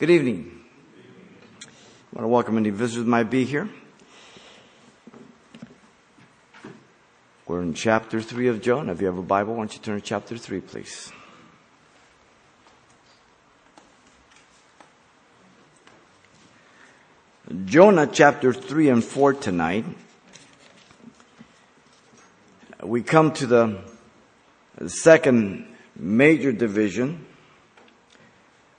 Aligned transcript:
Good 0.00 0.08
evening. 0.08 0.62
I 1.60 1.66
want 2.14 2.24
to 2.24 2.28
welcome 2.28 2.56
any 2.56 2.70
visitors 2.70 3.04
that 3.04 3.10
might 3.10 3.28
be 3.28 3.44
here. 3.44 3.68
We're 7.46 7.60
in 7.60 7.74
chapter 7.74 8.22
3 8.22 8.48
of 8.48 8.62
Jonah. 8.62 8.92
If 8.92 9.02
you 9.02 9.08
have 9.08 9.18
a 9.18 9.22
Bible, 9.22 9.52
why 9.52 9.58
don't 9.58 9.74
you 9.74 9.80
turn 9.82 10.00
to 10.00 10.00
chapter 10.00 10.38
3, 10.38 10.62
please? 10.62 11.12
Jonah 17.66 18.06
chapter 18.06 18.54
3 18.54 18.88
and 18.88 19.04
4 19.04 19.34
tonight. 19.34 19.84
We 22.82 23.02
come 23.02 23.32
to 23.32 23.46
the 23.46 23.82
second 24.86 25.66
major 25.94 26.52
division 26.52 27.26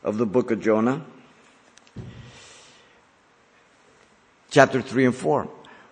of 0.04 0.18
the 0.18 0.26
book 0.26 0.52
of 0.52 0.62
Jonah. 0.62 1.06
Chapter 4.50 4.82
3 4.82 5.06
and 5.06 5.16
4. 5.16 5.50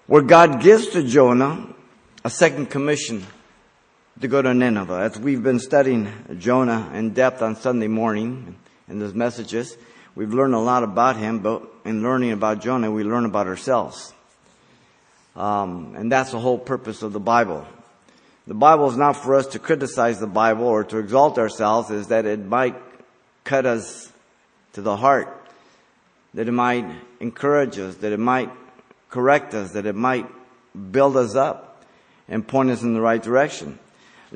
Where 0.08 0.22
God 0.22 0.62
gives 0.62 0.88
to 0.90 1.04
Jonah 1.04 1.68
a 2.24 2.30
second 2.30 2.68
commission 2.68 3.26
to 4.20 4.28
go 4.28 4.42
to 4.42 4.54
Nineveh. 4.54 4.96
As 4.96 5.20
we've 5.20 5.44
been 5.44 5.60
studying 5.60 6.12
Jonah 6.40 6.92
in 6.94 7.14
depth 7.14 7.42
on 7.42 7.56
Sunday 7.56 7.88
morning 7.88 8.56
in 8.88 9.00
those 9.00 9.14
messages, 9.14 9.78
we've 10.16 10.34
learned 10.34 10.56
a 10.56 10.60
lot 10.60 10.84
about 10.84 11.16
him, 11.16 11.40
but 11.40 11.64
in 11.86 12.02
learning 12.02 12.32
about 12.32 12.62
Jonah, 12.62 12.92
we 12.92 13.04
learn 13.04 13.26
about 13.26 13.48
ourselves. 13.48 14.14
Um, 15.36 15.96
and 15.96 16.12
that's 16.12 16.32
the 16.32 16.40
whole 16.40 16.58
purpose 16.58 17.04
of 17.04 17.14
the 17.14 17.20
Bible. 17.20 17.66
The 18.48 18.56
Bible 18.56 18.90
is 18.90 18.98
not 18.98 19.14
for 19.14 19.36
us 19.36 19.46
to 19.48 19.60
criticize 19.60 20.20
the 20.20 20.28
Bible 20.28 20.66
or 20.66 20.84
to 20.86 20.98
exalt 20.98 21.38
ourselves, 21.38 21.92
is 21.92 22.08
that 22.08 22.26
it 22.26 22.40
might 22.40 22.76
cut 23.44 23.66
us 23.66 24.12
to 24.74 24.82
the 24.82 24.96
heart, 24.96 25.36
that 26.34 26.48
it 26.48 26.52
might 26.52 26.86
encourage 27.20 27.80
us, 27.80 27.96
that 27.98 28.12
it 28.12 28.20
might 28.20 28.52
correct 29.10 29.54
us, 29.54 29.72
that 29.72 29.86
it 29.86 29.96
might 29.96 30.28
build 30.92 31.18
us 31.18 31.36
up 31.36 31.84
and 32.28 32.48
point 32.48 32.70
us 32.70 32.84
in 32.84 32.94
the 32.94 33.02
right 33.02 33.22
direction. 33.22 33.80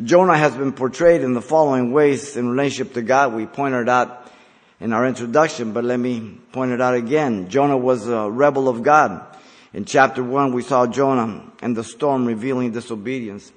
Jonah 0.04 0.38
has 0.38 0.56
been 0.56 0.74
portrayed 0.74 1.22
in 1.22 1.34
the 1.34 1.42
following 1.42 1.92
ways 1.92 2.36
in 2.36 2.50
relationship 2.50 2.96
to 2.96 3.04
God. 3.04 3.34
We 3.34 3.46
pointed 3.46 3.88
out 3.88 4.32
in 4.80 4.92
our 4.92 5.06
introduction, 5.06 5.72
but 5.72 5.84
let 5.84 6.00
me 6.00 6.40
point 6.52 6.72
it 6.72 6.82
out 6.82 6.96
again. 6.96 7.50
Jonah 7.50 7.78
was 7.78 8.08
a 8.08 8.30
rebel 8.30 8.68
of 8.68 8.82
God. 8.82 9.24
In 9.72 9.86
chapter 9.86 10.24
one, 10.24 10.54
we 10.54 10.64
saw 10.64 10.88
Jonah 10.88 11.52
and 11.62 11.78
the 11.78 11.84
storm 11.84 12.26
revealing 12.26 12.72
disobedience 12.72 13.52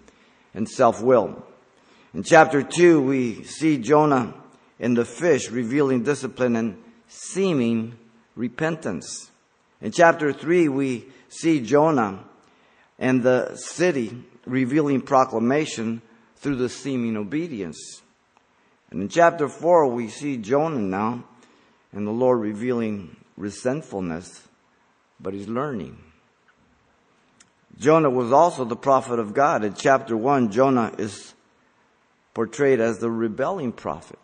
and 0.55 0.69
self-will. 0.69 1.43
In 2.13 2.23
chapter 2.23 2.63
two, 2.63 3.01
we 3.01 3.45
see 3.45 3.79
Jonah 3.79 4.35
and 4.79 4.97
the 4.97 5.05
fish 5.05 5.51
revealing 5.51 6.03
discipline 6.03 6.57
and 6.57 6.83
seeming 7.09 7.97
repentance. 8.35 9.31
In 9.81 9.93
chapter 9.93 10.33
three, 10.33 10.69
we 10.69 11.07
see 11.29 11.61
Jonah 11.61 12.25
and 12.99 13.23
the 13.23 13.57
city 13.57 14.25
revealing 14.47 15.01
proclamation 15.01 16.01
through 16.37 16.57
the 16.57 16.69
seeming 16.69 17.17
obedience. 17.17 18.03
And 18.91 19.03
in 19.03 19.09
chapter 19.09 19.49
4, 19.49 19.89
we 19.89 20.09
see 20.09 20.37
Jonah 20.37 20.81
now 20.81 21.25
and 21.93 22.07
the 22.07 22.13
Lord 22.13 22.41
revealing 22.41 23.17
resentfulness, 23.37 24.47
but 25.19 25.35
he's 25.35 25.49
learning. 25.49 25.99
Jonah 27.79 28.11
was 28.11 28.33
also 28.33 28.65
the 28.65 28.77
prophet 28.77 29.19
of 29.19 29.35
God. 29.35 29.65
In 29.65 29.75
chapter 29.75 30.17
1, 30.17 30.51
Jonah 30.51 30.93
is 30.99 31.35
portrayed 32.33 32.81
as 32.81 32.99
the 32.99 33.11
rebelling 33.11 33.73
prophet. 33.73 34.19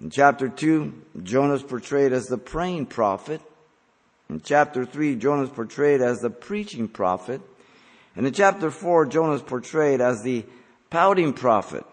In 0.00 0.10
chapter 0.10 0.48
2, 0.48 0.92
Jonah 1.22 1.54
is 1.54 1.62
portrayed 1.62 2.12
as 2.12 2.26
the 2.26 2.38
praying 2.38 2.86
prophet. 2.86 3.40
In 4.28 4.40
chapter 4.40 4.84
3, 4.84 5.16
Jonah 5.16 5.44
is 5.44 5.50
portrayed 5.50 6.00
as 6.00 6.20
the 6.20 6.30
preaching 6.30 6.88
prophet. 6.88 7.40
And 8.16 8.26
in 8.26 8.32
chapter 8.32 8.70
4, 8.70 9.06
Jonah 9.06 9.34
is 9.34 9.42
portrayed 9.42 10.00
as 10.00 10.22
the 10.22 10.44
pouting 10.90 11.32
prophet. 11.32 11.84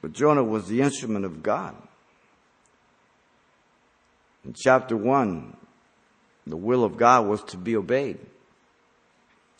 But 0.00 0.12
Jonah 0.12 0.44
was 0.44 0.68
the 0.68 0.82
instrument 0.82 1.24
of 1.24 1.42
God. 1.42 1.74
In 4.44 4.54
chapter 4.54 4.96
1, 4.96 5.56
the 6.46 6.56
will 6.56 6.84
of 6.84 6.96
God 6.96 7.26
was 7.26 7.42
to 7.44 7.56
be 7.56 7.76
obeyed. 7.76 8.18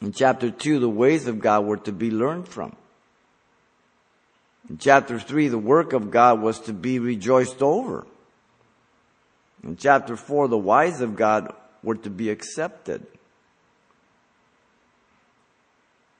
In 0.01 0.13
chapter 0.13 0.51
2, 0.51 0.79
the 0.79 0.89
ways 0.89 1.27
of 1.27 1.41
God 1.41 1.65
were 1.65 1.79
to 1.79 1.93
be 1.93 2.11
learned 2.11 2.49
from. 2.49 2.77
In 4.69 4.79
chapter 4.79 5.19
3, 5.19 5.49
the 5.49 5.59
work 5.59 5.93
of 5.93 6.11
God 6.11 6.41
was 6.41 6.59
to 6.61 6.73
be 6.73 6.99
rejoiced 6.99 7.63
over. 7.63 8.07
In 9.63 9.77
chapter 9.77 10.17
4, 10.17 10.49
the 10.49 10.59
wise 10.59 11.01
of 11.01 11.17
God 11.17 11.53
were 11.83 11.95
to 11.95 12.11
be 12.11 12.31
accepted. 12.31 13.07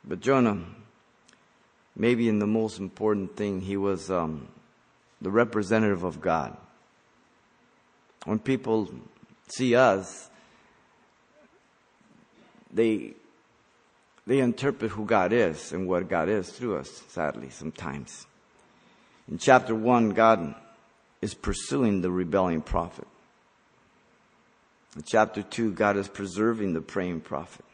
But 0.05 0.21
Jonah, 0.21 0.65
maybe 1.97 2.29
in 2.29 2.39
the 2.39 2.47
most 2.47 2.79
important 2.79 3.37
thing, 3.37 3.61
he 3.61 3.77
was 3.77 4.11
um, 4.11 4.47
the 5.21 5.31
representative 5.31 6.05
of 6.05 6.21
God. 6.21 6.57
When 8.25 8.39
people 8.39 8.89
see 9.49 9.75
us, 9.75 10.31
they 12.73 13.15
they 14.27 14.41
interpret 14.41 14.91
who 14.91 15.05
God 15.05 15.33
is 15.33 15.73
and 15.73 15.87
what 15.89 16.09
God 16.09 16.29
is 16.29 16.51
through 16.51 16.79
us, 16.79 17.03
sadly, 17.09 17.51
sometimes. 17.51 18.27
In 19.31 19.39
chapter 19.39 19.75
1, 19.75 20.11
God 20.11 20.55
is 21.21 21.35
pursuing 21.35 22.01
the 22.01 22.11
rebelling 22.11 22.63
prophet. 22.63 23.09
In 24.95 25.03
chapter 25.03 25.43
2, 25.43 25.73
God 25.73 25.97
is 25.97 26.09
preserving 26.09 26.73
the 26.73 26.81
praying 26.81 27.23
prophet. 27.23 27.65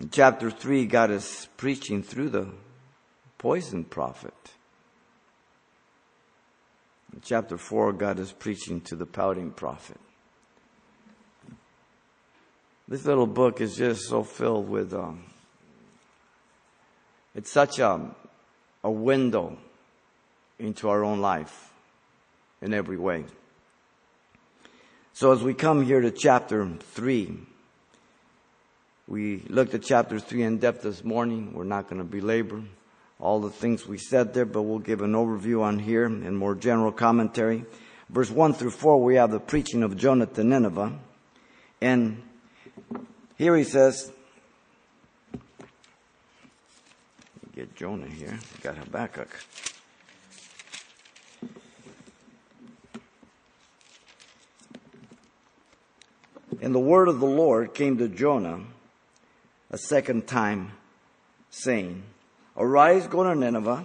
In 0.00 0.10
chapter 0.10 0.50
3, 0.50 0.86
God 0.86 1.10
is 1.10 1.48
preaching 1.56 2.02
through 2.02 2.30
the 2.30 2.48
poison 3.38 3.84
prophet. 3.84 4.34
In 7.12 7.20
chapter 7.22 7.58
4, 7.58 7.92
God 7.92 8.18
is 8.18 8.32
preaching 8.32 8.80
to 8.82 8.96
the 8.96 9.06
pouting 9.06 9.50
prophet. 9.50 9.98
This 12.88 13.04
little 13.04 13.26
book 13.26 13.60
is 13.60 13.76
just 13.76 14.08
so 14.08 14.22
filled 14.22 14.68
with, 14.68 14.92
um, 14.94 15.24
it's 17.34 17.50
such 17.50 17.78
a, 17.78 18.14
a 18.84 18.90
window 18.90 19.56
into 20.58 20.88
our 20.88 21.04
own 21.04 21.20
life 21.20 21.72
in 22.60 22.72
every 22.72 22.96
way. 22.96 23.24
So 25.12 25.32
as 25.32 25.42
we 25.42 25.54
come 25.54 25.84
here 25.84 26.00
to 26.00 26.10
chapter 26.10 26.66
3, 26.66 27.38
we 29.08 29.42
looked 29.48 29.74
at 29.74 29.82
chapter 29.82 30.18
3 30.18 30.42
in 30.42 30.58
depth 30.58 30.82
this 30.82 31.04
morning. 31.04 31.52
We're 31.54 31.64
not 31.64 31.88
going 31.88 31.98
to 31.98 32.08
belabor 32.08 32.62
all 33.20 33.40
the 33.40 33.50
things 33.50 33.86
we 33.86 33.98
said 33.98 34.34
there, 34.34 34.44
but 34.44 34.62
we'll 34.62 34.78
give 34.78 35.02
an 35.02 35.12
overview 35.12 35.62
on 35.62 35.78
here 35.78 36.06
and 36.06 36.36
more 36.36 36.54
general 36.54 36.90
commentary. 36.90 37.64
Verse 38.08 38.30
1 38.30 38.54
through 38.54 38.70
4, 38.70 39.02
we 39.02 39.14
have 39.14 39.30
the 39.30 39.38
preaching 39.38 39.82
of 39.82 39.96
Jonah 39.96 40.26
to 40.26 40.42
Nineveh. 40.42 40.92
And 41.80 42.22
here 43.38 43.56
he 43.56 43.64
says, 43.64 44.10
get 47.54 47.74
Jonah 47.74 48.06
here. 48.06 48.38
Got 48.62 48.78
Habakkuk. 48.78 49.28
And 56.60 56.74
the 56.74 56.78
word 56.78 57.08
of 57.08 57.20
the 57.20 57.26
Lord 57.26 57.74
came 57.74 57.98
to 57.98 58.08
Jonah 58.08 58.60
a 59.70 59.78
second 59.78 60.26
time, 60.26 60.72
saying, 61.50 62.02
Arise, 62.56 63.06
go 63.06 63.24
to 63.24 63.34
Nineveh, 63.34 63.84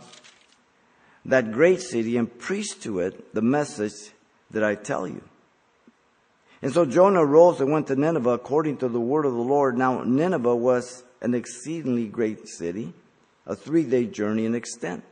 that 1.26 1.52
great 1.52 1.82
city, 1.82 2.18
and 2.18 2.38
preach 2.40 2.80
to 2.82 3.00
it 3.00 3.34
the 3.34 3.42
message 3.42 4.12
that 4.52 4.64
I 4.64 4.76
tell 4.76 5.08
you. 5.08 5.22
And 6.62 6.74
so 6.74 6.86
Jonah 6.86 7.26
rose 7.26 7.62
and 7.62 7.72
went 7.72 7.88
to 7.88 7.96
Nineveh 7.96 8.32
according 8.32 8.78
to 8.78 8.90
the 8.90 9.00
word 9.00 9.26
of 9.26 9.34
the 9.34 9.40
Lord. 9.40 9.78
Now 9.78 10.04
Nineveh 10.04 10.56
was 10.56 11.04
an 11.22 11.34
exceedingly 11.34 12.08
great 12.08 12.48
city, 12.48 12.94
a 13.48 13.56
three 13.56 13.84
day 13.84 14.06
journey 14.06 14.46
in 14.46 14.54
extent. 14.54 15.04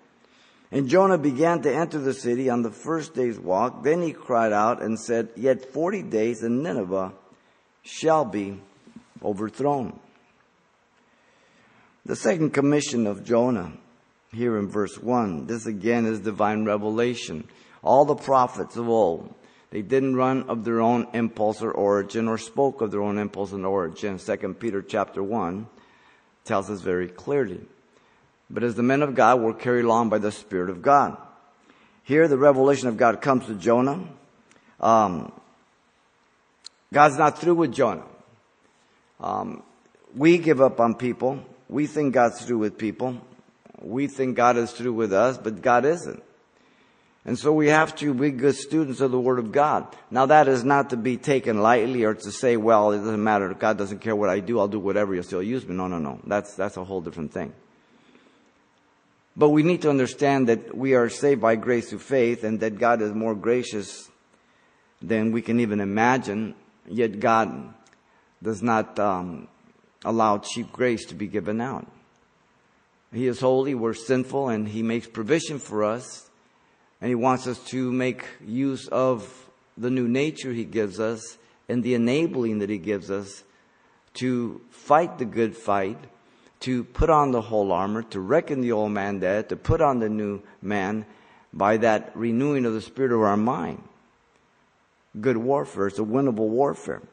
And 0.72 0.90
Jonah 0.90 1.18
began 1.18 1.62
to 1.62 1.74
enter 1.74 1.98
the 1.98 2.14
city 2.14 2.50
on 2.50 2.62
the 2.62 2.72
first 2.72 3.16
day's 3.16 3.40
walk. 3.40 3.84
Then 3.84 4.02
he 4.02 4.12
cried 4.12 4.52
out 4.52 4.82
and 4.82 5.00
said, 5.00 5.30
Yet 5.36 5.74
forty 5.74 6.04
days 6.04 6.44
and 6.44 6.62
Nineveh 6.62 7.14
shall 7.82 8.26
be 8.26 8.60
overthrown. 9.24 10.00
The 12.06 12.16
second 12.16 12.52
commission 12.52 13.08
of 13.08 13.24
Jonah 13.24 13.72
here 14.32 14.58
in 14.58 14.68
verse 14.68 14.98
1, 14.98 15.48
this 15.48 15.66
again 15.66 16.06
is 16.06 16.20
divine 16.20 16.66
revelation. 16.66 17.48
All 17.84 18.06
the 18.06 18.16
prophets 18.16 18.76
of 18.76 18.90
old, 18.90 19.34
they 19.72 19.82
didn't 19.82 20.16
run 20.16 20.44
of 20.50 20.66
their 20.66 20.82
own 20.82 21.08
impulse 21.14 21.62
or 21.62 21.72
origin 21.72 22.28
or 22.28 22.38
spoke 22.38 22.82
of 22.82 22.92
their 22.92 23.02
own 23.02 23.18
impulse 23.18 23.54
and 23.54 23.66
origin. 23.66 24.20
Second 24.20 24.60
Peter 24.60 24.82
chapter 24.82 25.24
1 25.24 25.68
tells 26.44 26.70
us 26.70 26.82
very 26.82 27.08
clearly. 27.08 27.62
But 28.50 28.64
as 28.64 28.76
the 28.76 28.84
men 28.84 29.02
of 29.02 29.16
God 29.16 29.42
were 29.42 29.54
carried 29.54 29.86
along 29.86 30.10
by 30.10 30.20
the 30.20 30.32
Spirit 30.32 30.70
of 30.70 30.82
God. 30.82 31.18
Here, 32.04 32.28
the 32.28 32.38
revelation 32.38 32.88
of 32.88 32.98
God 32.98 33.22
comes 33.22 33.48
to 33.48 33.56
Jonah. 33.56 34.08
Um, 34.80 35.32
God's 36.94 37.18
not 37.18 37.40
through 37.40 37.56
with 37.56 37.74
Jonah. 37.74 38.06
Um, 39.20 39.64
we 40.16 40.38
give 40.38 40.62
up 40.62 40.80
on 40.80 40.96
people. 40.96 41.44
We 41.68 41.88
think 41.88 42.14
God's 42.14 42.46
through 42.46 42.60
with 42.60 42.78
people. 42.78 43.20
We 43.82 44.08
think 44.08 44.36
God 44.36 44.58
is 44.58 44.72
through 44.72 44.94
with 44.94 45.14
us, 45.14 45.38
but 45.38 45.62
God 45.62 45.86
isn't. 45.86 46.22
And 47.26 47.40
so 47.40 47.52
we 47.52 47.70
have 47.70 47.96
to 47.96 48.14
be 48.14 48.30
good 48.30 48.56
students 48.56 49.02
of 49.02 49.10
the 49.10 49.20
Word 49.20 49.40
of 49.40 49.52
God. 49.52 49.88
Now 50.12 50.28
that 50.28 50.48
is 50.48 50.64
not 50.64 50.92
to 50.92 50.98
be 50.98 51.18
taken 51.18 51.60
lightly 51.60 52.04
or 52.04 52.14
to 52.14 52.32
say, 52.32 52.56
well, 52.56 52.92
it 52.92 53.00
doesn't 53.00 53.24
matter. 53.24 53.52
God 53.56 53.80
doesn't 53.80 54.00
care 54.00 54.16
what 54.16 54.30
I 54.30 54.40
do. 54.40 54.60
I'll 54.60 54.68
do 54.68 54.80
whatever. 54.80 55.16
You'll 55.16 55.24
still 55.24 55.42
use 55.42 55.68
me. 55.68 55.74
No, 55.74 55.88
no, 55.88 55.98
no. 55.98 56.20
That's, 56.26 56.54
that's 56.54 56.78
a 56.78 56.84
whole 56.84 57.02
different 57.02 57.34
thing. 57.34 57.52
But 59.36 59.50
we 59.50 59.64
need 59.64 59.82
to 59.82 59.90
understand 59.90 60.48
that 60.48 60.76
we 60.76 60.94
are 60.94 61.10
saved 61.10 61.42
by 61.42 61.56
grace 61.56 61.90
through 61.90 62.00
faith 62.00 62.44
and 62.44 62.60
that 62.62 62.80
God 62.80 63.02
is 63.02 63.14
more 63.14 63.36
gracious 63.36 64.10
than 65.02 65.32
we 65.32 65.42
can 65.42 65.60
even 65.60 65.82
imagine. 65.82 66.56
Yet 66.88 67.20
God 67.20 67.74
does 68.42 68.62
not 68.62 68.98
um, 68.98 69.48
allow 70.06 70.38
cheap 70.38 70.72
grace 70.72 71.06
to 71.08 71.16
be 71.16 71.28
given 71.28 71.60
out. 71.60 71.88
He 73.12 73.28
is 73.28 73.40
holy, 73.40 73.76
we're 73.76 73.94
sinful, 73.94 74.50
and 74.50 74.68
He 74.68 74.84
makes 74.84 75.08
provision 75.08 75.60
for 75.60 75.84
us 75.84 76.30
and 77.02 77.10
He 77.10 77.16
wants 77.16 77.48
us 77.48 77.60
to 77.66 77.92
make 77.92 78.26
use 78.46 78.88
of 78.88 79.50
the 79.78 79.90
new 79.90 80.08
nature 80.08 80.52
He 80.52 80.66
gives 80.66 81.00
us 81.00 81.38
and 81.68 81.84
the 81.84 81.94
enabling 81.94 82.60
that 82.60 82.70
He 82.70 82.78
gives 82.78 83.12
us 83.12 83.44
to 84.16 84.62
fight 84.70 85.18
the 85.18 85.26
good 85.26 85.56
fight, 85.56 85.98
to 86.66 86.84
put 86.84 87.12
on 87.12 87.30
the 87.32 87.42
whole 87.42 87.72
armor, 87.72 88.02
to 88.02 88.20
reckon 88.20 88.60
the 88.60 88.72
old 88.72 88.92
man 88.92 89.20
dead, 89.20 89.50
to 89.50 89.56
put 89.56 89.82
on 89.82 90.00
the 90.00 90.10
new 90.10 90.42
man 90.64 91.06
by 91.54 91.78
that 91.78 92.12
renewing 92.16 92.66
of 92.66 92.74
the 92.74 92.82
spirit 92.82 93.12
of 93.12 93.22
our 93.22 93.38
mind. 93.38 93.84
Good 95.22 95.38
warfare. 95.38 95.86
It's 95.86 96.00
a 96.00 96.04
winnable 96.04 96.50
warfare. 96.50 97.04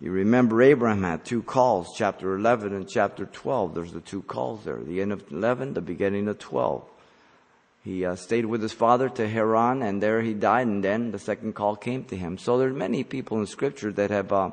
You 0.00 0.12
remember 0.12 0.62
Abraham 0.62 1.02
had 1.02 1.26
two 1.26 1.42
calls, 1.42 1.94
chapter 1.94 2.36
11 2.36 2.72
and 2.72 2.88
chapter 2.88 3.26
12. 3.26 3.74
There's 3.74 3.92
the 3.92 4.00
two 4.00 4.22
calls 4.22 4.64
there. 4.64 4.78
The 4.82 5.02
end 5.02 5.12
of 5.12 5.30
11, 5.30 5.74
the 5.74 5.82
beginning 5.82 6.26
of 6.26 6.38
12. 6.38 6.82
He 7.84 8.06
uh, 8.06 8.14
stayed 8.14 8.46
with 8.46 8.62
his 8.62 8.72
father 8.72 9.10
to 9.10 9.28
Haran, 9.28 9.82
and 9.82 10.02
there 10.02 10.22
he 10.22 10.32
died, 10.32 10.68
and 10.68 10.82
then 10.82 11.10
the 11.10 11.18
second 11.18 11.54
call 11.54 11.76
came 11.76 12.04
to 12.04 12.16
him. 12.16 12.38
So 12.38 12.56
there 12.56 12.68
are 12.68 12.72
many 12.72 13.04
people 13.04 13.40
in 13.40 13.46
Scripture 13.46 13.92
that 13.92 14.10
have 14.10 14.32
uh, 14.32 14.52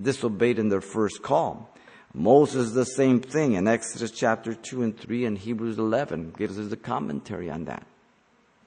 disobeyed 0.00 0.58
in 0.58 0.70
their 0.70 0.80
first 0.80 1.22
call. 1.22 1.75
Moses, 2.18 2.72
the 2.72 2.86
same 2.86 3.20
thing 3.20 3.52
in 3.52 3.68
Exodus 3.68 4.10
chapter 4.10 4.54
2 4.54 4.82
and 4.82 4.98
3 4.98 5.26
and 5.26 5.36
Hebrews 5.36 5.78
11 5.78 6.32
gives 6.38 6.58
us 6.58 6.72
a 6.72 6.76
commentary 6.76 7.50
on 7.50 7.66
that. 7.66 7.86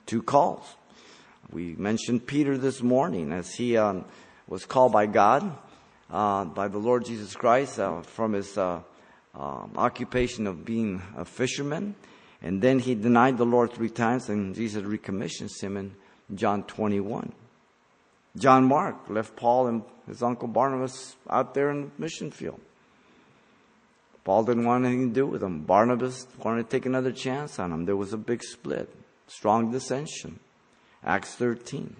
Two 0.05 0.21
calls. 0.21 0.75
We 1.51 1.73
mentioned 1.73 2.27
Peter 2.27 2.59
this 2.59 2.83
morning 2.83 3.31
as 3.31 3.51
he 3.51 3.75
um, 3.75 4.05
was 4.47 4.65
called 4.65 4.91
by 4.91 5.07
God, 5.07 5.51
uh, 6.11 6.45
by 6.45 6.67
the 6.67 6.77
Lord 6.77 7.05
Jesus 7.05 7.33
Christ, 7.33 7.79
uh, 7.79 8.03
from 8.03 8.33
his 8.33 8.55
uh, 8.55 8.81
um, 9.33 9.71
occupation 9.77 10.45
of 10.45 10.63
being 10.63 11.01
a 11.17 11.25
fisherman. 11.25 11.95
And 12.43 12.61
then 12.61 12.77
he 12.77 12.93
denied 12.93 13.39
the 13.39 13.47
Lord 13.47 13.73
three 13.73 13.89
times, 13.89 14.29
and 14.29 14.53
Jesus 14.53 14.83
recommissions 14.83 15.59
him 15.59 15.75
in 15.75 15.95
John 16.35 16.65
21. 16.65 17.33
John 18.37 18.65
Mark 18.65 19.09
left 19.09 19.35
Paul 19.35 19.65
and 19.65 19.81
his 20.07 20.21
uncle 20.21 20.47
Barnabas 20.47 21.15
out 21.27 21.55
there 21.55 21.71
in 21.71 21.81
the 21.81 21.91
mission 21.97 22.29
field. 22.29 22.59
Paul 24.29 24.43
didn't 24.43 24.65
want 24.65 24.85
anything 24.85 25.07
to 25.07 25.13
do 25.15 25.25
with 25.25 25.41
him. 25.41 25.61
Barnabas 25.61 26.27
wanted 26.43 26.61
to 26.61 26.69
take 26.69 26.85
another 26.85 27.11
chance 27.11 27.57
on 27.57 27.71
him. 27.71 27.85
There 27.85 27.95
was 27.95 28.13
a 28.13 28.17
big 28.17 28.43
split, 28.43 28.87
strong 29.25 29.71
dissension. 29.71 30.39
Acts 31.03 31.33
13. 31.33 31.95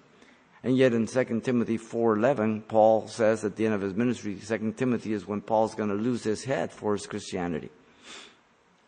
And 0.62 0.78
yet 0.78 0.94
in 0.94 1.08
2 1.08 1.42
Timothy 1.44 1.80
4.11, 1.80 2.68
Paul 2.68 3.08
says 3.08 3.44
at 3.44 3.56
the 3.56 3.66
end 3.66 3.74
of 3.74 3.82
his 3.82 3.96
ministry, 3.96 4.36
2 4.36 4.76
Timothy 4.78 5.14
is 5.14 5.28
when 5.28 5.42
Paul's 5.42 5.74
going 5.74 5.90
to 5.90 5.96
lose 5.96 6.24
his 6.24 6.44
head 6.44 6.72
for 6.72 6.94
his 6.94 7.08
Christianity. 7.08 7.72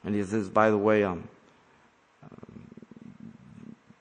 And 0.04 0.14
he 0.14 0.22
says, 0.22 0.48
by 0.48 0.70
the 0.70 0.78
way, 0.78 1.04
um, 1.04 1.28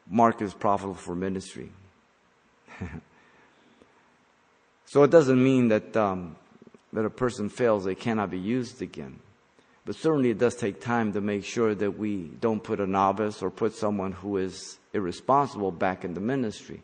Mark 0.07 0.43
is 0.43 0.53
profitable 0.53 0.93
for 0.93 1.15
ministry. 1.15 1.73
so 4.85 5.03
it 5.03 5.11
doesn't 5.11 5.43
mean 5.43 5.69
that 5.69 5.97
um, 5.97 6.37
that 6.93 7.07
a 7.07 7.11
person 7.11 7.49
fails; 7.49 7.87
they 7.87 7.95
cannot 7.95 8.31
be 8.31 8.39
used 8.39 8.83
again. 8.83 9.19
But 9.87 9.97
certainly, 9.97 10.31
it 10.31 10.39
does 10.39 10.57
take 10.57 10.81
time 10.81 11.13
to 11.15 11.21
make 11.21 11.45
sure 11.45 11.75
that 11.75 11.99
we 11.99 12.31
don't 12.41 12.63
put 12.63 12.81
a 12.81 12.87
novice 12.87 13.43
or 13.43 13.51
put 13.51 13.75
someone 13.75 14.13
who 14.13 14.37
is 14.37 14.79
irresponsible 14.93 15.73
back 15.73 16.05
in 16.05 16.15
the 16.15 16.21
ministry. 16.21 16.83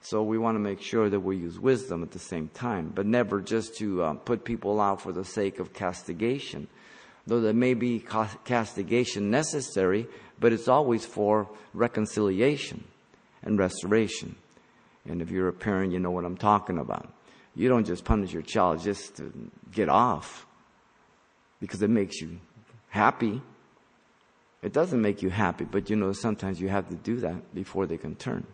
So 0.00 0.22
we 0.22 0.38
want 0.38 0.56
to 0.56 0.60
make 0.60 0.80
sure 0.80 1.10
that 1.10 1.20
we 1.20 1.36
use 1.36 1.58
wisdom 1.58 2.02
at 2.02 2.12
the 2.12 2.18
same 2.18 2.48
time, 2.48 2.92
but 2.94 3.06
never 3.06 3.40
just 3.40 3.76
to 3.78 4.02
uh, 4.02 4.14
put 4.14 4.44
people 4.44 4.80
out 4.80 5.00
for 5.00 5.12
the 5.12 5.24
sake 5.24 5.58
of 5.58 5.72
castigation. 5.72 6.68
Though 7.26 7.40
there 7.40 7.52
may 7.52 7.74
be 7.74 8.04
castigation 8.44 9.30
necessary, 9.30 10.06
but 10.40 10.52
it's 10.52 10.68
always 10.68 11.04
for 11.04 11.48
reconciliation 11.74 12.84
and 13.42 13.58
restoration. 13.58 14.36
And 15.04 15.20
if 15.20 15.30
you're 15.30 15.48
a 15.48 15.52
parent, 15.52 15.92
you 15.92 15.98
know 15.98 16.10
what 16.10 16.24
I'm 16.24 16.36
talking 16.36 16.78
about. 16.78 17.12
You 17.54 17.68
don't 17.68 17.86
just 17.86 18.04
punish 18.04 18.32
your 18.32 18.42
child 18.42 18.82
just 18.82 19.16
to 19.16 19.50
get 19.72 19.88
off 19.88 20.46
because 21.60 21.82
it 21.82 21.90
makes 21.90 22.20
you 22.20 22.38
happy. 22.88 23.40
It 24.62 24.72
doesn't 24.72 25.00
make 25.00 25.22
you 25.22 25.30
happy, 25.30 25.64
but 25.64 25.88
you 25.88 25.96
know, 25.96 26.12
sometimes 26.12 26.60
you 26.60 26.68
have 26.68 26.88
to 26.88 26.96
do 26.96 27.16
that 27.20 27.54
before 27.54 27.86
they 27.86 27.96
can 27.96 28.16
turn. 28.16 28.46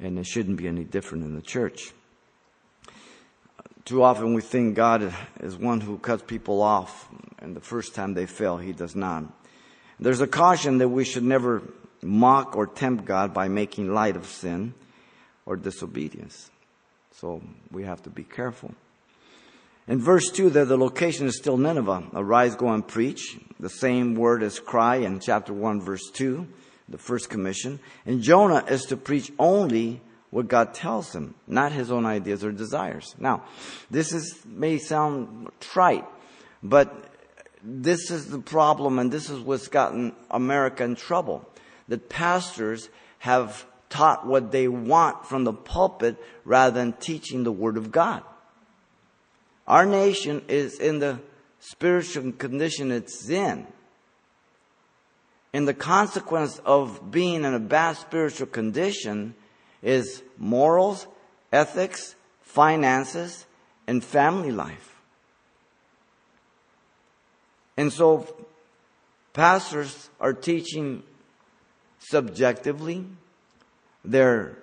And 0.00 0.18
it 0.18 0.26
shouldn't 0.26 0.56
be 0.56 0.66
any 0.66 0.84
different 0.84 1.24
in 1.24 1.34
the 1.34 1.42
church. 1.42 1.92
Too 3.84 4.02
often 4.02 4.34
we 4.34 4.42
think 4.42 4.76
God 4.76 5.12
is 5.40 5.56
one 5.56 5.80
who 5.80 5.98
cuts 5.98 6.22
people 6.22 6.62
off, 6.62 7.08
and 7.38 7.54
the 7.54 7.60
first 7.60 7.94
time 7.94 8.14
they 8.14 8.26
fail, 8.26 8.56
He 8.56 8.72
does 8.72 8.94
not. 8.94 9.24
There's 9.98 10.20
a 10.20 10.26
caution 10.26 10.78
that 10.78 10.88
we 10.88 11.04
should 11.04 11.24
never 11.24 11.62
mock 12.02 12.56
or 12.56 12.66
tempt 12.66 13.04
God 13.04 13.32
by 13.32 13.48
making 13.48 13.92
light 13.92 14.16
of 14.16 14.26
sin 14.26 14.74
or 15.46 15.56
disobedience. 15.56 16.50
So 17.12 17.42
we 17.70 17.84
have 17.84 18.02
to 18.02 18.10
be 18.10 18.24
careful. 18.24 18.72
In 19.88 20.00
verse 20.00 20.30
2 20.30 20.50
there, 20.50 20.64
the 20.64 20.76
location 20.76 21.26
is 21.26 21.36
still 21.36 21.56
Nineveh. 21.56 22.10
Arise, 22.14 22.54
go 22.54 22.68
and 22.68 22.86
preach. 22.86 23.36
The 23.58 23.68
same 23.68 24.14
word 24.14 24.42
as 24.42 24.60
cry 24.60 24.96
in 24.96 25.20
chapter 25.20 25.52
1 25.52 25.80
verse 25.80 26.10
2, 26.12 26.46
the 26.88 26.98
first 26.98 27.30
commission. 27.30 27.80
And 28.06 28.22
Jonah 28.22 28.64
is 28.68 28.86
to 28.86 28.96
preach 28.96 29.32
only 29.38 30.00
what 30.30 30.48
God 30.48 30.72
tells 30.72 31.14
him, 31.14 31.34
not 31.46 31.72
his 31.72 31.92
own 31.92 32.06
ideas 32.06 32.44
or 32.44 32.52
desires. 32.52 33.14
Now, 33.18 33.44
this 33.90 34.12
is, 34.12 34.38
may 34.46 34.78
sound 34.78 35.50
trite, 35.60 36.06
but 36.62 37.12
this 37.62 38.10
is 38.10 38.30
the 38.30 38.38
problem, 38.38 38.98
and 38.98 39.12
this 39.12 39.28
is 39.30 39.40
what's 39.40 39.68
gotten 39.68 40.14
America 40.30 40.84
in 40.84 40.96
trouble. 40.96 41.46
That 41.88 42.08
pastors 42.08 42.88
have 43.18 43.66
taught 43.90 44.26
what 44.26 44.52
they 44.52 44.68
want 44.68 45.26
from 45.26 45.44
the 45.44 45.52
pulpit 45.52 46.16
rather 46.44 46.74
than 46.74 46.94
teaching 46.94 47.44
the 47.44 47.52
Word 47.52 47.76
of 47.76 47.92
God. 47.92 48.22
Our 49.66 49.86
nation 49.86 50.42
is 50.48 50.78
in 50.78 50.98
the 50.98 51.20
spiritual 51.60 52.32
condition 52.32 52.90
it's 52.90 53.28
in. 53.28 53.66
And 55.52 55.68
the 55.68 55.74
consequence 55.74 56.60
of 56.64 57.10
being 57.10 57.44
in 57.44 57.54
a 57.54 57.60
bad 57.60 57.96
spiritual 57.96 58.46
condition 58.46 59.34
is 59.82 60.22
morals, 60.38 61.06
ethics, 61.52 62.14
finances, 62.40 63.46
and 63.86 64.02
family 64.02 64.50
life. 64.50 64.96
And 67.76 67.92
so 67.92 68.26
pastors 69.32 70.10
are 70.20 70.32
teaching 70.32 71.02
subjectively. 71.98 73.06
They're 74.04 74.61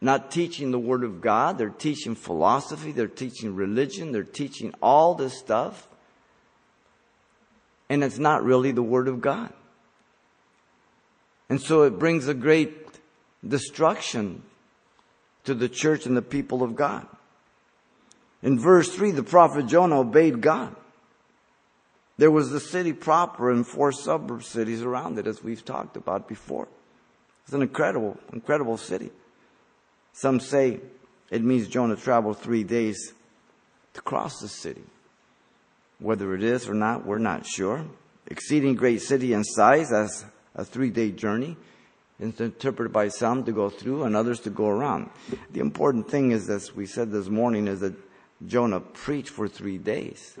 not 0.00 0.30
teaching 0.30 0.70
the 0.70 0.78
Word 0.78 1.04
of 1.04 1.20
God. 1.20 1.58
They're 1.58 1.70
teaching 1.70 2.14
philosophy. 2.14 2.92
They're 2.92 3.06
teaching 3.06 3.54
religion. 3.54 4.12
They're 4.12 4.22
teaching 4.22 4.74
all 4.82 5.14
this 5.14 5.38
stuff. 5.38 5.88
And 7.88 8.02
it's 8.02 8.18
not 8.18 8.44
really 8.44 8.72
the 8.72 8.82
Word 8.82 9.08
of 9.08 9.20
God. 9.20 9.52
And 11.48 11.60
so 11.60 11.82
it 11.82 11.98
brings 11.98 12.28
a 12.28 12.34
great 12.34 12.86
destruction 13.46 14.42
to 15.44 15.54
the 15.54 15.68
church 15.68 16.06
and 16.06 16.16
the 16.16 16.22
people 16.22 16.62
of 16.62 16.74
God. 16.74 17.06
In 18.42 18.58
verse 18.58 18.94
3, 18.94 19.12
the 19.12 19.22
prophet 19.22 19.66
Jonah 19.66 20.00
obeyed 20.00 20.40
God. 20.40 20.74
There 22.16 22.30
was 22.30 22.50
the 22.50 22.60
city 22.60 22.92
proper 22.92 23.50
and 23.50 23.66
four 23.66 23.90
suburb 23.90 24.44
cities 24.44 24.82
around 24.82 25.18
it, 25.18 25.26
as 25.26 25.42
we've 25.42 25.64
talked 25.64 25.96
about 25.96 26.28
before. 26.28 26.68
It's 27.44 27.52
an 27.52 27.62
incredible, 27.62 28.18
incredible 28.32 28.76
city. 28.76 29.10
Some 30.14 30.38
say 30.38 30.80
it 31.30 31.42
means 31.42 31.66
Jonah 31.68 31.96
traveled 31.96 32.38
three 32.38 32.62
days 32.62 33.12
to 33.94 34.00
cross 34.00 34.40
the 34.40 34.48
city. 34.48 34.84
Whether 35.98 36.34
it 36.34 36.42
is 36.42 36.68
or 36.68 36.74
not, 36.74 37.04
we're 37.04 37.18
not 37.18 37.44
sure. 37.44 37.84
Exceeding 38.28 38.76
great 38.76 39.02
city 39.02 39.32
in 39.32 39.42
size 39.42 39.92
as 39.92 40.24
a 40.54 40.64
three 40.64 40.90
day 40.90 41.10
journey. 41.10 41.56
It's 42.20 42.40
interpreted 42.40 42.92
by 42.92 43.08
some 43.08 43.44
to 43.44 43.52
go 43.52 43.68
through 43.68 44.04
and 44.04 44.14
others 44.14 44.38
to 44.40 44.50
go 44.50 44.68
around. 44.68 45.10
The 45.50 45.60
important 45.60 46.08
thing 46.08 46.30
is, 46.30 46.48
as 46.48 46.74
we 46.74 46.86
said 46.86 47.10
this 47.10 47.28
morning, 47.28 47.66
is 47.66 47.80
that 47.80 47.94
Jonah 48.46 48.80
preached 48.80 49.30
for 49.30 49.48
three 49.48 49.78
days. 49.78 50.38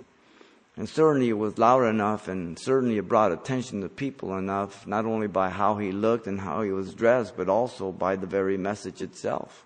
And 0.76 0.88
certainly 0.88 1.28
it 1.28 1.38
was 1.38 1.56
loud 1.58 1.84
enough 1.84 2.26
and 2.26 2.58
certainly 2.58 2.98
it 2.98 3.08
brought 3.08 3.32
attention 3.32 3.80
to 3.82 3.88
people 3.88 4.36
enough, 4.36 4.86
not 4.86 5.04
only 5.04 5.28
by 5.28 5.50
how 5.50 5.76
he 5.76 5.92
looked 5.92 6.26
and 6.26 6.40
how 6.40 6.62
he 6.62 6.70
was 6.70 6.94
dressed, 6.94 7.36
but 7.36 7.48
also 7.48 7.92
by 7.92 8.16
the 8.16 8.26
very 8.26 8.56
message 8.56 9.00
itself, 9.00 9.63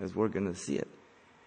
as 0.00 0.14
we're 0.14 0.28
going 0.28 0.52
to 0.52 0.58
see 0.58 0.76
it. 0.76 0.88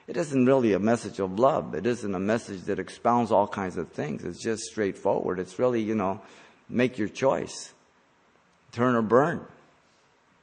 It 0.07 0.17
isn't 0.17 0.45
really 0.45 0.73
a 0.73 0.79
message 0.79 1.19
of 1.19 1.37
love. 1.37 1.75
It 1.75 1.85
isn't 1.85 2.15
a 2.15 2.19
message 2.19 2.63
that 2.63 2.79
expounds 2.79 3.31
all 3.31 3.47
kinds 3.47 3.77
of 3.77 3.91
things. 3.91 4.23
It's 4.23 4.41
just 4.41 4.63
straightforward. 4.63 5.39
It's 5.39 5.59
really, 5.59 5.83
you 5.83 5.93
know, 5.93 6.21
make 6.67 6.97
your 6.97 7.09
choice. 7.09 7.73
Turn 8.71 8.95
or 8.95 9.03
burn. 9.03 9.45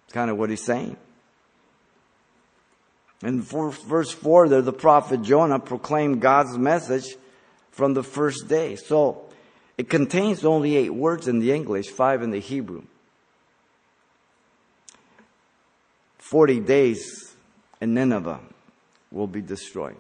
It's 0.05 0.13
Kind 0.13 0.31
of 0.31 0.39
what 0.39 0.51
he's 0.51 0.63
saying. 0.63 0.97
In 3.23 3.43
verse 3.43 4.13
4 4.13 4.49
there, 4.49 4.63
the 4.63 4.73
prophet 4.73 5.23
Jonah 5.23 5.59
proclaimed 5.59 6.21
God's 6.21 6.57
message 6.57 7.17
from 7.73 7.95
the 7.95 8.05
first 8.05 8.47
day. 8.47 8.77
So 8.77 9.25
it 9.77 9.91
contains 9.91 10.45
only 10.45 10.77
eight 10.77 10.95
words 10.95 11.27
in 11.27 11.41
the 11.41 11.53
English, 11.53 11.89
five 11.89 12.23
in 12.23 12.31
the 12.31 12.39
Hebrew. 12.39 12.85
40 16.19 16.61
days 16.61 17.26
in 17.81 17.95
Nineveh 17.95 18.41
will 19.11 19.27
be 19.27 19.41
destroyed. 19.41 19.97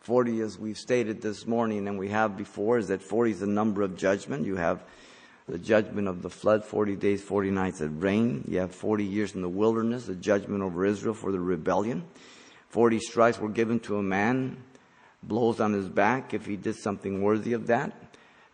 40, 0.00 0.40
as 0.40 0.58
we've 0.58 0.78
stated 0.78 1.20
this 1.20 1.46
morning 1.46 1.86
and 1.86 1.98
we 1.98 2.08
have 2.08 2.36
before, 2.36 2.78
is 2.78 2.88
that 2.88 3.02
40 3.02 3.32
is 3.32 3.40
the 3.40 3.46
number 3.46 3.82
of 3.82 3.96
judgment. 3.96 4.46
You 4.46 4.56
have 4.56 4.82
the 5.46 5.58
judgment 5.58 6.08
of 6.08 6.22
the 6.22 6.30
flood, 6.30 6.64
40 6.64 6.96
days, 6.96 7.22
40 7.22 7.50
nights 7.50 7.80
of 7.80 8.02
rain. 8.02 8.44
You 8.48 8.60
have 8.60 8.74
40 8.74 9.04
years 9.04 9.34
in 9.34 9.42
the 9.42 9.48
wilderness, 9.48 10.06
the 10.06 10.14
judgment 10.14 10.62
over 10.62 10.84
Israel 10.84 11.14
for 11.14 11.32
the 11.32 11.40
rebellion. 11.40 12.04
40 12.70 13.00
stripes 13.00 13.38
were 13.38 13.48
given 13.48 13.80
to 13.80 13.96
a 13.96 14.02
man, 14.02 14.56
blows 15.22 15.60
on 15.60 15.72
his 15.72 15.88
back 15.88 16.34
if 16.34 16.46
he 16.46 16.56
did 16.56 16.76
something 16.76 17.22
worthy 17.22 17.52
of 17.54 17.66
that. 17.66 17.92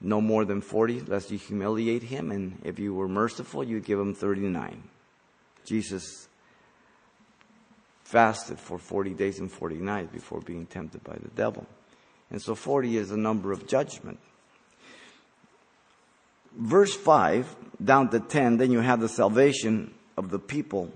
No 0.00 0.20
more 0.20 0.44
than 0.44 0.60
40, 0.60 1.00
lest 1.02 1.30
you 1.30 1.38
humiliate 1.38 2.02
him. 2.02 2.30
And 2.30 2.60
if 2.62 2.78
you 2.78 2.94
were 2.94 3.08
merciful, 3.08 3.64
you'd 3.64 3.84
give 3.84 3.98
him 3.98 4.14
39. 4.14 4.82
Jesus 5.64 6.28
fasted 8.04 8.58
for 8.60 8.78
40 8.78 9.14
days 9.14 9.40
and 9.40 9.50
40 9.50 9.76
nights 9.76 10.12
before 10.12 10.40
being 10.40 10.66
tempted 10.66 11.02
by 11.02 11.16
the 11.20 11.30
devil. 11.34 11.66
And 12.30 12.40
so 12.40 12.54
40 12.54 12.96
is 12.96 13.10
a 13.10 13.16
number 13.16 13.50
of 13.50 13.66
judgment. 13.66 14.18
Verse 16.56 16.94
5 16.94 17.56
down 17.82 18.10
to 18.10 18.20
10, 18.20 18.58
then 18.58 18.70
you 18.70 18.80
have 18.80 19.00
the 19.00 19.08
salvation 19.08 19.92
of 20.16 20.30
the 20.30 20.38
people 20.38 20.92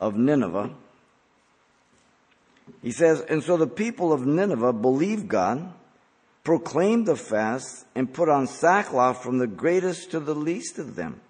of 0.00 0.16
Nineveh. 0.16 0.70
He 2.82 2.90
says, 2.90 3.20
And 3.20 3.44
so 3.44 3.56
the 3.56 3.66
people 3.66 4.12
of 4.12 4.26
Nineveh 4.26 4.72
believed 4.72 5.28
God, 5.28 5.72
proclaimed 6.42 7.06
the 7.06 7.16
fast, 7.16 7.86
and 7.94 8.12
put 8.12 8.28
on 8.28 8.46
sackcloth 8.46 9.22
from 9.22 9.38
the 9.38 9.46
greatest 9.46 10.10
to 10.10 10.20
the 10.20 10.34
least 10.34 10.78
of 10.78 10.96
them. 10.96 11.20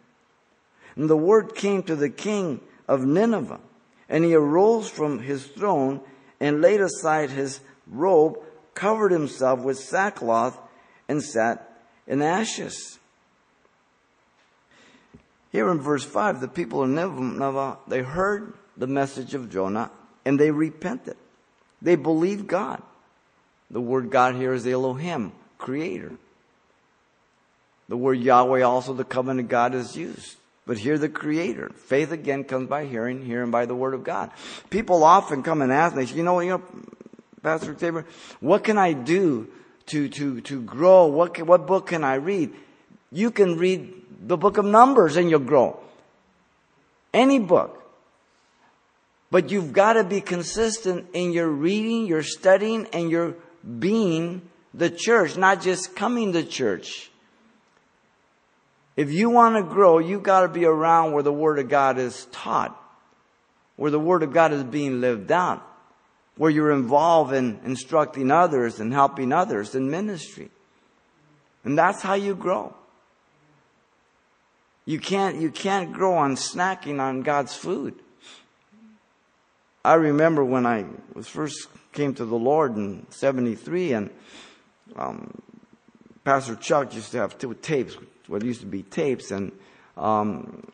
And 0.96 1.10
the 1.10 1.16
word 1.16 1.54
came 1.54 1.82
to 1.84 1.96
the 1.96 2.10
king 2.10 2.60
of 2.88 3.04
Nineveh 3.04 3.60
and 4.10 4.24
he 4.24 4.34
arose 4.34 4.90
from 4.90 5.20
his 5.20 5.46
throne 5.46 6.00
and 6.40 6.60
laid 6.60 6.80
aside 6.80 7.30
his 7.30 7.60
robe, 7.86 8.38
covered 8.74 9.12
himself 9.12 9.60
with 9.60 9.78
sackcloth, 9.78 10.58
and 11.08 11.22
sat 11.22 11.78
in 12.06 12.20
ashes. 12.20 12.98
Here 15.52 15.68
in 15.70 15.80
verse 15.80 16.04
5, 16.04 16.40
the 16.40 16.48
people 16.48 16.82
of 16.82 16.90
Nineveh, 16.90 17.78
they 17.88 18.02
heard 18.02 18.54
the 18.76 18.86
message 18.86 19.34
of 19.34 19.50
Jonah 19.50 19.90
and 20.24 20.38
they 20.38 20.50
repented. 20.50 21.16
They 21.82 21.96
believed 21.96 22.46
God. 22.46 22.82
The 23.70 23.80
word 23.80 24.10
God 24.10 24.34
here 24.34 24.52
is 24.52 24.66
Elohim, 24.66 25.32
creator. 25.58 26.12
The 27.88 27.96
word 27.96 28.18
Yahweh 28.18 28.62
also, 28.62 28.92
the 28.92 29.04
covenant 29.04 29.48
God, 29.48 29.74
is 29.74 29.96
used. 29.96 30.36
But 30.66 30.78
hear 30.78 30.98
the 30.98 31.08
creator. 31.08 31.70
Faith 31.70 32.12
again 32.12 32.44
comes 32.44 32.68
by 32.68 32.86
hearing, 32.86 33.24
hearing 33.24 33.50
by 33.50 33.66
the 33.66 33.74
word 33.74 33.94
of 33.94 34.04
God. 34.04 34.30
People 34.68 35.02
often 35.02 35.42
come 35.42 35.62
and 35.62 35.72
ask 35.72 35.96
me, 35.96 36.04
you 36.04 36.22
know, 36.22 36.40
you 36.40 36.50
know, 36.50 36.62
Pastor 37.42 37.74
Tabor, 37.74 38.06
what 38.40 38.64
can 38.64 38.76
I 38.78 38.92
do 38.92 39.48
to, 39.86 40.08
to, 40.08 40.40
to 40.42 40.62
grow? 40.62 41.06
What, 41.06 41.34
can, 41.34 41.46
what 41.46 41.66
book 41.66 41.88
can 41.88 42.04
I 42.04 42.14
read? 42.14 42.52
You 43.10 43.30
can 43.30 43.56
read 43.56 43.92
the 44.20 44.36
book 44.36 44.58
of 44.58 44.64
Numbers 44.64 45.16
and 45.16 45.30
you'll 45.30 45.40
grow. 45.40 45.80
Any 47.12 47.38
book. 47.38 47.76
But 49.30 49.50
you've 49.50 49.72
got 49.72 49.94
to 49.94 50.04
be 50.04 50.20
consistent 50.20 51.06
in 51.12 51.32
your 51.32 51.48
reading, 51.48 52.06
your 52.06 52.22
studying, 52.22 52.86
and 52.92 53.10
your 53.10 53.36
being 53.78 54.42
the 54.74 54.90
church, 54.90 55.36
not 55.36 55.62
just 55.62 55.96
coming 55.96 56.32
to 56.32 56.42
church. 56.42 57.09
If 59.00 59.10
you 59.10 59.30
want 59.30 59.56
to 59.56 59.62
grow, 59.62 59.98
you've 59.98 60.22
got 60.22 60.42
to 60.42 60.48
be 60.48 60.66
around 60.66 61.12
where 61.12 61.22
the 61.22 61.32
Word 61.32 61.58
of 61.58 61.70
God 61.70 61.96
is 61.96 62.26
taught, 62.32 62.78
where 63.76 63.90
the 63.90 63.98
Word 63.98 64.22
of 64.22 64.34
God 64.34 64.52
is 64.52 64.62
being 64.62 65.00
lived 65.00 65.32
out, 65.32 65.66
where 66.36 66.50
you're 66.50 66.70
involved 66.70 67.32
in 67.32 67.60
instructing 67.64 68.30
others 68.30 68.78
and 68.78 68.92
helping 68.92 69.32
others 69.32 69.74
in 69.74 69.90
ministry. 69.90 70.50
And 71.64 71.78
that's 71.78 72.02
how 72.02 72.12
you 72.12 72.34
grow. 72.34 72.74
You 74.84 75.00
can't, 75.00 75.40
you 75.40 75.50
can't 75.50 75.94
grow 75.94 76.18
on 76.18 76.36
snacking 76.36 77.00
on 77.00 77.22
God's 77.22 77.54
food. 77.54 77.94
I 79.82 79.94
remember 79.94 80.44
when 80.44 80.66
I 80.66 80.84
was 81.14 81.26
first 81.26 81.68
came 81.94 82.12
to 82.16 82.26
the 82.26 82.36
Lord 82.36 82.76
in 82.76 83.06
73 83.08 83.94
and, 83.94 84.10
um, 84.94 85.40
Pastor 86.22 86.54
Chuck 86.54 86.94
used 86.94 87.12
to 87.12 87.16
have 87.16 87.38
two 87.38 87.54
tapes 87.54 87.96
what 88.30 88.44
used 88.44 88.60
to 88.60 88.66
be 88.66 88.82
tapes. 88.82 89.32
And 89.32 89.50
um, 89.96 90.70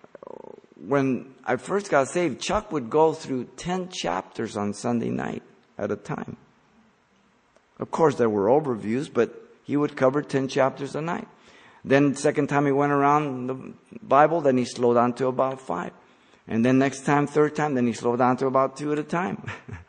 when 0.76 1.34
I 1.44 1.56
first 1.56 1.90
got 1.90 2.08
saved, 2.08 2.40
Chuck 2.40 2.70
would 2.70 2.90
go 2.90 3.14
through 3.14 3.44
10 3.56 3.88
chapters 3.88 4.56
on 4.56 4.74
Sunday 4.74 5.08
night 5.08 5.42
at 5.78 5.90
a 5.90 5.96
time. 5.96 6.36
Of 7.78 7.90
course, 7.90 8.16
there 8.16 8.28
were 8.28 8.46
overviews, 8.46 9.12
but 9.12 9.34
he 9.64 9.76
would 9.76 9.96
cover 9.96 10.22
10 10.22 10.48
chapters 10.48 10.94
a 10.94 11.00
night. 11.00 11.28
Then 11.82 12.14
second 12.14 12.48
time 12.48 12.66
he 12.66 12.72
went 12.72 12.92
around 12.92 13.46
the 13.46 13.72
Bible, 14.02 14.40
then 14.42 14.58
he 14.58 14.64
slowed 14.64 14.96
down 14.96 15.14
to 15.14 15.28
about 15.28 15.60
five. 15.60 15.92
And 16.46 16.64
then 16.64 16.78
next 16.78 17.04
time, 17.04 17.26
third 17.26 17.56
time, 17.56 17.74
then 17.74 17.86
he 17.86 17.92
slowed 17.92 18.18
down 18.18 18.36
to 18.38 18.46
about 18.46 18.76
two 18.76 18.92
at 18.92 18.98
a 18.98 19.02
time. 19.02 19.42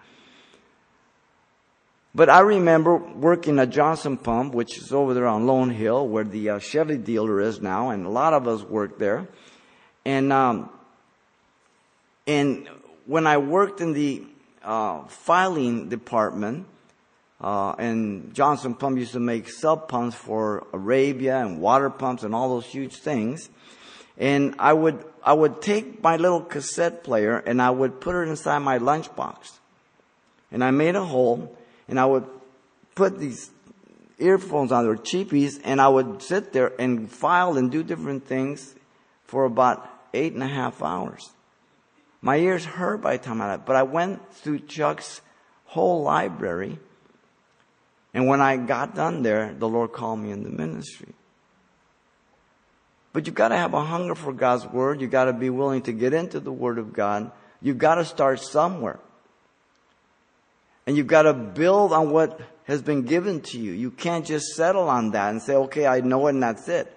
But 2.17 2.31
I 2.31 2.39
remember 2.39 2.97
working 2.97 3.59
at 3.59 3.69
Johnson 3.69 4.17
Pump, 4.17 4.55
which 4.55 4.79
is 4.79 4.91
over 4.91 5.13
there 5.13 5.27
on 5.27 5.45
Lone 5.45 5.69
Hill, 5.69 6.07
where 6.07 6.23
the 6.23 6.49
uh, 6.49 6.57
Chevy 6.57 6.97
dealer 6.97 7.39
is 7.39 7.61
now, 7.61 7.91
and 7.91 8.07
a 8.07 8.09
lot 8.09 8.33
of 8.33 8.47
us 8.47 8.63
worked 8.63 8.97
there. 8.97 9.27
And 10.03 10.33
um, 10.33 10.71
and 12.25 12.67
when 13.05 13.27
I 13.27 13.37
worked 13.37 13.81
in 13.81 13.93
the 13.93 14.23
uh, 14.63 15.03
filing 15.03 15.89
department, 15.89 16.65
uh, 17.39 17.73
and 17.77 18.33
Johnson 18.33 18.73
Pump 18.73 18.97
used 18.97 19.13
to 19.13 19.19
make 19.19 19.47
sub 19.47 19.87
pumps 19.87 20.15
for 20.15 20.65
Arabia 20.73 21.37
and 21.37 21.61
water 21.61 21.91
pumps 21.91 22.23
and 22.23 22.33
all 22.33 22.49
those 22.49 22.65
huge 22.65 22.95
things. 22.95 23.47
And 24.17 24.55
I 24.57 24.73
would 24.73 25.05
I 25.23 25.33
would 25.33 25.61
take 25.61 26.01
my 26.01 26.17
little 26.17 26.41
cassette 26.41 27.03
player 27.03 27.37
and 27.37 27.61
I 27.61 27.69
would 27.69 28.01
put 28.01 28.15
it 28.15 28.27
inside 28.27 28.57
my 28.63 28.79
lunchbox, 28.79 29.51
and 30.51 30.63
I 30.63 30.71
made 30.71 30.95
a 30.95 31.05
hole 31.05 31.55
and 31.87 31.99
I 31.99 32.05
would 32.05 32.25
put 32.95 33.19
these 33.19 33.51
earphones 34.19 34.71
on, 34.71 34.83
they 34.83 34.89
were 34.89 34.97
cheapies, 34.97 35.59
and 35.63 35.79
I 35.79 35.87
would 35.87 36.21
sit 36.21 36.53
there 36.53 36.73
and 36.79 37.11
file 37.11 37.57
and 37.57 37.71
do 37.71 37.83
different 37.83 38.25
things 38.25 38.75
for 39.25 39.45
about 39.45 39.87
eight 40.13 40.33
and 40.33 40.43
a 40.43 40.47
half 40.47 40.81
hours. 40.81 41.29
My 42.21 42.37
ears 42.37 42.65
hurt 42.65 43.01
by 43.01 43.17
the 43.17 43.23
time 43.23 43.41
I 43.41 43.49
left, 43.49 43.65
but 43.65 43.75
I 43.75 43.83
went 43.83 44.33
through 44.33 44.59
Chuck's 44.59 45.21
whole 45.65 46.01
library, 46.01 46.79
and 48.13 48.27
when 48.27 48.41
I 48.41 48.57
got 48.57 48.95
done 48.95 49.21
there, 49.21 49.53
the 49.53 49.67
Lord 49.67 49.91
called 49.93 50.19
me 50.19 50.31
in 50.31 50.43
the 50.43 50.49
ministry. 50.49 51.13
But 53.13 53.25
you've 53.25 53.35
got 53.35 53.49
to 53.49 53.57
have 53.57 53.73
a 53.73 53.83
hunger 53.83 54.15
for 54.15 54.33
God's 54.33 54.65
Word. 54.65 55.01
You've 55.01 55.11
got 55.11 55.25
to 55.25 55.33
be 55.33 55.49
willing 55.49 55.81
to 55.83 55.91
get 55.91 56.13
into 56.13 56.39
the 56.39 56.51
Word 56.51 56.77
of 56.77 56.93
God. 56.93 57.31
You've 57.61 57.77
got 57.77 57.95
to 57.95 58.05
start 58.05 58.39
somewhere. 58.39 58.99
And 60.87 60.95
you've 60.95 61.07
got 61.07 61.23
to 61.23 61.33
build 61.33 61.91
on 61.91 62.09
what 62.09 62.39
has 62.63 62.81
been 62.81 63.03
given 63.03 63.41
to 63.41 63.59
you. 63.59 63.73
You 63.73 63.91
can't 63.91 64.25
just 64.25 64.55
settle 64.55 64.89
on 64.89 65.11
that 65.11 65.29
and 65.31 65.41
say, 65.41 65.53
okay, 65.53 65.85
I 65.85 65.99
know 65.99 66.27
it 66.27 66.31
and 66.31 66.41
that's 66.41 66.67
it. 66.69 66.91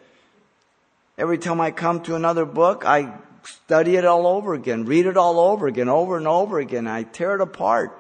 Every 1.18 1.36
time 1.36 1.60
I 1.60 1.72
come 1.72 2.00
to 2.04 2.14
another 2.14 2.44
book, 2.46 2.84
I 2.86 3.12
study 3.42 3.96
it 3.96 4.04
all 4.04 4.26
over 4.26 4.54
again, 4.54 4.84
read 4.84 5.06
it 5.06 5.16
all 5.16 5.38
over 5.38 5.66
again, 5.66 5.88
over 5.88 6.16
and 6.16 6.26
over 6.26 6.58
again. 6.60 6.86
I 6.86 7.02
tear 7.02 7.34
it 7.34 7.40
apart. 7.40 7.98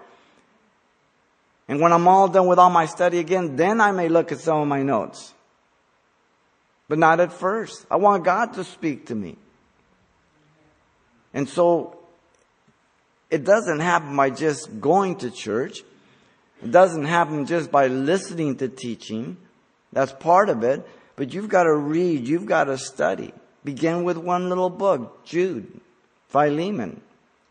And 1.68 1.80
when 1.80 1.92
I'm 1.92 2.08
all 2.08 2.28
done 2.28 2.46
with 2.46 2.58
all 2.58 2.70
my 2.70 2.86
study 2.86 3.18
again, 3.18 3.56
then 3.56 3.80
I 3.80 3.92
may 3.92 4.08
look 4.08 4.32
at 4.32 4.38
some 4.38 4.60
of 4.60 4.68
my 4.68 4.82
notes. 4.82 5.34
But 6.88 6.98
not 6.98 7.20
at 7.20 7.32
first. 7.32 7.86
I 7.90 7.96
want 7.96 8.24
God 8.24 8.54
to 8.54 8.64
speak 8.64 9.06
to 9.06 9.14
me. 9.14 9.36
And 11.32 11.48
so 11.48 11.99
it 13.30 13.44
doesn't 13.44 13.80
happen 13.80 14.16
by 14.16 14.30
just 14.30 14.80
going 14.80 15.16
to 15.16 15.30
church. 15.30 15.82
It 16.62 16.70
doesn't 16.70 17.04
happen 17.04 17.46
just 17.46 17.70
by 17.70 17.86
listening 17.86 18.56
to 18.56 18.68
teaching. 18.68 19.36
That's 19.92 20.12
part 20.12 20.48
of 20.48 20.62
it. 20.64 20.86
But 21.16 21.32
you've 21.32 21.48
got 21.48 21.64
to 21.64 21.74
read. 21.74 22.26
You've 22.26 22.46
got 22.46 22.64
to 22.64 22.78
study. 22.78 23.32
Begin 23.64 24.04
with 24.04 24.16
one 24.16 24.48
little 24.48 24.70
book, 24.70 25.24
Jude, 25.24 25.80
Philemon. 26.28 27.00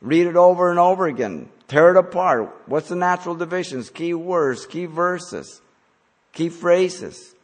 Read 0.01 0.27
it 0.27 0.35
over 0.35 0.69
and 0.69 0.79
over 0.79 1.07
again. 1.07 1.49
Tear 1.67 1.91
it 1.91 1.97
apart. 1.97 2.55
What's 2.65 2.89
the 2.89 2.95
natural 2.95 3.35
divisions? 3.35 3.89
Key 3.89 4.15
words, 4.15 4.65
key 4.65 4.85
verses, 4.85 5.61
key 6.33 6.49
phrases. 6.49 7.35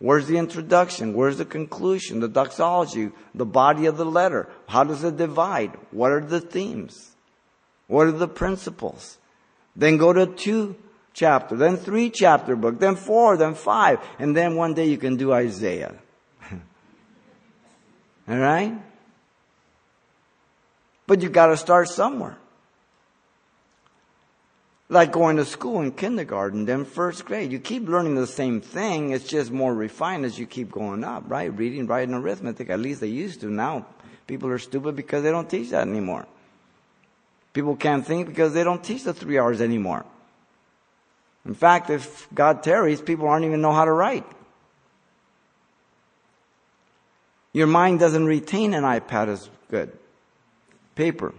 Where's 0.00 0.26
the 0.26 0.36
introduction? 0.38 1.14
Where's 1.14 1.38
the 1.38 1.44
conclusion? 1.44 2.20
The 2.20 2.28
doxology, 2.28 3.10
the 3.34 3.46
body 3.46 3.86
of 3.86 3.96
the 3.96 4.04
letter. 4.04 4.48
How 4.68 4.84
does 4.84 5.02
it 5.02 5.16
divide? 5.16 5.72
What 5.90 6.12
are 6.12 6.20
the 6.20 6.40
themes? 6.40 7.16
What 7.88 8.06
are 8.06 8.12
the 8.12 8.28
principles? 8.28 9.18
Then 9.74 9.96
go 9.96 10.12
to 10.12 10.26
two 10.26 10.76
chapter, 11.14 11.56
then 11.56 11.76
three 11.76 12.10
chapter 12.10 12.54
book, 12.54 12.78
then 12.78 12.94
four, 12.94 13.36
then 13.36 13.54
five, 13.54 13.98
and 14.18 14.36
then 14.36 14.54
one 14.54 14.74
day 14.74 14.86
you 14.86 14.98
can 14.98 15.16
do 15.16 15.32
Isaiah. 15.32 15.94
All 18.28 18.38
right? 18.38 18.74
But 21.06 21.22
you 21.22 21.28
gotta 21.28 21.56
start 21.56 21.88
somewhere. 21.88 22.36
Like 24.90 25.12
going 25.12 25.36
to 25.36 25.44
school 25.44 25.82
in 25.82 25.92
kindergarten, 25.92 26.64
then 26.64 26.86
first 26.86 27.26
grade. 27.26 27.52
You 27.52 27.58
keep 27.58 27.86
learning 27.86 28.14
the 28.14 28.26
same 28.26 28.62
thing, 28.62 29.10
it's 29.10 29.28
just 29.28 29.50
more 29.50 29.74
refined 29.74 30.24
as 30.24 30.38
you 30.38 30.46
keep 30.46 30.72
going 30.72 31.04
up, 31.04 31.24
right? 31.26 31.54
Reading, 31.54 31.86
writing, 31.86 32.14
arithmetic, 32.14 32.70
at 32.70 32.80
least 32.80 33.02
they 33.02 33.08
used 33.08 33.40
to. 33.42 33.50
Now, 33.50 33.86
people 34.26 34.48
are 34.48 34.58
stupid 34.58 34.96
because 34.96 35.22
they 35.22 35.30
don't 35.30 35.48
teach 35.48 35.70
that 35.70 35.86
anymore. 35.86 36.26
People 37.52 37.76
can't 37.76 38.06
think 38.06 38.28
because 38.28 38.54
they 38.54 38.64
don't 38.64 38.82
teach 38.82 39.04
the 39.04 39.12
three 39.12 39.38
hours 39.38 39.60
anymore. 39.60 40.06
In 41.44 41.54
fact, 41.54 41.90
if 41.90 42.28
God 42.32 42.62
tarries, 42.62 43.00
people 43.00 43.26
aren't 43.28 43.44
even 43.44 43.60
know 43.60 43.72
how 43.72 43.84
to 43.84 43.92
write. 43.92 44.26
Your 47.52 47.66
mind 47.66 48.00
doesn't 48.00 48.26
retain 48.26 48.74
an 48.74 48.84
iPad 48.84 49.28
as 49.28 49.50
good. 49.70 49.96
Paper. 50.94 51.34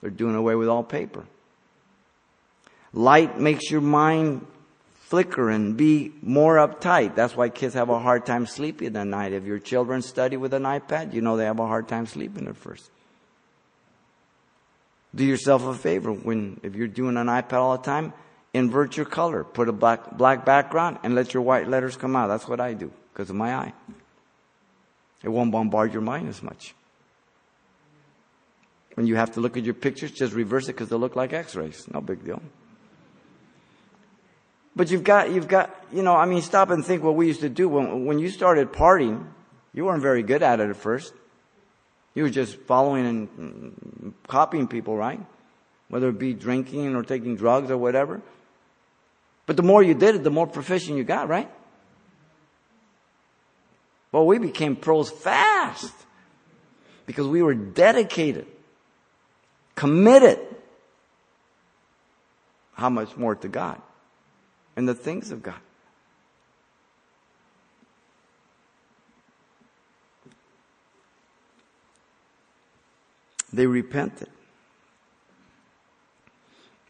They're 0.00 0.10
doing 0.10 0.34
away 0.34 0.54
with 0.54 0.68
all 0.68 0.82
paper. 0.82 1.24
Light 2.94 3.40
makes 3.40 3.70
your 3.70 3.80
mind 3.80 4.46
flicker 4.94 5.50
and 5.50 5.76
be 5.76 6.12
more 6.22 6.56
uptight. 6.56 7.16
That's 7.16 7.36
why 7.36 7.48
kids 7.48 7.74
have 7.74 7.90
a 7.90 7.98
hard 7.98 8.24
time 8.24 8.46
sleeping 8.46 8.96
at 8.96 9.06
night. 9.06 9.32
If 9.32 9.44
your 9.44 9.58
children 9.58 10.00
study 10.00 10.36
with 10.36 10.54
an 10.54 10.62
iPad, 10.62 11.12
you 11.12 11.20
know 11.20 11.36
they 11.36 11.44
have 11.44 11.58
a 11.58 11.66
hard 11.66 11.88
time 11.88 12.06
sleeping 12.06 12.46
at 12.46 12.56
first. 12.56 12.90
Do 15.14 15.24
yourself 15.24 15.64
a 15.64 15.74
favor 15.74 16.12
when, 16.12 16.60
if 16.62 16.74
you're 16.74 16.88
doing 16.88 17.16
an 17.16 17.26
iPad 17.26 17.54
all 17.54 17.76
the 17.76 17.82
time, 17.82 18.12
invert 18.52 18.96
your 18.96 19.06
color. 19.06 19.44
Put 19.44 19.68
a 19.68 19.72
black, 19.72 20.16
black 20.16 20.44
background 20.44 20.98
and 21.02 21.14
let 21.14 21.34
your 21.34 21.42
white 21.42 21.68
letters 21.68 21.96
come 21.96 22.14
out. 22.14 22.28
That's 22.28 22.48
what 22.48 22.60
I 22.60 22.74
do 22.74 22.92
because 23.12 23.28
of 23.28 23.36
my 23.36 23.54
eye. 23.54 23.72
It 25.22 25.28
won't 25.28 25.50
bombard 25.50 25.92
your 25.92 26.02
mind 26.02 26.28
as 26.28 26.42
much. 26.42 26.74
When 28.94 29.06
you 29.08 29.16
have 29.16 29.32
to 29.32 29.40
look 29.40 29.56
at 29.56 29.64
your 29.64 29.74
pictures, 29.74 30.12
just 30.12 30.32
reverse 30.32 30.68
it 30.68 30.74
because 30.74 30.88
they 30.88 30.96
look 30.96 31.16
like 31.16 31.32
x-rays. 31.32 31.86
No 31.92 32.00
big 32.00 32.24
deal. 32.24 32.40
But 34.76 34.90
you've 34.90 35.04
got, 35.04 35.30
you've 35.30 35.48
got, 35.48 35.74
you 35.92 36.02
know, 36.02 36.14
I 36.14 36.26
mean, 36.26 36.42
stop 36.42 36.70
and 36.70 36.84
think 36.84 37.02
what 37.02 37.14
we 37.14 37.26
used 37.26 37.40
to 37.42 37.48
do. 37.48 37.68
When, 37.68 38.06
when 38.06 38.18
you 38.18 38.28
started 38.28 38.72
partying, 38.72 39.24
you 39.72 39.84
weren't 39.84 40.02
very 40.02 40.22
good 40.22 40.42
at 40.42 40.60
it 40.60 40.68
at 40.68 40.76
first. 40.76 41.14
You 42.14 42.24
were 42.24 42.30
just 42.30 42.56
following 42.62 43.06
and 43.06 43.28
mm, 43.28 44.12
copying 44.26 44.68
people, 44.68 44.96
right? 44.96 45.20
Whether 45.88 46.08
it 46.08 46.18
be 46.18 46.32
drinking 46.32 46.94
or 46.94 47.02
taking 47.02 47.36
drugs 47.36 47.70
or 47.70 47.76
whatever. 47.76 48.20
But 49.46 49.56
the 49.56 49.62
more 49.62 49.82
you 49.82 49.94
did 49.94 50.16
it, 50.16 50.24
the 50.24 50.30
more 50.30 50.46
proficient 50.46 50.96
you 50.96 51.04
got, 51.04 51.28
right? 51.28 51.50
Well, 54.10 54.26
we 54.26 54.38
became 54.38 54.76
pros 54.76 55.10
fast 55.10 55.92
because 57.06 57.26
we 57.26 57.42
were 57.42 57.54
dedicated, 57.54 58.46
committed. 59.74 60.38
How 62.74 62.90
much 62.90 63.16
more 63.16 63.34
to 63.36 63.48
God? 63.48 63.80
And 64.76 64.88
the 64.88 64.94
things 64.94 65.30
of 65.30 65.42
God. 65.42 65.54
They 73.52 73.66
repented. 73.66 74.28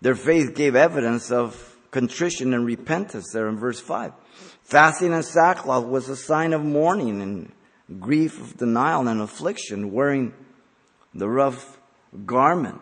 Their 0.00 0.14
faith 0.14 0.54
gave 0.54 0.74
evidence 0.74 1.30
of 1.30 1.76
contrition 1.90 2.54
and 2.54 2.66
repentance 2.66 3.30
there 3.32 3.48
in 3.48 3.58
verse 3.58 3.80
5. 3.80 4.12
Fasting 4.62 5.12
and 5.12 5.24
sackcloth 5.24 5.84
was 5.84 6.08
a 6.08 6.16
sign 6.16 6.52
of 6.52 6.64
mourning 6.64 7.20
and 7.20 7.52
grief 8.00 8.40
of 8.40 8.56
denial 8.56 9.06
and 9.08 9.20
affliction, 9.20 9.92
wearing 9.92 10.32
the 11.14 11.28
rough 11.28 11.78
garment 12.24 12.80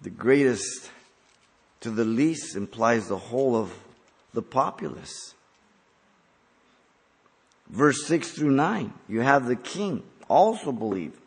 the 0.00 0.10
greatest 0.10 0.90
to 1.80 1.90
the 1.90 2.04
least 2.04 2.56
implies 2.56 3.08
the 3.08 3.18
whole 3.18 3.56
of 3.56 3.72
the 4.32 4.42
populace. 4.42 5.34
Verse 7.68 8.06
6 8.06 8.32
through 8.32 8.50
9, 8.50 8.92
you 9.08 9.20
have 9.20 9.46
the 9.46 9.56
king 9.56 10.02
also 10.28 10.72
believed. 10.72 11.18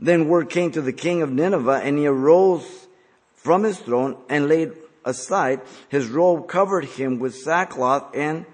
Then 0.00 0.28
word 0.28 0.48
came 0.50 0.70
to 0.72 0.80
the 0.80 0.92
king 0.92 1.22
of 1.22 1.32
Nineveh, 1.32 1.80
and 1.82 1.98
he 1.98 2.06
arose 2.06 2.86
from 3.34 3.64
his 3.64 3.78
throne 3.78 4.16
and 4.28 4.48
laid 4.48 4.72
aside 5.04 5.60
his 5.88 6.06
robe, 6.06 6.48
covered 6.48 6.84
him 6.84 7.18
with 7.18 7.34
sackcloth, 7.34 8.14
and 8.14 8.46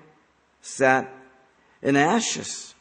sat 0.62 1.12
in 1.82 1.96
ashes. 1.96 2.74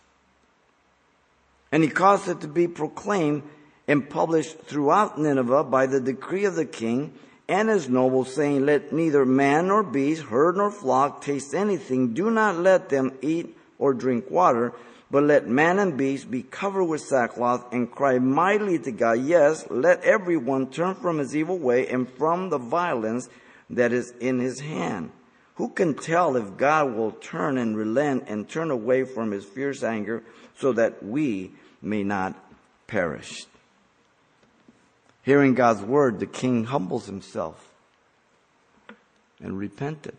And 1.72 1.84
he 1.84 1.90
caused 1.90 2.28
it 2.30 2.42
to 2.42 2.48
be 2.48 2.68
proclaimed 2.68 3.44
and 3.88 4.10
published 4.10 4.60
throughout 4.62 5.19
Nineveh 5.19 5.65
by 5.65 5.86
the 5.86 6.00
decree 6.00 6.46
of 6.46 6.56
the 6.56 6.65
king 6.65 7.13
and 7.48 7.69
his 7.69 7.89
nobles, 7.89 8.34
saying, 8.34 8.65
Let 8.65 8.93
neither 8.93 9.26
man 9.26 9.67
nor 9.67 9.84
beast, 9.84 10.24
herd 10.24 10.58
nor 10.58 10.72
flock 10.72 11.22
taste 11.22 11.54
anything. 11.54 12.13
Do 12.13 12.32
not 12.32 12.58
let 12.58 12.89
them 12.89 13.12
eat 13.22 13.58
or 13.78 13.93
drink 13.93 14.32
water, 14.32 14.74
but 15.12 15.24
let 15.24 15.48
man 15.48 15.78
and 15.80 15.98
beast 15.98 16.32
be 16.32 16.43
covered 16.43 16.86
with 16.86 17.02
sackcloth 17.02 17.74
and 17.74 17.91
cry 17.91 18.17
mightily 18.19 18.80
to 18.80 18.91
God. 18.91 19.19
Yes, 19.19 19.65
let 19.69 20.02
everyone 20.04 20.72
turn 20.72 20.96
from 20.96 21.17
his 21.17 21.36
evil 21.36 21.58
way 21.58 21.88
and 21.88 22.08
from 22.08 22.50
the 22.50 22.58
violence 22.58 23.28
that 23.69 23.91
is 23.91 24.12
in 24.19 24.39
his 24.39 24.62
hand. 24.62 25.12
Who 25.56 25.69
can 25.69 25.93
tell 25.93 26.36
if 26.36 26.58
God 26.58 26.96
will 26.96 27.12
turn 27.12 27.58
and 27.58 27.78
relent 27.78 28.24
and 28.28 28.50
turn 28.50 28.72
away 28.72 29.04
from 29.04 29.32
his 29.32 29.46
fierce 29.46 29.84
anger 29.84 30.24
so 30.58 30.74
that 30.74 31.04
we 31.04 31.52
may 31.82 32.04
not 32.04 32.34
perish? 32.88 33.46
Hearing 35.24 35.54
God's 35.54 35.82
word, 35.82 36.20
the 36.20 36.26
king 36.26 36.66
humbles 36.66 37.06
himself 37.06 37.72
and 39.42 39.58
repented. 39.58 40.18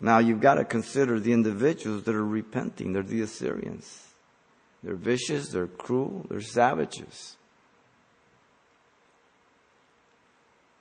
Now 0.00 0.18
you've 0.18 0.40
got 0.40 0.54
to 0.54 0.64
consider 0.64 1.18
the 1.18 1.32
individuals 1.32 2.04
that 2.04 2.14
are 2.14 2.24
repenting. 2.24 2.92
They're 2.92 3.02
the 3.02 3.22
Assyrians. 3.22 4.04
They're 4.84 4.94
vicious, 4.94 5.48
they're 5.48 5.66
cruel, 5.66 6.26
they're 6.28 6.40
savages. 6.40 7.36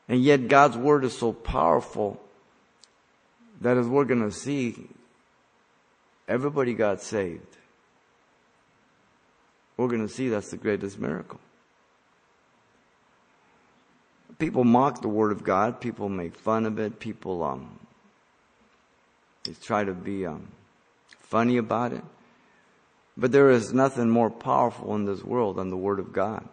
And 0.08 0.24
yet 0.24 0.48
God's 0.48 0.78
word 0.78 1.04
is 1.06 1.18
so 1.18 1.34
powerful 1.34 2.22
that 3.62 3.78
as 3.78 3.88
we're 3.88 4.06
going 4.06 4.22
to 4.22 4.36
see, 4.36 4.88
everybody 6.28 6.76
got 6.76 7.02
saved. 7.02 7.58
We're 9.76 9.88
going 9.88 10.08
to 10.08 10.14
see 10.14 10.30
that's 10.30 10.52
the 10.52 10.58
greatest 10.58 11.00
miracle 11.00 11.40
people 14.38 14.64
mock 14.64 15.02
the 15.02 15.08
Word 15.08 15.32
of 15.32 15.44
God. 15.44 15.80
People 15.80 16.10
make 16.10 16.36
fun 16.36 16.66
of 16.66 16.80
it. 16.80 17.00
People 17.00 17.44
um, 17.44 17.80
they 19.44 19.54
try 19.54 19.84
to 19.84 19.94
be 19.94 20.26
um, 20.26 20.48
funny 21.20 21.58
about 21.58 21.94
it. 21.94 22.04
But 23.18 23.32
there 23.32 23.50
is 23.50 23.74
nothing 23.74 24.10
more 24.10 24.30
powerful 24.30 24.96
in 24.96 25.06
this 25.06 25.24
world 25.24 25.56
than 25.56 25.70
the 25.70 25.78
Word 25.78 26.00
of 26.00 26.12
God 26.12 26.48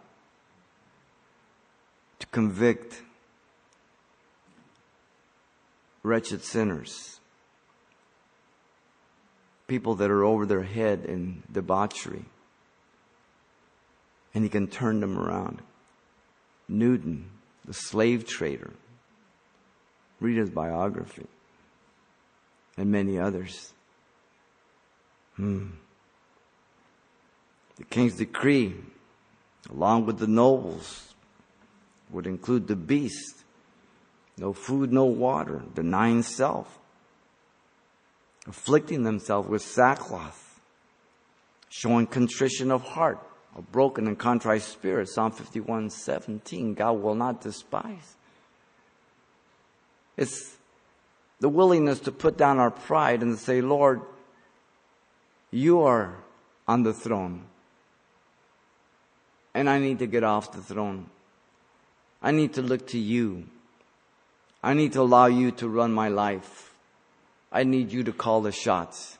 to 2.19 2.27
convict 2.27 3.01
wretched 6.03 6.43
sinners, 6.43 7.19
people 9.67 9.95
that 9.95 10.11
are 10.11 10.23
over 10.23 10.45
their 10.45 10.63
head 10.63 11.03
in 11.05 11.43
debauchery, 11.51 12.23
and 14.33 14.43
He 14.43 14.49
can 14.49 14.67
turn 14.67 15.01
them 15.01 15.17
around. 15.17 15.61
Newton 16.69 17.29
the 17.65 17.73
slave 17.73 18.25
trader. 18.25 18.71
Read 20.19 20.37
his 20.37 20.49
biography. 20.49 21.27
and 22.75 22.91
many 22.91 23.19
others. 23.19 23.71
Hmm. 25.35 25.67
The 27.75 27.83
king's 27.83 28.15
decree, 28.15 28.75
along 29.69 30.05
with 30.05 30.17
the 30.17 30.27
nobles, 30.27 31.13
would 32.09 32.25
include 32.27 32.67
the 32.67 32.75
beast. 32.75 33.43
No 34.37 34.53
food, 34.53 34.91
no 34.91 35.05
water, 35.05 35.61
denying 35.75 36.23
self, 36.23 36.79
afflicting 38.47 39.03
themselves 39.03 39.47
with 39.47 39.61
sackcloth, 39.61 40.59
showing 41.69 42.07
contrition 42.07 42.71
of 42.71 42.81
heart, 42.81 43.19
a 43.57 43.61
broken 43.61 44.07
and 44.07 44.17
contrite 44.17 44.61
spirit. 44.61 45.09
Psalm 45.09 45.31
51 45.31 45.89
17. 45.89 46.73
God 46.73 46.93
will 46.93 47.15
not 47.15 47.41
despise. 47.41 48.15
It's 50.17 50.57
the 51.39 51.49
willingness 51.49 51.99
to 52.01 52.11
put 52.11 52.37
down 52.37 52.59
our 52.59 52.71
pride 52.71 53.21
and 53.21 53.37
to 53.37 53.43
say, 53.43 53.61
Lord, 53.61 54.01
you 55.51 55.81
are 55.81 56.15
on 56.67 56.83
the 56.83 56.93
throne. 56.93 57.43
And 59.53 59.69
I 59.69 59.79
need 59.79 59.99
to 59.99 60.07
get 60.07 60.23
off 60.23 60.51
the 60.51 60.61
throne. 60.61 61.09
I 62.21 62.31
need 62.31 62.53
to 62.53 62.61
look 62.61 62.87
to 62.87 62.97
you. 62.97 63.45
I 64.63 64.73
need 64.73 64.93
to 64.93 65.01
allow 65.01 65.25
you 65.25 65.51
to 65.51 65.67
run 65.67 65.93
my 65.93 66.07
life. 66.07 66.73
I 67.51 67.63
need 67.65 67.91
you 67.91 68.03
to 68.05 68.13
call 68.13 68.41
the 68.41 68.51
shots. 68.51 69.17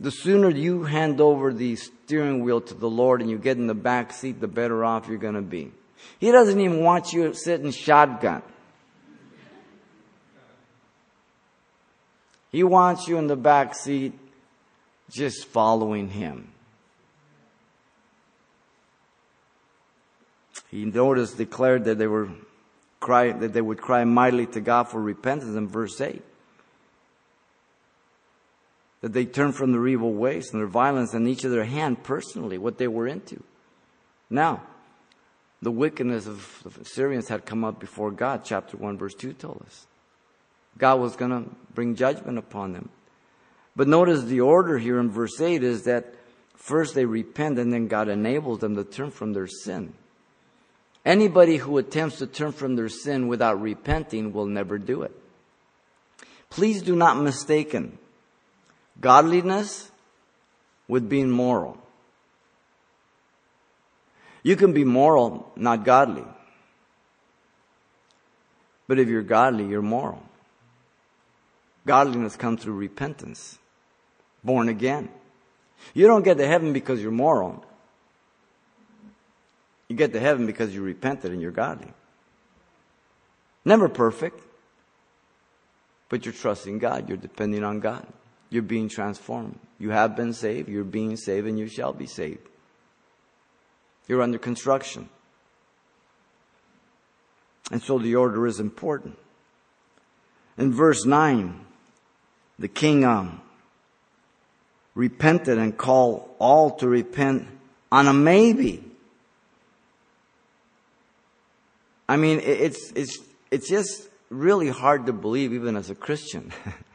The 0.00 0.10
sooner 0.10 0.50
you 0.50 0.84
hand 0.84 1.20
over 1.20 1.52
the 1.52 1.76
steering 1.76 2.42
wheel 2.42 2.60
to 2.60 2.74
the 2.74 2.90
Lord 2.90 3.20
and 3.20 3.30
you 3.30 3.38
get 3.38 3.56
in 3.56 3.66
the 3.66 3.74
back 3.74 4.12
seat, 4.12 4.40
the 4.40 4.48
better 4.48 4.84
off 4.84 5.08
you're 5.08 5.18
going 5.18 5.34
to 5.34 5.42
be. 5.42 5.72
He 6.18 6.30
doesn't 6.30 6.60
even 6.60 6.82
want 6.82 7.12
you 7.12 7.32
sitting 7.34 7.70
shotgun. 7.70 8.42
He 12.50 12.62
wants 12.62 13.08
you 13.08 13.18
in 13.18 13.26
the 13.26 13.36
back 13.36 13.74
seat 13.74 14.12
just 15.10 15.46
following 15.46 16.08
him. 16.08 16.48
He 20.70 20.84
noticed, 20.84 21.38
declared 21.38 21.84
that 21.84 21.98
they 21.98 22.06
were 22.06 22.28
cry, 23.00 23.32
that 23.32 23.52
they 23.52 23.60
would 23.60 23.80
cry 23.80 24.04
mightily 24.04 24.46
to 24.46 24.60
God 24.60 24.84
for 24.84 25.00
repentance 25.00 25.56
in 25.56 25.68
verse 25.68 26.00
8. 26.00 26.22
That 29.04 29.12
they 29.12 29.26
turned 29.26 29.54
from 29.54 29.72
their 29.72 29.86
evil 29.86 30.14
ways 30.14 30.48
and 30.50 30.62
their 30.62 30.66
violence 30.66 31.12
and 31.12 31.28
each 31.28 31.44
of 31.44 31.50
their 31.50 31.66
hand 31.66 32.02
personally, 32.02 32.56
what 32.56 32.78
they 32.78 32.88
were 32.88 33.06
into. 33.06 33.42
Now, 34.30 34.62
the 35.60 35.70
wickedness 35.70 36.26
of 36.26 36.62
the 36.78 36.86
Syrians 36.86 37.28
had 37.28 37.44
come 37.44 37.64
up 37.64 37.78
before 37.78 38.10
God, 38.10 38.46
chapter 38.46 38.78
1, 38.78 38.96
verse 38.96 39.12
2 39.12 39.34
told 39.34 39.62
us. 39.66 39.86
God 40.78 41.00
was 41.00 41.16
going 41.16 41.32
to 41.32 41.50
bring 41.74 41.96
judgment 41.96 42.38
upon 42.38 42.72
them. 42.72 42.88
But 43.76 43.88
notice 43.88 44.24
the 44.24 44.40
order 44.40 44.78
here 44.78 44.98
in 44.98 45.10
verse 45.10 45.38
8 45.38 45.62
is 45.62 45.82
that 45.82 46.14
first 46.56 46.94
they 46.94 47.04
repent 47.04 47.58
and 47.58 47.70
then 47.70 47.88
God 47.88 48.08
enables 48.08 48.60
them 48.60 48.74
to 48.74 48.84
turn 48.84 49.10
from 49.10 49.34
their 49.34 49.48
sin. 49.48 49.92
Anybody 51.04 51.58
who 51.58 51.76
attempts 51.76 52.16
to 52.20 52.26
turn 52.26 52.52
from 52.52 52.76
their 52.76 52.88
sin 52.88 53.28
without 53.28 53.60
repenting 53.60 54.32
will 54.32 54.46
never 54.46 54.78
do 54.78 55.02
it. 55.02 55.12
Please 56.48 56.80
do 56.80 56.96
not 56.96 57.18
mistaken 57.18 57.98
godliness 59.00 59.90
with 60.88 61.08
being 61.08 61.30
moral. 61.30 61.78
You 64.42 64.56
can 64.56 64.72
be 64.72 64.84
moral, 64.84 65.50
not 65.56 65.84
godly. 65.84 66.24
But 68.86 68.98
if 68.98 69.08
you're 69.08 69.22
godly, 69.22 69.66
you're 69.66 69.82
moral. 69.82 70.22
Godliness 71.86 72.36
comes 72.36 72.62
through 72.62 72.74
repentance, 72.74 73.58
born 74.42 74.68
again. 74.68 75.08
You 75.92 76.06
don't 76.06 76.22
get 76.22 76.38
to 76.38 76.46
heaven 76.46 76.72
because 76.72 77.02
you're 77.02 77.10
moral. 77.10 77.64
You 79.88 79.96
get 79.96 80.12
to 80.12 80.20
heaven 80.20 80.46
because 80.46 80.74
you 80.74 80.82
repented 80.82 81.32
and 81.32 81.40
you're 81.42 81.50
godly. 81.50 81.92
Never 83.64 83.88
perfect, 83.88 84.40
but 86.08 86.24
you're 86.24 86.34
trusting 86.34 86.78
God. 86.78 87.08
You're 87.08 87.18
depending 87.18 87.64
on 87.64 87.80
God. 87.80 88.06
You're 88.54 88.62
being 88.62 88.88
transformed. 88.88 89.58
You 89.80 89.90
have 89.90 90.14
been 90.14 90.32
saved, 90.32 90.68
you're 90.68 90.84
being 90.84 91.16
saved, 91.16 91.48
and 91.48 91.58
you 91.58 91.66
shall 91.66 91.92
be 91.92 92.06
saved. 92.06 92.46
You're 94.06 94.22
under 94.22 94.38
construction. 94.38 95.08
And 97.72 97.82
so 97.82 97.98
the 97.98 98.14
order 98.14 98.46
is 98.46 98.60
important. 98.60 99.18
In 100.56 100.72
verse 100.72 101.04
9, 101.04 101.66
the 102.60 102.68
king 102.68 103.04
um, 103.04 103.40
repented 104.94 105.58
and 105.58 105.76
called 105.76 106.30
all 106.38 106.76
to 106.76 106.86
repent 106.86 107.48
on 107.90 108.06
a 108.06 108.12
maybe. 108.12 108.84
I 112.08 112.16
mean, 112.16 112.38
it's, 112.38 112.92
it's, 112.94 113.18
it's 113.50 113.68
just 113.68 114.08
really 114.30 114.68
hard 114.68 115.06
to 115.06 115.12
believe 115.12 115.52
even 115.52 115.74
as 115.74 115.90
a 115.90 115.96
Christian. 115.96 116.52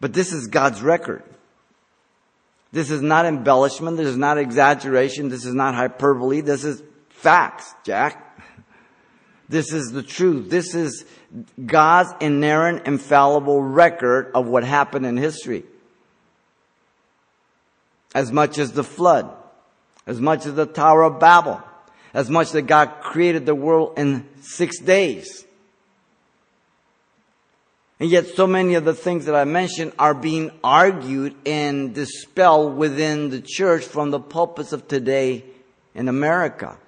but 0.00 0.12
this 0.12 0.32
is 0.32 0.46
God's 0.46 0.82
record. 0.82 1.22
This 2.72 2.90
is 2.90 3.00
not 3.00 3.24
embellishment. 3.26 3.96
This 3.96 4.08
is 4.08 4.16
not 4.16 4.38
exaggeration. 4.38 5.28
This 5.28 5.44
is 5.44 5.54
not 5.54 5.74
hyperbole. 5.74 6.42
This 6.42 6.64
is 6.64 6.82
facts, 7.08 7.74
Jack. 7.84 8.24
This 9.48 9.72
is 9.72 9.90
the 9.92 10.02
truth. 10.02 10.50
This 10.50 10.74
is 10.74 11.06
God's 11.64 12.12
inerrant, 12.20 12.86
infallible 12.86 13.62
record 13.62 14.30
of 14.34 14.46
what 14.46 14.64
happened 14.64 15.06
in 15.06 15.16
history. 15.16 15.64
As 18.14 18.30
much 18.30 18.58
as 18.58 18.72
the 18.72 18.84
flood, 18.84 19.34
as 20.06 20.20
much 20.20 20.44
as 20.44 20.54
the 20.54 20.66
Tower 20.66 21.02
of 21.04 21.18
Babel, 21.18 21.62
as 22.12 22.28
much 22.28 22.52
that 22.52 22.62
God 22.62 23.00
created 23.00 23.46
the 23.46 23.54
world 23.54 23.98
in 23.98 24.28
six 24.42 24.78
days. 24.80 25.46
And 28.00 28.10
yet 28.10 28.28
so 28.28 28.46
many 28.46 28.74
of 28.74 28.84
the 28.84 28.94
things 28.94 29.24
that 29.26 29.34
I 29.34 29.44
mentioned 29.44 29.92
are 29.98 30.14
being 30.14 30.52
argued 30.62 31.34
and 31.44 31.94
dispelled 31.94 32.76
within 32.76 33.30
the 33.30 33.40
church 33.40 33.84
from 33.84 34.10
the 34.10 34.20
pulpits 34.20 34.72
of 34.72 34.86
today 34.86 35.44
in 35.94 36.08
America. 36.08 36.78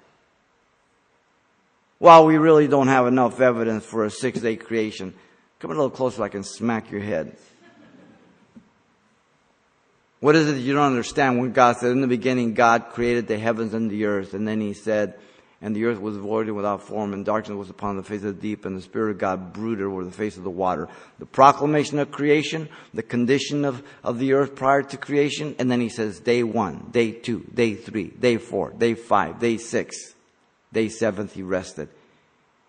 While 1.99 2.25
we 2.25 2.37
really 2.37 2.67
don't 2.67 2.87
have 2.87 3.07
enough 3.07 3.41
evidence 3.41 3.85
for 3.85 4.05
a 4.05 4.09
six 4.09 4.39
day 4.39 4.55
creation, 4.55 5.13
come 5.59 5.71
a 5.71 5.73
little 5.73 5.89
closer 5.89 6.17
so 6.17 6.23
I 6.23 6.29
can 6.29 6.43
smack 6.43 6.89
your 6.89 7.01
head. 7.01 7.35
What 10.21 10.35
is 10.35 10.47
it 10.47 10.53
that 10.53 10.59
you 10.59 10.73
don't 10.73 10.85
understand 10.85 11.39
when 11.39 11.51
God 11.51 11.77
said, 11.77 11.91
in 11.91 12.01
the 12.01 12.07
beginning, 12.07 12.53
God 12.53 12.89
created 12.91 13.27
the 13.27 13.37
heavens 13.39 13.73
and 13.73 13.89
the 13.89 14.05
earth, 14.05 14.33
and 14.33 14.47
then 14.47 14.61
He 14.61 14.73
said, 14.73 15.15
and 15.61 15.75
the 15.75 15.85
earth 15.85 15.99
was 15.99 16.17
void 16.17 16.47
and 16.47 16.55
without 16.55 16.81
form, 16.81 17.13
and 17.13 17.23
darkness 17.23 17.55
was 17.55 17.69
upon 17.69 17.97
the 17.97 18.03
face 18.03 18.23
of 18.23 18.35
the 18.35 18.41
deep, 18.41 18.65
and 18.65 18.75
the 18.75 18.81
Spirit 18.81 19.11
of 19.11 19.17
God 19.19 19.53
brooded 19.53 19.85
over 19.85 20.03
the 20.03 20.11
face 20.11 20.37
of 20.37 20.43
the 20.43 20.49
water. 20.49 20.89
The 21.19 21.25
proclamation 21.25 21.99
of 21.99 22.11
creation, 22.11 22.67
the 22.93 23.03
condition 23.03 23.63
of, 23.63 23.83
of 24.03 24.17
the 24.17 24.33
earth 24.33 24.55
prior 24.55 24.81
to 24.81 24.97
creation, 24.97 25.55
and 25.59 25.69
then 25.69 25.79
He 25.79 25.89
says, 25.89 26.19
day 26.19 26.41
one, 26.43 26.89
day 26.91 27.11
two, 27.11 27.45
day 27.53 27.75
three, 27.75 28.07
day 28.07 28.37
four, 28.37 28.71
day 28.71 28.95
five, 28.95 29.39
day 29.39 29.57
six. 29.57 30.15
Day 30.73 30.89
seventh, 30.89 31.33
he 31.33 31.43
rested. 31.43 31.89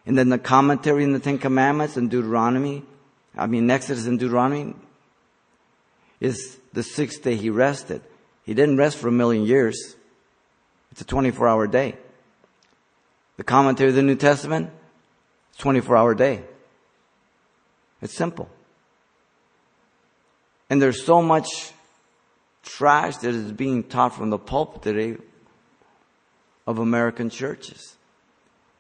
And 0.07 0.19
then 0.19 0.29
the 0.29 0.39
commentary 0.39 1.05
in 1.05 1.13
the 1.13 1.21
Ten 1.21 1.39
Commandments 1.39 1.97
and 1.97 2.11
Deuteronomy, 2.11 2.83
I 3.37 3.47
mean, 3.47 3.71
Exodus 3.71 4.07
and 4.07 4.19
Deuteronomy, 4.19 4.75
is 6.21 6.59
the 6.73 6.83
sixth 6.83 7.23
day 7.23 7.37
he 7.37 7.51
rested. 7.51 8.03
He 8.45 8.55
didn't 8.55 8.77
rest 8.77 8.99
for 8.99 9.09
a 9.09 9.13
million 9.13 9.45
years. 9.45 9.95
It's 10.91 11.01
a 11.01 11.05
24 11.05 11.49
hour 11.49 11.67
day. 11.67 11.97
The 13.43 13.47
commentary 13.47 13.91
of 13.91 13.97
the 13.97 14.03
New 14.03 14.15
Testament, 14.15 14.71
24 15.59 15.97
hour 15.97 16.15
day. 16.15 16.45
It's 18.01 18.15
simple. 18.15 18.49
And 20.71 20.81
there's 20.81 21.05
so 21.05 21.21
much 21.21 21.73
trash 22.63 23.17
that 23.17 23.35
is 23.35 23.51
being 23.51 23.83
taught 23.83 24.15
from 24.15 24.31
the 24.31 24.39
pulpit 24.39 24.83
today 24.83 25.17
of 26.69 26.79
American 26.79 27.31
churches 27.31 27.97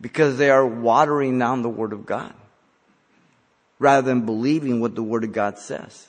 because 0.01 0.39
they 0.39 0.49
are 0.49 0.65
watering 0.65 1.41
down 1.41 1.63
the 1.63 1.69
Word 1.69 1.93
of 1.93 2.07
God 2.07 2.33
rather 3.81 4.07
than 4.07 4.25
believing 4.25 4.81
what 4.81 4.95
the 4.95 5.03
Word 5.03 5.25
of 5.25 5.33
God 5.33 5.59
says. 5.59 6.09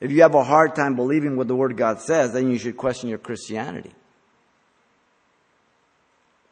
If 0.00 0.10
you 0.10 0.22
have 0.22 0.34
a 0.34 0.44
hard 0.44 0.74
time 0.74 0.96
believing 0.96 1.36
what 1.36 1.46
the 1.46 1.56
Word 1.56 1.72
of 1.72 1.76
God 1.76 2.00
says, 2.00 2.32
then 2.32 2.50
you 2.50 2.56
should 2.56 2.78
question 2.78 3.10
your 3.10 3.18
Christianity. 3.18 3.92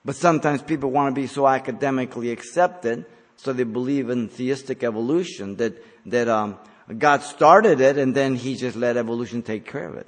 But 0.06 0.14
sometimes 0.14 0.62
people 0.62 0.92
want 0.92 1.12
to 1.12 1.20
be 1.20 1.26
so 1.26 1.48
academically 1.48 2.30
accepted, 2.30 3.04
so 3.36 3.52
they 3.52 3.64
believe 3.64 4.08
in 4.08 4.28
theistic 4.28 4.84
evolution 4.84 5.56
that 5.56 5.82
that 6.06 6.28
um, 6.28 6.58
God 6.96 7.22
started 7.22 7.80
it 7.80 7.98
and 7.98 8.14
then 8.14 8.36
He 8.36 8.54
just 8.54 8.76
let 8.76 8.96
evolution 8.96 9.42
take 9.42 9.66
care 9.66 9.88
of 9.88 9.96
it. 9.96 10.06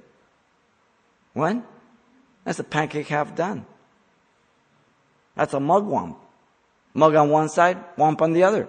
What? 1.33 1.57
That's 2.45 2.61
a 2.61 2.65
pancake 2.65 3.09
half 3.09 3.35
done. 3.35 3.67
That's 5.35 5.53
a 5.53 5.59
mugwump. 5.59 6.17
Mug 6.95 7.17
on 7.17 7.31
one 7.31 7.49
side, 7.49 7.79
wump 7.97 8.23
on 8.23 8.33
the 8.33 8.45
other. 8.45 8.69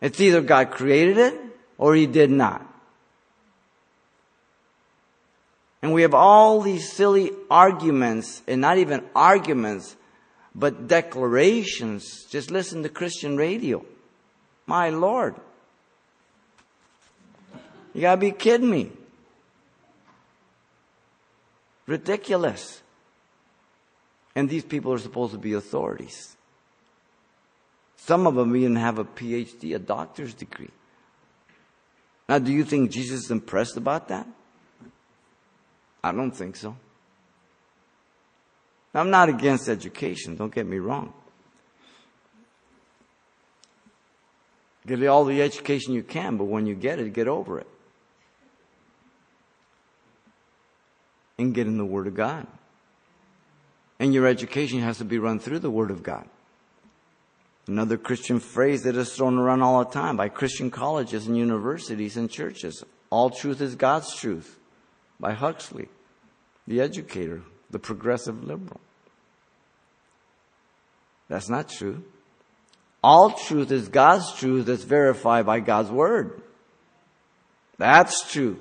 It's 0.00 0.18
either 0.20 0.40
God 0.40 0.70
created 0.70 1.18
it 1.18 1.38
or 1.76 1.94
He 1.94 2.06
did 2.06 2.30
not. 2.30 2.66
And 5.80 5.92
we 5.92 6.02
have 6.02 6.14
all 6.14 6.60
these 6.60 6.90
silly 6.90 7.30
arguments, 7.50 8.42
and 8.48 8.60
not 8.60 8.78
even 8.78 9.04
arguments, 9.14 9.96
but 10.54 10.88
declarations. 10.88 12.24
Just 12.28 12.50
listen 12.50 12.82
to 12.82 12.88
Christian 12.88 13.36
radio. 13.36 13.84
My 14.66 14.90
Lord. 14.90 15.36
You 17.94 18.00
gotta 18.00 18.20
be 18.20 18.32
kidding 18.32 18.68
me. 18.68 18.90
Ridiculous. 21.86 22.82
And 24.34 24.48
these 24.48 24.64
people 24.64 24.92
are 24.92 24.98
supposed 24.98 25.32
to 25.32 25.38
be 25.38 25.54
authorities. 25.54 26.36
Some 27.96 28.26
of 28.26 28.34
them 28.34 28.54
even 28.56 28.76
have 28.76 28.98
a 28.98 29.04
PhD, 29.04 29.74
a 29.74 29.78
doctor's 29.78 30.34
degree. 30.34 30.70
Now, 32.28 32.38
do 32.38 32.52
you 32.52 32.64
think 32.64 32.90
Jesus 32.90 33.24
is 33.24 33.30
impressed 33.30 33.76
about 33.76 34.08
that? 34.08 34.26
I 36.02 36.12
don't 36.12 36.30
think 36.30 36.56
so. 36.56 36.76
I'm 38.94 39.10
not 39.10 39.28
against 39.28 39.68
education, 39.68 40.36
don't 40.36 40.54
get 40.54 40.66
me 40.66 40.78
wrong. 40.78 41.12
Get 44.86 45.06
all 45.06 45.24
the 45.24 45.42
education 45.42 45.92
you 45.92 46.02
can, 46.02 46.36
but 46.38 46.44
when 46.44 46.66
you 46.66 46.74
get 46.74 46.98
it, 46.98 47.12
get 47.12 47.28
over 47.28 47.58
it. 47.58 47.66
And 51.36 51.54
get 51.54 51.66
in 51.66 51.76
the 51.76 51.84
Word 51.84 52.06
of 52.06 52.14
God. 52.14 52.46
And 54.00 54.14
your 54.14 54.26
education 54.26 54.80
has 54.80 54.98
to 54.98 55.04
be 55.04 55.18
run 55.18 55.38
through 55.38 55.58
the 55.58 55.70
Word 55.70 55.90
of 55.90 56.02
God. 56.02 56.26
Another 57.66 57.98
Christian 57.98 58.40
phrase 58.40 58.82
that 58.84 58.96
is 58.96 59.12
thrown 59.12 59.36
around 59.36 59.60
all 59.60 59.84
the 59.84 59.90
time 59.90 60.16
by 60.16 60.30
Christian 60.30 60.70
colleges 60.70 61.26
and 61.26 61.36
universities 61.36 62.16
and 62.16 62.30
churches. 62.30 62.82
All 63.10 63.28
truth 63.28 63.60
is 63.60 63.74
God's 63.74 64.14
truth 64.14 64.57
by 65.20 65.32
Huxley, 65.32 65.88
the 66.66 66.80
educator, 66.80 67.42
the 67.70 67.78
progressive 67.78 68.44
liberal. 68.44 68.80
That's 71.28 71.48
not 71.48 71.68
true. 71.68 72.02
All 73.02 73.30
truth 73.30 73.70
is 73.70 73.88
God's 73.88 74.32
truth 74.34 74.66
that's 74.66 74.84
verified 74.84 75.46
by 75.46 75.60
God's 75.60 75.90
word. 75.90 76.42
That's 77.76 78.30
true. 78.32 78.58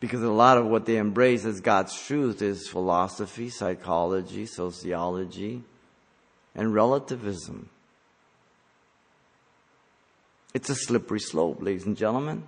Because 0.00 0.22
a 0.22 0.30
lot 0.30 0.58
of 0.58 0.66
what 0.66 0.86
they 0.86 0.96
embrace 0.96 1.44
as 1.44 1.60
God's 1.60 1.96
truth 2.06 2.42
is 2.42 2.68
philosophy, 2.68 3.50
psychology, 3.50 4.46
sociology, 4.46 5.62
and 6.54 6.74
relativism. 6.74 7.68
It's 10.54 10.70
a 10.70 10.74
slippery 10.74 11.20
slope, 11.20 11.58
ladies 11.60 11.86
and 11.86 11.96
gentlemen. 11.96 12.46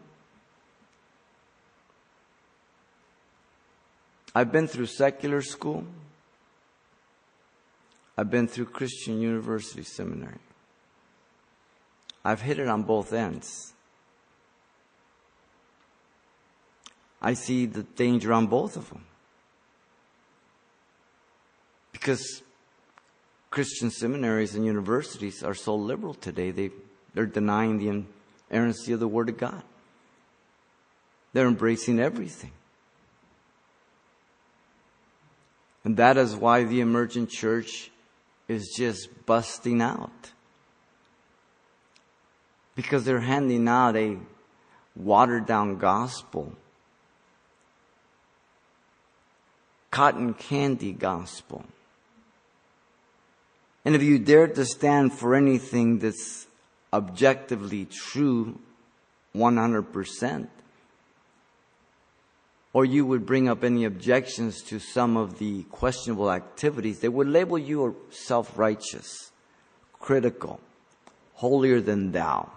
I've 4.34 4.50
been 4.50 4.66
through 4.66 4.86
secular 4.86 5.42
school. 5.42 5.84
I've 8.16 8.30
been 8.30 8.48
through 8.48 8.66
Christian 8.66 9.20
University 9.20 9.82
Seminary. 9.82 10.38
I've 12.24 12.40
hit 12.40 12.58
it 12.58 12.68
on 12.68 12.82
both 12.82 13.12
ends. 13.12 13.72
I 17.20 17.34
see 17.34 17.66
the 17.66 17.82
danger 17.82 18.32
on 18.32 18.46
both 18.46 18.76
of 18.76 18.88
them. 18.90 19.04
Because 21.92 22.42
Christian 23.50 23.90
seminaries 23.90 24.54
and 24.54 24.64
universities 24.64 25.42
are 25.42 25.54
so 25.54 25.74
liberal 25.74 26.14
today, 26.14 26.50
they, 26.50 26.70
they're 27.14 27.24
denying 27.24 27.78
the 27.78 28.04
inerrancy 28.50 28.92
of 28.92 29.00
the 29.00 29.08
Word 29.08 29.28
of 29.28 29.38
God. 29.38 29.62
They're 31.32 31.46
embracing 31.46 31.98
everything. 32.00 32.52
And 35.84 35.98
that 35.98 36.16
is 36.16 36.34
why 36.34 36.64
the 36.64 36.80
emergent 36.80 37.30
church 37.30 37.90
is 38.48 38.74
just 38.76 39.08
busting 39.26 39.82
out. 39.82 40.30
Because 42.74 43.04
they're 43.04 43.20
handing 43.20 43.68
out 43.68 43.96
a 43.96 44.16
watered 44.96 45.46
down 45.46 45.76
gospel, 45.76 46.52
cotton 49.90 50.34
candy 50.34 50.92
gospel. 50.92 51.64
And 53.84 53.94
if 53.94 54.02
you 54.02 54.18
dare 54.18 54.48
to 54.48 54.64
stand 54.64 55.12
for 55.12 55.34
anything 55.34 55.98
that's 55.98 56.46
objectively 56.92 57.84
true 57.84 58.58
100%, 59.36 60.48
or 62.74 62.84
you 62.84 63.06
would 63.06 63.24
bring 63.24 63.48
up 63.48 63.62
any 63.62 63.84
objections 63.84 64.60
to 64.60 64.80
some 64.80 65.16
of 65.16 65.38
the 65.38 65.62
questionable 65.70 66.30
activities, 66.30 66.98
they 66.98 67.08
would 67.08 67.28
label 67.28 67.56
you 67.56 67.96
self 68.10 68.58
righteous, 68.58 69.30
critical, 70.00 70.60
holier 71.34 71.80
than 71.80 72.10
thou. 72.10 72.50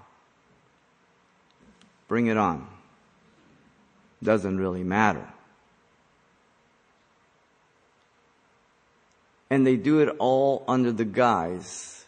Bring 2.08 2.28
it 2.28 2.36
on. 2.36 2.68
Doesn't 4.24 4.58
really 4.58 4.84
matter. 4.84 5.28
And 9.52 9.68
they 9.68 9.76
do 9.76 10.00
it 10.00 10.10
all 10.18 10.64
under 10.68 10.92
the 10.92 11.06
guise 11.06 12.06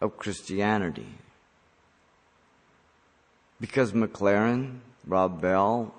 of 0.00 0.16
Christianity. 0.16 1.06
Because 3.60 3.92
McLaren, 3.92 4.78
Rob 5.06 5.40
Bell, 5.40 5.94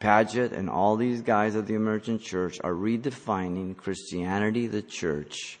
Pagitt, 0.00 0.52
and 0.52 0.70
all 0.70 0.96
these 0.96 1.20
guys 1.20 1.54
of 1.54 1.66
the 1.66 1.74
emergent 1.74 2.22
church 2.22 2.58
are 2.64 2.72
redefining 2.72 3.76
Christianity, 3.76 4.66
the 4.66 4.82
church, 4.82 5.58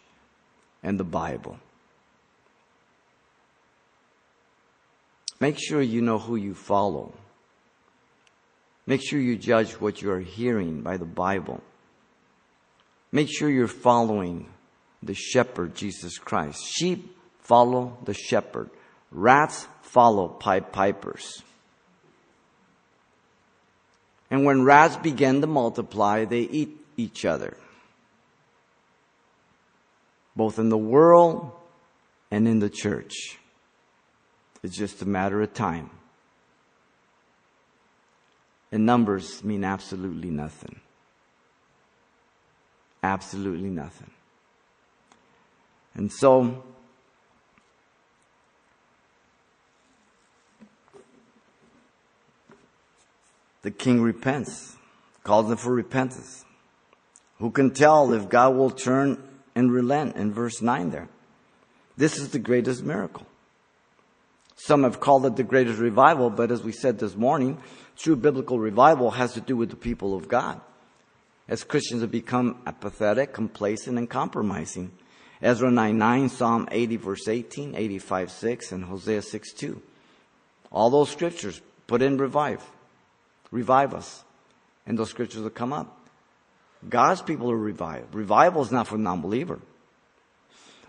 and 0.82 0.98
the 0.98 1.04
Bible. 1.04 1.58
Make 5.38 5.58
sure 5.58 5.82
you 5.82 6.00
know 6.00 6.18
who 6.18 6.36
you 6.36 6.54
follow. 6.54 7.12
Make 8.86 9.02
sure 9.02 9.20
you 9.20 9.36
judge 9.36 9.72
what 9.72 10.02
you 10.02 10.10
are 10.10 10.20
hearing 10.20 10.80
by 10.82 10.96
the 10.96 11.04
Bible. 11.04 11.62
Make 13.12 13.28
sure 13.30 13.48
you're 13.48 13.66
following 13.68 14.48
the 15.02 15.14
shepherd, 15.14 15.74
Jesus 15.74 16.18
Christ. 16.18 16.62
Sheep 16.66 17.16
follow 17.40 17.98
the 18.04 18.14
shepherd. 18.14 18.70
Rats 19.10 19.66
follow 19.82 20.28
pipe 20.28 20.72
pipers. 20.72 21.42
And 24.30 24.44
when 24.44 24.62
rats 24.62 24.96
begin 24.96 25.40
to 25.40 25.46
multiply, 25.46 26.24
they 26.24 26.42
eat 26.42 26.76
each 26.96 27.24
other. 27.24 27.56
Both 30.36 30.58
in 30.58 30.68
the 30.68 30.78
world 30.78 31.50
and 32.30 32.46
in 32.46 32.60
the 32.60 32.70
church. 32.70 33.38
It's 34.62 34.76
just 34.76 35.02
a 35.02 35.06
matter 35.06 35.42
of 35.42 35.52
time. 35.52 35.90
And 38.70 38.86
numbers 38.86 39.42
mean 39.42 39.64
absolutely 39.64 40.30
nothing. 40.30 40.80
Absolutely 43.02 43.70
nothing. 43.70 44.10
And 45.94 46.12
so, 46.12 46.62
the 53.62 53.70
king 53.70 54.02
repents, 54.02 54.76
calls 55.22 55.48
them 55.48 55.56
for 55.56 55.72
repentance. 55.72 56.44
Who 57.38 57.50
can 57.50 57.70
tell 57.70 58.12
if 58.12 58.28
God 58.28 58.54
will 58.54 58.70
turn 58.70 59.22
and 59.54 59.72
relent 59.72 60.16
in 60.16 60.32
verse 60.32 60.60
9 60.60 60.90
there? 60.90 61.08
This 61.96 62.18
is 62.18 62.30
the 62.30 62.38
greatest 62.38 62.82
miracle. 62.82 63.26
Some 64.56 64.84
have 64.84 65.00
called 65.00 65.24
it 65.26 65.36
the 65.36 65.42
greatest 65.42 65.78
revival, 65.78 66.28
but 66.30 66.50
as 66.50 66.62
we 66.62 66.72
said 66.72 66.98
this 66.98 67.16
morning, 67.16 67.58
true 67.96 68.16
biblical 68.16 68.58
revival 68.58 69.12
has 69.12 69.32
to 69.34 69.40
do 69.40 69.56
with 69.56 69.70
the 69.70 69.76
people 69.76 70.14
of 70.14 70.28
God 70.28 70.60
as 71.50 71.64
Christians 71.64 72.00
have 72.00 72.12
become 72.12 72.62
apathetic, 72.64 73.34
complacent, 73.34 73.98
and 73.98 74.08
compromising. 74.08 74.92
Ezra 75.42 75.70
9 75.70 75.98
9, 75.98 76.28
Psalm 76.28 76.68
80 76.70 76.96
verse 76.96 77.28
18, 77.28 77.74
85 77.74 78.30
6, 78.30 78.72
and 78.72 78.84
Hosea 78.84 79.20
6 79.20 79.52
2. 79.54 79.82
All 80.70 80.90
those 80.90 81.10
scriptures 81.10 81.60
put 81.88 82.02
in 82.02 82.16
revive. 82.18 82.64
Revive 83.50 83.94
us. 83.94 84.24
And 84.86 84.98
those 84.98 85.10
scriptures 85.10 85.42
will 85.42 85.50
come 85.50 85.72
up. 85.72 85.96
God's 86.88 87.22
people 87.22 87.50
are 87.50 87.56
revived. 87.56 88.14
Revival 88.14 88.62
is 88.62 88.72
not 88.72 88.86
for 88.88 88.96
non-believer. 88.96 89.58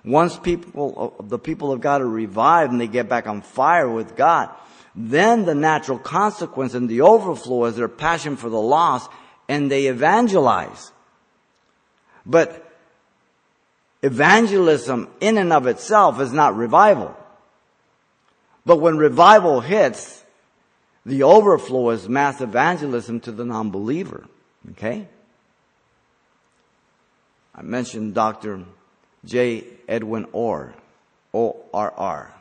Once 0.03 0.37
people, 0.37 1.15
the 1.19 1.37
people 1.37 1.71
of 1.71 1.81
God 1.81 2.01
are 2.01 2.07
revived 2.07 2.71
and 2.71 2.81
they 2.81 2.87
get 2.87 3.09
back 3.09 3.27
on 3.27 3.41
fire 3.41 3.89
with 3.89 4.15
God, 4.15 4.49
then 4.95 5.45
the 5.45 5.55
natural 5.55 5.99
consequence 5.99 6.73
and 6.73 6.89
the 6.89 7.01
overflow 7.01 7.65
is 7.65 7.75
their 7.75 7.87
passion 7.87 8.35
for 8.35 8.49
the 8.49 8.61
lost 8.61 9.09
and 9.47 9.69
they 9.69 9.87
evangelize. 9.87 10.91
But 12.25 12.67
evangelism 14.01 15.09
in 15.19 15.37
and 15.37 15.53
of 15.53 15.67
itself 15.67 16.19
is 16.19 16.33
not 16.33 16.55
revival. 16.55 17.15
But 18.65 18.77
when 18.77 18.97
revival 18.97 19.61
hits, 19.61 20.20
the 21.05 21.23
overflow 21.23 21.89
is 21.91 22.07
mass 22.07 22.41
evangelism 22.41 23.19
to 23.21 23.31
the 23.31 23.45
non-believer. 23.45 24.25
Okay? 24.71 25.07
I 27.55 27.61
mentioned 27.63 28.13
Dr. 28.13 28.63
J. 29.25 29.63
Edwin 29.87 30.25
Orr, 30.31 30.73
O-R-R, 31.33 32.33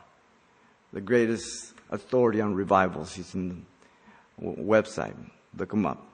the 0.93 1.01
greatest 1.01 1.73
authority 1.89 2.41
on 2.41 2.53
revivals. 2.55 3.13
He's 3.13 3.33
in 3.35 3.65
the 4.39 4.45
website. 4.45 5.15
Look 5.57 5.73
him 5.73 5.85
up. 5.85 6.05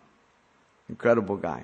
Incredible 0.90 1.38
guy. 1.38 1.64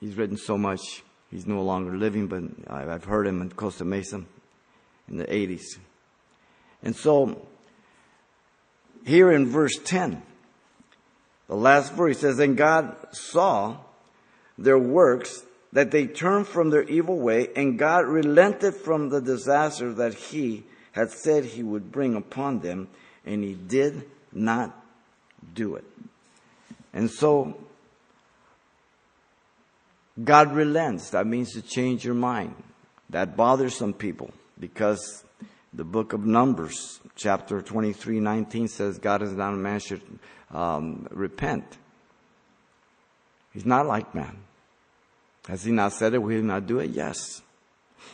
He's 0.00 0.14
written 0.14 0.36
so 0.36 0.58
much. 0.58 1.02
He's 1.30 1.46
no 1.46 1.62
longer 1.62 1.96
living, 1.96 2.26
but 2.26 2.42
I've 2.72 3.04
heard 3.04 3.26
him 3.26 3.40
in 3.42 3.50
Costa 3.50 3.84
Mesa 3.84 4.22
in 5.08 5.16
the 5.16 5.24
80s. 5.24 5.78
And 6.82 6.94
so, 6.94 7.46
here 9.06 9.30
in 9.30 9.46
verse 9.46 9.78
10, 9.84 10.20
the 11.46 11.54
last 11.54 11.92
verse 11.92 12.18
says, 12.18 12.40
And 12.40 12.56
God 12.56 12.96
saw 13.12 13.76
their 14.58 14.78
works, 14.78 15.44
that 15.72 15.92
they 15.92 16.06
turned 16.06 16.48
from 16.48 16.70
their 16.70 16.82
evil 16.82 17.18
way, 17.18 17.48
and 17.54 17.78
God 17.78 18.06
relented 18.06 18.74
from 18.74 19.08
the 19.08 19.20
disaster 19.20 19.92
that 19.94 20.14
He 20.14 20.64
had 20.90 21.12
said 21.12 21.44
He 21.44 21.62
would 21.62 21.92
bring 21.92 22.16
upon 22.16 22.60
them, 22.60 22.88
and 23.24 23.44
He 23.44 23.54
did 23.54 24.08
not 24.32 24.76
do 25.54 25.76
it. 25.76 25.84
And 26.92 27.08
so, 27.08 27.56
God 30.22 30.52
relents. 30.52 31.10
That 31.10 31.28
means 31.28 31.52
to 31.52 31.62
change 31.62 32.04
your 32.04 32.14
mind. 32.14 32.54
That 33.10 33.36
bothers 33.36 33.76
some 33.76 33.92
people 33.92 34.32
because 34.58 35.22
the 35.72 35.84
book 35.84 36.12
of 36.12 36.24
Numbers, 36.26 36.98
chapter 37.16 37.60
23, 37.62 38.20
19 38.20 38.68
says 38.68 38.98
God 38.98 39.22
is 39.22 39.32
not 39.32 39.54
a 39.54 39.56
man 39.56 39.80
should 39.80 40.02
um, 40.52 41.08
repent. 41.10 41.64
He's 43.52 43.66
not 43.66 43.86
like 43.86 44.14
man. 44.14 44.38
Has 45.48 45.64
he 45.64 45.72
not 45.72 45.92
said 45.92 46.14
it? 46.14 46.18
Will 46.18 46.36
he 46.36 46.42
not 46.42 46.66
do 46.66 46.78
it? 46.78 46.90
Yes. 46.90 47.42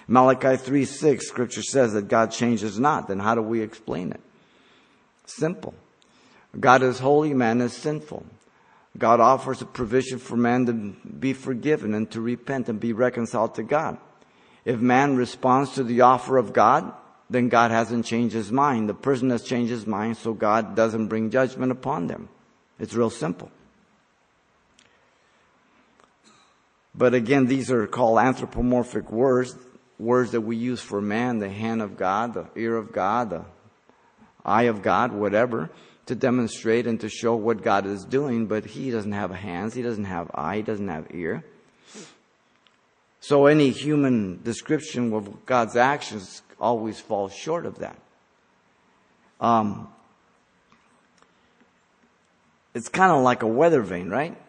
Malachi 0.07 0.57
3, 0.57 0.85
6, 0.85 1.27
scripture 1.27 1.63
says 1.63 1.93
that 1.93 2.09
God 2.09 2.31
changes 2.31 2.79
not. 2.79 3.09
Then 3.09 3.19
how 3.19 3.35
do 3.35 3.43
we 3.43 3.61
explain 3.61 4.13
it? 4.13 4.21
Simple. 5.27 5.75
God 6.59 6.83
is 6.83 6.99
holy, 6.99 7.35
man 7.35 7.61
is 7.61 7.73
sinful. 7.73 8.25
God 8.97 9.21
offers 9.21 9.63
a 9.63 9.67
provision 9.67 10.19
for 10.19 10.37
man 10.37 10.67
to 10.67 10.73
be 11.09 11.33
forgiven 11.33 11.95
and 11.95 12.11
to 12.11 12.21
repent 12.21 12.69
and 12.69 12.79
be 12.79 12.93
reconciled 12.93 13.55
to 13.55 13.63
God. 13.63 13.99
If 14.65 14.81
man 14.81 15.17
responds 15.17 15.75
to 15.75 15.85
the 15.85 16.03
offer 16.03 16.37
of 16.37 16.53
God, 16.53 16.93
then 17.33 17.49
God 17.49 17.71
hasn't 17.71 18.05
changed 18.05 18.35
his 18.35 18.53
mind. 18.53 18.89
The 18.89 18.95
person 18.95 19.31
has 19.31 19.43
changed 19.43 19.71
his 19.71 19.87
mind, 19.87 20.17
so 20.17 20.33
God 20.33 20.77
doesn't 20.77 21.09
bring 21.09 21.31
judgment 21.31 21.73
upon 21.73 22.07
them. 22.07 22.29
It's 22.79 22.95
real 22.95 23.11
simple. 23.11 23.51
But 26.95 27.15
again, 27.15 27.47
these 27.47 27.71
are 27.71 27.87
called 27.87 28.19
anthropomorphic 28.19 29.11
words, 29.11 29.57
words 29.99 30.33
that 30.33 30.43
we 30.43 30.57
use 30.57 30.81
for 30.81 31.01
man, 31.01 31.39
the 31.39 31.49
hand 31.49 31.81
of 31.81 31.97
God, 31.97 32.35
the 32.35 32.47
ear 32.55 32.77
of 32.77 32.93
God, 32.93 33.31
the 33.31 33.45
eye 34.45 34.65
of 34.65 34.83
God, 34.83 35.13
whatever 35.13 35.71
to 36.07 36.15
demonstrate 36.15 36.87
and 36.87 37.01
to 37.01 37.09
show 37.09 37.35
what 37.35 37.63
God 37.63 37.87
is 37.87 38.05
doing, 38.05 38.47
but 38.47 38.65
he 38.65 38.91
doesn't 38.91 39.13
have 39.13 39.31
hands, 39.31 39.75
he 39.75 39.83
doesn't 39.83 40.05
have 40.05 40.31
eye, 40.35 40.57
he 40.57 40.63
doesn't 40.63 40.89
have 40.89 41.07
ear. 41.15 41.45
So 43.21 43.47
any 43.47 43.71
human 43.71 44.43
description 44.43 45.13
of 45.13 45.47
God's 45.47 45.77
actions 45.77 46.43
always 46.63 47.01
falls 47.01 47.35
short 47.35 47.67
of 47.67 47.81
that. 47.81 47.99
Um, 49.41 49.89
it's 52.73 52.89
kind 52.89 53.13
of 53.13 53.23
like 53.23 53.43
a 53.43 53.47
weather 53.47 53.83
vane, 53.83 54.09
right? 54.09 54.41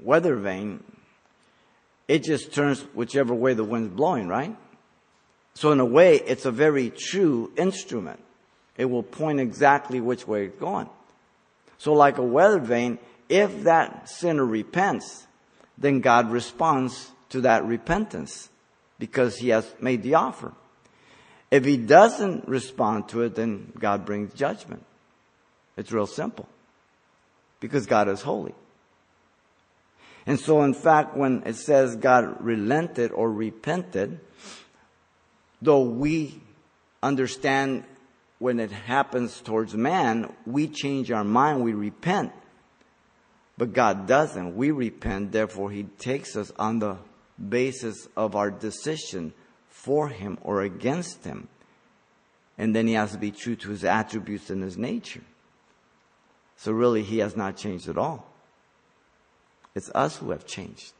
Weather 0.00 0.36
vane, 0.36 0.82
it 2.06 2.22
just 2.22 2.54
turns 2.54 2.80
whichever 2.94 3.34
way 3.34 3.52
the 3.52 3.64
wind's 3.64 3.94
blowing, 3.94 4.28
right? 4.28 4.56
So 5.54 5.72
in 5.72 5.80
a 5.80 5.84
way, 5.84 6.20
it's 6.20 6.46
a 6.46 6.52
very 6.52 6.90
true 6.90 7.52
instrument. 7.56 8.20
It 8.76 8.84
will 8.84 9.02
point 9.02 9.40
exactly 9.40 10.00
which 10.00 10.26
way 10.26 10.44
it's 10.44 10.60
going. 10.60 10.88
So 11.78 11.92
like 11.92 12.18
a 12.18 12.22
weather 12.22 12.60
vane, 12.60 12.98
if 13.28 13.64
that 13.64 14.08
sinner 14.08 14.46
repents, 14.46 15.26
then 15.76 16.00
God 16.00 16.30
responds 16.30 17.10
to 17.30 17.40
that 17.40 17.64
repentance 17.64 18.48
because 19.00 19.38
he 19.38 19.48
has 19.48 19.66
made 19.80 20.04
the 20.04 20.14
offer. 20.14 20.52
If 21.50 21.64
he 21.64 21.76
doesn't 21.76 22.46
respond 22.46 23.08
to 23.10 23.22
it, 23.22 23.34
then 23.34 23.72
God 23.78 24.04
brings 24.04 24.34
judgment. 24.34 24.84
It's 25.76 25.92
real 25.92 26.06
simple. 26.06 26.46
Because 27.60 27.86
God 27.86 28.08
is 28.08 28.22
holy. 28.22 28.54
And 30.26 30.38
so 30.38 30.62
in 30.62 30.74
fact, 30.74 31.16
when 31.16 31.42
it 31.46 31.56
says 31.56 31.96
God 31.96 32.44
relented 32.44 33.12
or 33.12 33.32
repented, 33.32 34.20
though 35.62 35.82
we 35.82 36.40
understand 37.02 37.84
when 38.38 38.60
it 38.60 38.70
happens 38.70 39.40
towards 39.40 39.74
man, 39.74 40.32
we 40.46 40.68
change 40.68 41.10
our 41.10 41.24
mind, 41.24 41.64
we 41.64 41.72
repent. 41.72 42.32
But 43.56 43.72
God 43.72 44.06
doesn't. 44.06 44.54
We 44.54 44.70
repent, 44.70 45.32
therefore 45.32 45.70
He 45.70 45.84
takes 45.84 46.36
us 46.36 46.52
on 46.58 46.78
the 46.78 46.98
basis 47.48 48.06
of 48.16 48.36
our 48.36 48.50
decision 48.50 49.32
for 49.88 50.10
Him 50.10 50.36
or 50.42 50.60
against 50.60 51.24
Him. 51.24 51.48
And 52.58 52.76
then 52.76 52.86
He 52.86 52.92
has 52.92 53.12
to 53.12 53.18
be 53.18 53.30
true 53.30 53.56
to 53.56 53.70
His 53.70 53.84
attributes 53.84 54.50
and 54.50 54.62
His 54.62 54.76
nature. 54.76 55.22
So 56.58 56.72
really, 56.72 57.02
He 57.02 57.20
has 57.20 57.34
not 57.34 57.56
changed 57.56 57.88
at 57.88 57.96
all. 57.96 58.26
It's 59.74 59.90
us 59.94 60.18
who 60.18 60.30
have 60.32 60.44
changed. 60.44 60.92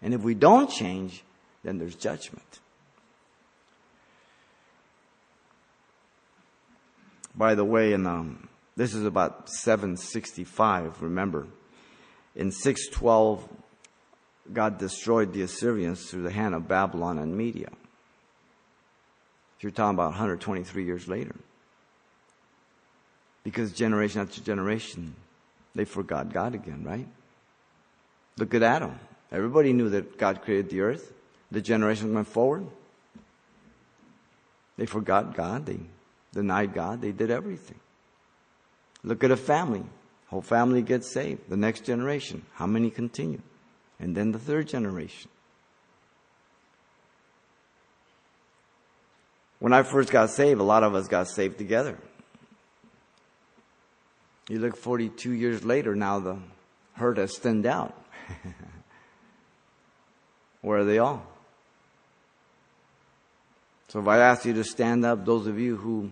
And 0.00 0.14
if 0.14 0.22
we 0.22 0.32
don't 0.32 0.70
change, 0.70 1.22
then 1.64 1.76
there's 1.76 1.96
judgment. 1.96 2.60
By 7.36 7.54
the 7.54 7.64
way, 7.64 7.92
and 7.92 8.06
um, 8.06 8.48
this 8.74 8.94
is 8.94 9.04
about 9.04 9.50
765, 9.50 11.02
remember. 11.02 11.46
In 12.34 12.50
612, 12.50 13.46
God 14.50 14.78
destroyed 14.78 15.34
the 15.34 15.42
Assyrians 15.42 16.08
through 16.08 16.22
the 16.22 16.30
hand 16.30 16.54
of 16.54 16.66
Babylon 16.66 17.18
and 17.18 17.36
Media. 17.36 17.68
You're 19.60 19.72
talking 19.72 19.94
about 19.94 20.10
123 20.10 20.84
years 20.84 21.08
later. 21.08 21.34
Because 23.42 23.72
generation 23.72 24.20
after 24.20 24.40
generation, 24.40 25.14
they 25.74 25.84
forgot 25.84 26.32
God 26.32 26.54
again, 26.54 26.84
right? 26.84 27.06
Look 28.36 28.54
at 28.54 28.62
Adam. 28.62 28.98
Everybody 29.32 29.72
knew 29.72 29.90
that 29.90 30.18
God 30.18 30.42
created 30.42 30.70
the 30.70 30.80
earth. 30.80 31.12
The 31.50 31.60
generation 31.60 32.14
went 32.14 32.28
forward. 32.28 32.66
They 34.76 34.86
forgot 34.86 35.34
God. 35.34 35.66
They 35.66 35.78
denied 36.34 36.74
God, 36.74 37.00
they 37.00 37.12
did 37.12 37.30
everything. 37.30 37.78
Look 39.02 39.24
at 39.24 39.30
a 39.30 39.36
family. 39.36 39.84
Whole 40.26 40.42
family 40.42 40.82
gets 40.82 41.12
saved. 41.12 41.48
The 41.48 41.56
next 41.56 41.84
generation, 41.84 42.44
how 42.54 42.66
many 42.66 42.90
continue? 42.90 43.40
And 44.00 44.16
then 44.16 44.32
the 44.32 44.38
third 44.38 44.68
generation. 44.68 45.30
When 49.64 49.72
I 49.72 49.82
first 49.82 50.10
got 50.10 50.28
saved, 50.28 50.60
a 50.60 50.62
lot 50.62 50.82
of 50.82 50.94
us 50.94 51.08
got 51.08 51.26
saved 51.26 51.56
together. 51.56 51.96
You 54.46 54.58
look 54.58 54.76
42 54.76 55.32
years 55.32 55.64
later, 55.64 55.96
now 55.96 56.18
the 56.18 56.36
herd 56.92 57.16
has 57.16 57.38
thinned 57.38 57.64
out. 57.64 57.98
Where 60.60 60.80
are 60.80 60.84
they 60.84 60.98
all? 60.98 61.26
So 63.88 64.00
if 64.00 64.06
I 64.06 64.18
ask 64.18 64.44
you 64.44 64.52
to 64.52 64.64
stand 64.64 65.06
up, 65.06 65.24
those 65.24 65.46
of 65.46 65.58
you 65.58 65.76
who 65.76 66.10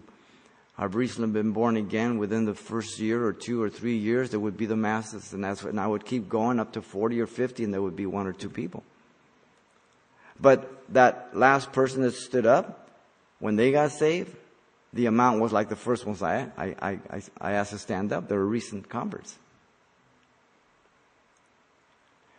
have 0.79 0.95
recently 0.95 1.29
been 1.29 1.53
born 1.53 1.77
again 1.77 2.17
within 2.17 2.47
the 2.47 2.55
first 2.55 2.99
year 3.01 3.23
or 3.23 3.35
two 3.35 3.63
or 3.63 3.69
three 3.69 3.99
years, 3.99 4.31
there 4.31 4.41
would 4.41 4.57
be 4.57 4.65
the 4.65 4.77
masses, 4.77 5.35
and 5.35 5.45
that's 5.45 5.63
what, 5.63 5.69
and 5.69 5.79
I 5.79 5.87
would 5.87 6.07
keep 6.07 6.27
going 6.27 6.59
up 6.59 6.73
to 6.73 6.81
40 6.81 7.21
or 7.21 7.27
50, 7.27 7.65
and 7.65 7.75
there 7.75 7.83
would 7.83 7.97
be 7.97 8.07
one 8.07 8.27
or 8.27 8.33
two 8.33 8.49
people. 8.49 8.83
But 10.41 10.91
that 10.95 11.33
last 11.35 11.71
person 11.73 12.01
that 12.01 12.15
stood 12.15 12.47
up, 12.47 12.82
when 13.43 13.57
they 13.57 13.73
got 13.73 13.91
saved, 13.91 14.33
the 14.93 15.07
amount 15.07 15.41
was 15.41 15.51
like 15.51 15.69
the 15.69 15.75
first 15.75 16.07
ones 16.07 16.23
I, 16.23 16.47
I, 16.57 16.77
I, 16.81 17.23
I 17.41 17.53
asked 17.55 17.73
to 17.73 17.79
stand 17.79 18.13
up. 18.13 18.29
They 18.29 18.37
were 18.37 18.47
recent 18.47 18.89
converts. 18.89 19.37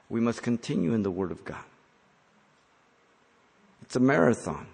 We 0.10 0.22
must 0.22 0.41
continue 0.41 0.93
in 0.93 1.04
the 1.04 1.12
Word 1.12 1.34
of 1.34 1.43
God. 1.43 1.66
It's 3.82 3.97
a 3.97 3.99
marathon. 3.99 4.66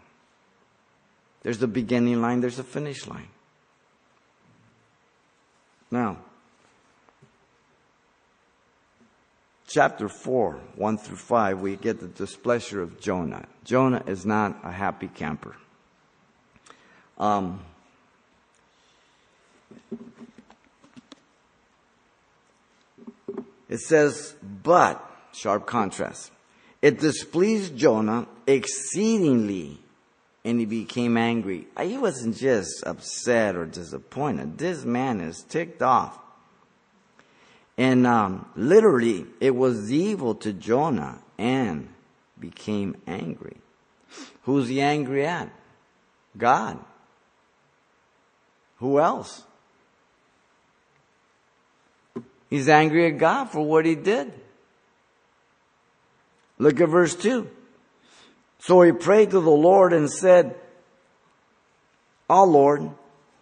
There's 1.41 1.63
a 1.63 1.67
beginning 1.67 2.21
line, 2.21 2.41
there's 2.41 2.59
a 2.59 2.63
finish 2.63 3.07
line. 3.07 3.29
Now, 5.89 6.17
chapter 9.67 10.07
4, 10.07 10.61
1 10.75 10.97
through 10.99 11.17
5, 11.17 11.59
we 11.59 11.75
get 11.75 11.99
the 11.99 12.07
displeasure 12.07 12.83
of 12.83 12.99
Jonah. 12.99 13.47
Jonah 13.63 14.03
is 14.05 14.27
not 14.27 14.59
a 14.63 14.71
happy 14.71 15.07
camper. 15.07 15.55
Um, 17.19 17.59
it 23.67 23.79
says, 23.79 24.35
but, 24.63 25.03
sharp 25.33 25.65
contrast, 25.65 26.31
it 26.81 26.99
displeased 26.99 27.75
Jonah 27.75 28.27
exceedingly 28.47 29.79
and 30.45 30.59
he 30.59 30.65
became 30.65 31.17
angry. 31.17 31.67
He 31.79 31.97
wasn't 31.97 32.37
just 32.37 32.83
upset 32.85 33.55
or 33.55 33.65
disappointed. 33.65 34.57
This 34.57 34.85
man 34.85 35.21
is 35.21 35.43
ticked 35.43 35.81
off. 35.81 36.17
And 37.77 38.07
um, 38.07 38.49
literally, 38.55 39.25
it 39.39 39.55
was 39.55 39.91
evil 39.91 40.35
to 40.35 40.53
Jonah 40.53 41.19
and 41.37 41.89
became 42.39 42.97
angry. 43.07 43.57
Who's 44.43 44.69
he 44.69 44.81
angry 44.81 45.25
at? 45.25 45.49
God. 46.37 46.79
Who 48.79 48.99
else? 48.99 49.43
He's 52.49 52.67
angry 52.67 53.07
at 53.07 53.17
God 53.17 53.45
for 53.45 53.61
what 53.61 53.85
he 53.85 53.95
did. 53.95 54.33
Look 56.57 56.81
at 56.81 56.89
verse 56.89 57.15
2. 57.15 57.49
So 58.59 58.81
he 58.81 58.91
prayed 58.91 59.31
to 59.31 59.39
the 59.39 59.49
Lord 59.49 59.93
and 59.93 60.09
said, 60.09 60.55
Oh 62.29 62.43
Lord, 62.43 62.89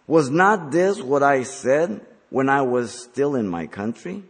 was 0.06 0.30
not 0.30 0.70
this 0.70 1.00
what 1.00 1.22
I 1.22 1.42
said 1.42 2.00
when 2.30 2.48
I 2.48 2.62
was 2.62 2.92
still 2.92 3.34
in 3.34 3.48
my 3.48 3.66
country? 3.66 4.22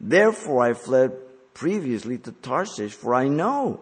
Therefore 0.00 0.62
I 0.62 0.74
fled 0.74 1.12
previously 1.54 2.18
to 2.18 2.32
Tarshish, 2.32 2.92
for 2.92 3.14
I 3.14 3.28
know 3.28 3.80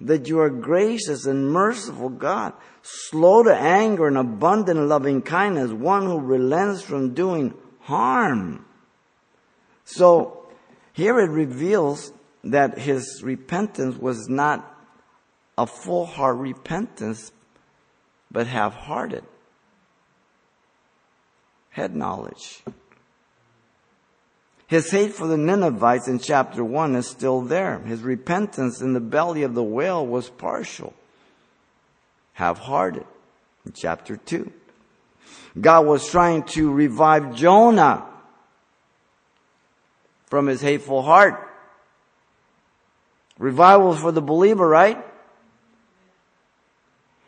that 0.00 0.28
you 0.28 0.38
are 0.40 0.50
gracious 0.50 1.26
and 1.26 1.50
merciful 1.50 2.08
God, 2.08 2.52
slow 2.82 3.42
to 3.42 3.54
anger 3.54 4.06
and 4.06 4.16
abundant 4.16 4.78
in 4.78 4.88
loving 4.88 5.22
kindness, 5.22 5.72
one 5.72 6.06
who 6.06 6.20
relents 6.20 6.82
from 6.82 7.14
doing 7.14 7.54
harm. 7.80 8.64
So 9.84 10.46
here 10.92 11.18
it 11.18 11.30
reveals 11.30 12.12
that 12.44 12.78
his 12.78 13.22
repentance 13.24 13.96
was 13.96 14.28
not 14.28 14.74
a 15.56 15.66
full 15.66 16.06
heart 16.06 16.36
repentance, 16.36 17.32
but 18.30 18.46
half 18.46 18.74
hearted. 18.74 19.24
Head 21.70 21.96
knowledge. 21.96 22.62
His 24.68 24.90
hate 24.90 25.14
for 25.14 25.26
the 25.26 25.38
Ninevites 25.38 26.08
in 26.08 26.18
chapter 26.18 26.62
1 26.62 26.94
is 26.94 27.06
still 27.06 27.40
there. 27.40 27.78
His 27.80 28.02
repentance 28.02 28.82
in 28.82 28.92
the 28.92 29.00
belly 29.00 29.42
of 29.42 29.54
the 29.54 29.62
whale 29.62 30.06
was 30.06 30.28
partial, 30.28 30.92
half 32.34 32.58
hearted 32.58 33.06
in 33.64 33.72
chapter 33.72 34.18
2. 34.18 34.52
God 35.58 35.86
was 35.86 36.10
trying 36.10 36.42
to 36.44 36.70
revive 36.70 37.34
Jonah 37.34 38.04
from 40.26 40.46
his 40.46 40.60
hateful 40.60 41.00
heart. 41.00 41.50
Revival 43.38 43.94
for 43.94 44.12
the 44.12 44.20
believer, 44.20 44.68
right? 44.68 45.02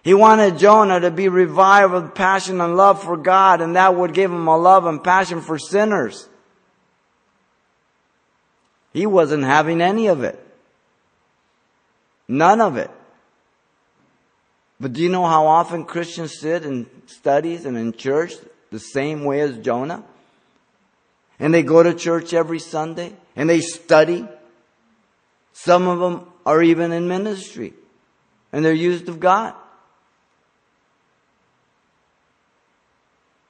He 0.02 0.12
wanted 0.12 0.58
Jonah 0.58 1.00
to 1.00 1.10
be 1.10 1.30
revived 1.30 1.94
with 1.94 2.14
passion 2.14 2.60
and 2.60 2.76
love 2.76 3.02
for 3.02 3.16
God, 3.16 3.62
and 3.62 3.76
that 3.76 3.96
would 3.96 4.12
give 4.12 4.30
him 4.30 4.46
a 4.46 4.58
love 4.58 4.84
and 4.84 5.02
passion 5.02 5.40
for 5.40 5.58
sinners. 5.58 6.28
He 8.92 9.06
wasn't 9.06 9.44
having 9.44 9.80
any 9.80 10.08
of 10.08 10.22
it. 10.22 10.38
None 12.28 12.60
of 12.60 12.76
it. 12.76 12.90
But 14.80 14.94
do 14.94 15.02
you 15.02 15.08
know 15.08 15.26
how 15.26 15.46
often 15.46 15.84
Christians 15.84 16.38
sit 16.38 16.64
in 16.64 16.86
studies 17.06 17.66
and 17.66 17.76
in 17.76 17.92
church 17.92 18.34
the 18.70 18.78
same 18.78 19.24
way 19.24 19.40
as 19.40 19.58
Jonah? 19.58 20.04
And 21.38 21.52
they 21.52 21.62
go 21.62 21.82
to 21.82 21.94
church 21.94 22.32
every 22.32 22.58
Sunday 22.58 23.12
and 23.36 23.48
they 23.48 23.60
study. 23.60 24.26
Some 25.52 25.86
of 25.86 25.98
them 25.98 26.26
are 26.46 26.62
even 26.62 26.92
in 26.92 27.08
ministry 27.08 27.74
and 28.52 28.64
they're 28.64 28.72
used 28.72 29.08
of 29.08 29.20
God. 29.20 29.54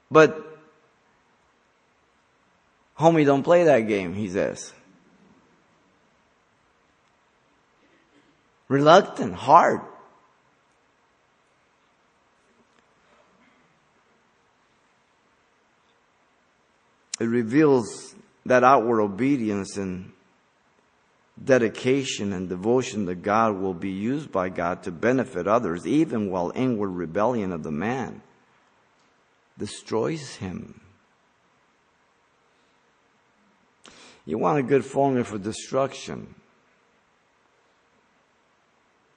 But, 0.09 0.45
homie, 2.99 3.25
don't 3.25 3.43
play 3.43 3.63
that 3.63 3.87
game, 3.87 4.13
he 4.13 4.27
says. 4.27 4.73
Reluctant, 8.71 9.33
hard. 9.33 9.81
It 17.19 17.25
reveals 17.25 18.15
that 18.45 18.63
outward 18.63 19.01
obedience 19.01 19.75
and 19.75 20.13
dedication 21.43 22.31
and 22.31 22.47
devotion 22.47 23.05
to 23.07 23.13
God 23.13 23.57
will 23.57 23.73
be 23.73 23.91
used 23.91 24.31
by 24.31 24.47
God 24.47 24.83
to 24.83 24.91
benefit 24.91 25.47
others, 25.47 25.85
even 25.85 26.31
while 26.31 26.53
inward 26.55 26.91
rebellion 26.91 27.51
of 27.51 27.63
the 27.63 27.71
man 27.71 28.21
destroys 29.57 30.37
him. 30.37 30.79
You 34.25 34.37
want 34.37 34.59
a 34.59 34.63
good 34.63 34.85
formula 34.85 35.25
for 35.25 35.37
destruction 35.37 36.35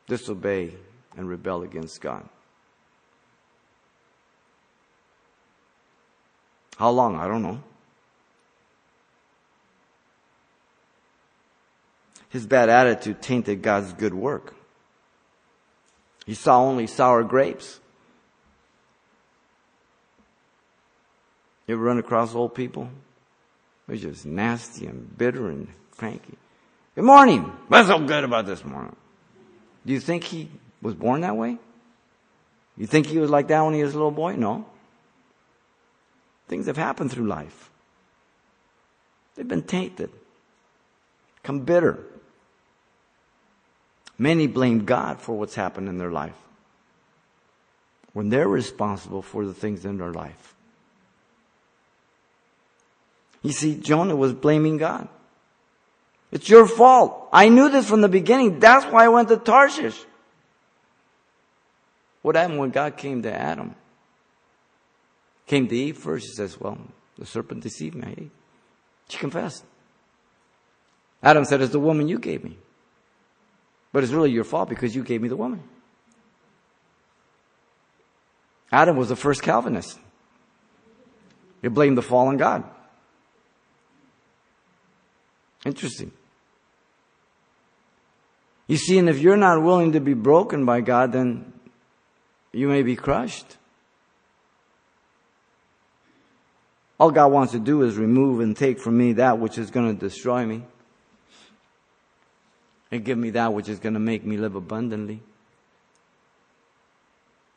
disobey 0.07 0.73
and 1.17 1.29
rebel 1.29 1.63
against 1.63 2.01
God. 2.01 2.29
How 6.77 6.91
long? 6.91 7.17
I 7.17 7.29
don't 7.29 7.43
know. 7.43 7.63
His 12.29 12.47
bad 12.47 12.69
attitude 12.69 13.23
tainted 13.23 13.63
God's 13.63 13.93
good 13.93 14.13
work. 14.13 14.55
He 16.27 16.35
saw 16.35 16.63
only 16.63 16.89
sour 16.89 17.23
grapes. 17.23 17.79
You 21.67 21.75
ever 21.77 21.85
run 21.85 21.99
across 21.99 22.35
old 22.35 22.55
people? 22.55 22.91
They're 23.87 23.97
just 23.97 24.27
nasty 24.27 24.87
and 24.87 25.17
bitter 25.17 25.49
and 25.49 25.69
cranky. 25.97 26.37
Good 26.95 27.05
morning. 27.05 27.43
What's 27.69 27.89
so 27.89 27.99
good 28.01 28.25
about 28.25 28.47
this 28.47 28.65
morning? 28.65 28.97
Do 29.85 29.93
you 29.93 30.01
think 30.01 30.25
he 30.25 30.51
was 30.81 30.95
born 30.95 31.21
that 31.23 31.37
way? 31.37 31.59
You 32.77 32.87
think 32.87 33.07
he 33.07 33.19
was 33.19 33.31
like 33.31 33.49
that 33.49 33.61
when 33.63 33.75
he 33.75 33.83
was 33.83 33.95
a 33.95 33.97
little 33.97 34.11
boy? 34.11 34.37
No. 34.37 34.67
Things 36.49 36.67
have 36.67 36.77
happened 36.77 37.11
through 37.13 37.27
life. 37.27 37.71
They've 39.35 39.47
been 39.47 39.63
tainted, 39.63 40.11
come 41.43 41.61
bitter. 41.61 41.99
Many 44.17 44.47
blame 44.47 44.85
God 44.85 45.21
for 45.21 45.37
what's 45.37 45.57
happened 45.57 45.89
in 45.89 45.99
their 45.99 46.13
life 46.13 46.37
when 48.13 48.29
they're 48.29 48.49
responsible 48.49 49.23
for 49.23 49.45
the 49.45 49.53
things 49.53 49.85
in 49.85 49.99
their 49.99 50.13
life. 50.13 50.55
You 53.43 53.53
see, 53.53 53.75
Jonah 53.77 54.17
was 54.17 54.33
blaming 54.33 54.79
God. 54.79 55.09
It's 56.35 56.49
your 56.49 56.67
fault. 56.67 57.29
I 57.33 57.49
knew 57.49 57.69
this 57.69 57.89
from 57.89 58.01
the 58.01 58.09
beginning. 58.09 58.59
That's 58.59 58.85
why 58.87 59.05
I 59.05 59.09
went 59.09 59.29
to 59.29 59.37
Tarshish. 59.37 59.99
What 62.23 62.35
happened 62.35 62.59
when 62.59 62.71
God 62.71 62.97
came 62.97 63.23
to 63.23 63.33
Adam? 63.33 63.77
Came 65.47 65.69
to 65.69 65.77
Eve 65.77 65.97
first. 65.97 66.27
He 66.27 66.33
says, 66.33 66.61
Well, 66.61 66.77
the 67.17 67.25
serpent 67.25 67.63
deceived 67.63 67.95
me. 67.95 68.31
She 69.09 69.17
confessed. 69.19 69.65
Adam 71.23 71.45
said, 71.45 71.63
It's 71.63 71.71
the 71.71 71.79
woman 71.79 72.09
you 72.09 72.19
gave 72.19 72.43
me. 72.43 72.59
But 73.93 74.03
it's 74.03 74.13
really 74.13 74.33
your 74.33 74.43
fault 74.43 74.69
because 74.69 74.93
you 74.97 75.05
gave 75.05 75.23
me 75.23 75.29
the 75.29 75.37
woman. 75.37 75.63
Adam 78.73 78.97
was 78.97 79.09
the 79.09 79.17
first 79.17 79.41
Calvinist. 79.41 80.01
He 81.63 81.69
blamed 81.69 81.97
the 81.97 82.03
fallen 82.03 82.39
God. 82.39 82.65
Interesting. 85.65 86.11
You 88.67 88.77
see, 88.77 88.99
and 88.99 89.09
if 89.09 89.19
you're 89.19 89.37
not 89.37 89.63
willing 89.63 89.93
to 89.93 90.01
be 90.01 90.15
broken 90.15 90.65
by 90.65 90.81
God, 90.81 91.13
then 91.13 91.53
you 92.53 92.69
may 92.69 92.83
be 92.83 92.97
crushed. 92.97 93.57
All 96.99 97.11
God 97.11 97.33
wants 97.33 97.53
to 97.53 97.59
do 97.59 97.83
is 97.83 97.97
remove 97.97 98.41
and 98.41 98.57
take 98.57 98.79
from 98.79 98.97
me 98.97 99.15
that 99.15 99.39
which 99.39 99.59
is 99.59 99.71
going 99.71 99.95
to 99.95 100.01
destroy 100.01 100.47
me 100.47 100.63
and 102.91 103.05
give 103.05 103.19
me 103.19 103.31
that 103.31 103.53
which 103.53 103.69
is 103.69 103.81
going 103.81 103.95
to 103.95 104.01
make 104.01 104.25
me 104.25 104.37
live 104.37 104.55
abundantly. 104.55 105.21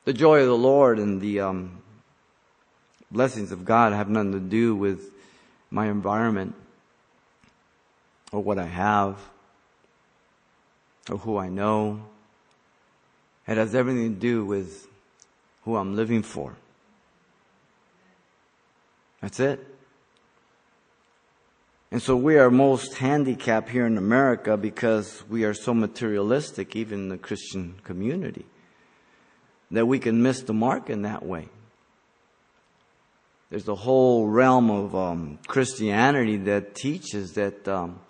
The 0.05 0.13
joy 0.13 0.39
of 0.39 0.47
the 0.47 0.57
Lord 0.57 0.99
and 0.99 1.21
the 1.21 1.41
um, 1.41 1.81
blessings 3.11 3.51
of 3.51 3.63
God 3.63 3.93
have 3.93 4.09
nothing 4.09 4.31
to 4.31 4.39
do 4.39 4.75
with 4.75 5.11
my 5.69 5.87
environment 5.87 6.55
or 8.31 8.41
what 8.41 8.57
I 8.57 8.65
have 8.65 9.17
or 11.09 11.17
who 11.17 11.37
I 11.37 11.49
know. 11.49 12.01
It 13.47 13.57
has 13.57 13.75
everything 13.75 14.13
to 14.13 14.19
do 14.19 14.45
with 14.45 14.87
who 15.63 15.75
I'm 15.75 15.95
living 15.95 16.23
for. 16.23 16.55
That's 19.21 19.39
it. 19.39 19.65
And 21.91 22.01
so 22.01 22.17
we 22.17 22.37
are 22.37 22.51
most 22.51 22.95
handicapped 22.95 23.69
here 23.69 23.85
in 23.85 23.97
America 23.97 24.57
because 24.57 25.23
we 25.29 25.45
are 25.45 25.53
so 25.53 25.73
materialistic, 25.73 26.75
even 26.75 26.99
in 26.99 27.09
the 27.09 27.17
Christian 27.17 27.75
community, 27.83 28.45
that 29.71 29.85
we 29.85 29.99
can 29.99 30.21
miss 30.21 30.41
the 30.41 30.53
mark 30.53 30.89
in 30.89 31.03
that 31.03 31.25
way. 31.25 31.47
There's 33.49 33.69
a 33.69 33.75
whole 33.75 34.27
realm 34.27 34.69
of 34.69 34.93
um, 34.93 35.39
Christianity 35.47 36.35
that 36.37 36.75
teaches 36.75 37.33
that 37.33 37.65
um, 37.65 38.01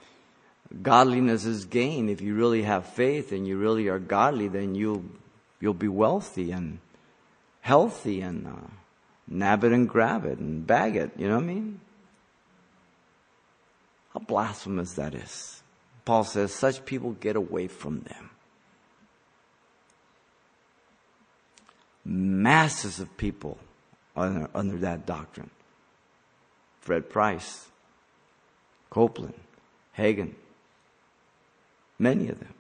godliness 0.82 1.46
is 1.46 1.66
gain. 1.66 2.10
If 2.10 2.22
you 2.22 2.36
really 2.36 2.64
have 2.64 2.88
faith 2.88 3.32
and 3.32 3.48
you 3.48 3.58
really 3.58 3.88
are 3.88 4.00
godly, 4.00 4.48
then 4.48 4.76
you'll 4.76 5.04
you'll 5.60 5.74
be 5.74 5.88
wealthy 5.88 6.52
and 6.52 6.80
healthy 7.62 8.22
and 8.22 8.48
uh, 8.48 8.68
nab 9.28 9.64
it 9.64 9.72
and 9.72 9.88
grab 9.90 10.26
it 10.26 10.40
and 10.40 10.66
bag 10.66 10.96
it. 10.96 11.12
You 11.18 11.28
know 11.28 11.36
what 11.36 11.44
I 11.44 11.48
mean? 11.48 11.80
How 14.14 14.20
blasphemous 14.20 14.94
that 14.94 15.14
is. 15.14 15.62
Paul 16.06 16.24
says, 16.24 16.54
such 16.54 16.86
people 16.86 17.12
get 17.12 17.36
away 17.36 17.68
from 17.68 18.00
them. 18.02 18.30
Masses 22.06 23.02
of 23.02 23.18
people 23.18 23.58
under, 24.16 24.50
under 24.56 24.78
that 24.78 25.06
doctrine. 25.06 25.50
Fred 26.80 27.10
Price, 27.10 27.68
Copeland, 28.90 29.34
Hagin, 29.98 30.34
many 32.00 32.30
of 32.30 32.40
them. 32.40 32.54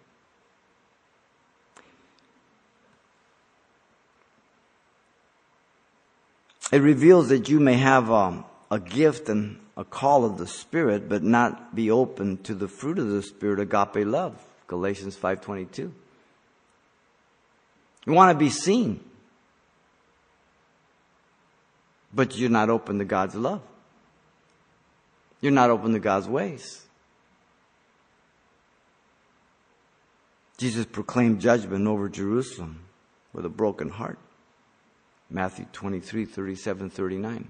It 6.71 6.79
reveals 6.79 7.29
that 7.29 7.47
you 7.47 7.59
may 7.59 7.75
have 7.75 8.11
um, 8.11 8.43
a 8.69 8.79
gift 8.79 9.29
and 9.29 9.59
a 9.77 9.85
call 9.85 10.25
of 10.25 10.37
the 10.37 10.47
Spirit, 10.47 11.07
but 11.07 11.23
not 11.23 11.75
be 11.75 11.89
open 11.89 12.37
to 12.43 12.53
the 12.53 12.67
fruit 12.67 12.99
of 12.99 13.07
the 13.07 13.21
Spirit, 13.21 13.59
agape 13.59 14.05
love. 14.05 14.41
Galatians 14.67 15.15
5.22. 15.15 15.91
You 18.05 18.13
want 18.13 18.31
to 18.33 18.37
be 18.37 18.49
seen, 18.49 18.99
but 22.13 22.37
you're 22.37 22.49
not 22.49 22.69
open 22.69 22.99
to 22.99 23.05
God's 23.05 23.35
love. 23.35 23.61
You're 25.39 25.51
not 25.51 25.69
open 25.69 25.93
to 25.93 25.99
God's 25.99 26.27
ways. 26.27 26.86
Jesus 30.57 30.85
proclaimed 30.85 31.39
judgment 31.39 31.87
over 31.87 32.09
Jerusalem 32.09 32.79
with 33.31 33.45
a 33.45 33.49
broken 33.49 33.89
heart. 33.89 34.17
Matthew 35.29 35.65
23, 35.71 36.25
37, 36.25 36.89
39. 36.89 37.47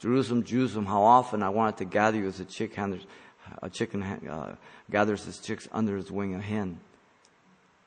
Jerusalem, 0.00 0.42
Jerusalem, 0.42 0.86
how 0.86 1.02
often 1.02 1.42
I 1.42 1.50
wanted 1.50 1.76
to 1.78 1.84
gather 1.84 2.18
you 2.18 2.26
as 2.26 2.40
a, 2.40 2.44
chick 2.44 2.74
handers, 2.74 3.06
a 3.62 3.70
chicken 3.70 4.02
uh, 4.02 4.56
gathers 4.90 5.24
his 5.24 5.38
chicks 5.38 5.68
under 5.72 5.96
his 5.96 6.10
wing 6.10 6.34
a 6.34 6.40
hen. 6.40 6.80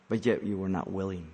But 0.07 0.25
yet 0.25 0.43
you 0.45 0.57
were 0.57 0.69
not 0.69 0.89
willing. 0.89 1.27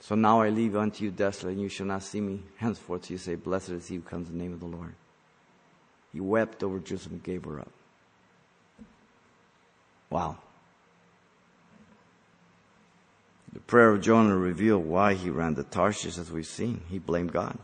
So 0.00 0.14
now 0.14 0.40
I 0.40 0.48
leave 0.48 0.74
unto 0.76 1.04
you 1.04 1.10
desolate, 1.10 1.54
and 1.54 1.62
you 1.62 1.68
shall 1.68 1.86
not 1.86 2.02
see 2.02 2.20
me 2.20 2.40
henceforth. 2.56 3.10
You 3.10 3.18
say, 3.18 3.34
Blessed 3.34 3.70
is 3.70 3.88
he 3.88 3.96
who 3.96 4.00
comes 4.00 4.30
in 4.30 4.38
the 4.38 4.42
name 4.42 4.54
of 4.54 4.60
the 4.60 4.66
Lord. 4.66 4.94
He 6.12 6.20
wept 6.20 6.62
over 6.62 6.78
Jerusalem 6.78 7.16
and 7.16 7.22
gave 7.22 7.44
her 7.44 7.60
up. 7.60 7.70
Wow. 10.08 10.38
The 13.52 13.60
prayer 13.60 13.90
of 13.90 14.00
Jonah 14.00 14.36
revealed 14.36 14.84
why 14.84 15.14
he 15.14 15.28
ran 15.28 15.56
to 15.56 15.64
Tarshish, 15.64 16.18
as 16.18 16.30
we've 16.30 16.46
seen. 16.46 16.82
He 16.88 16.98
blamed 16.98 17.32
God. 17.32 17.58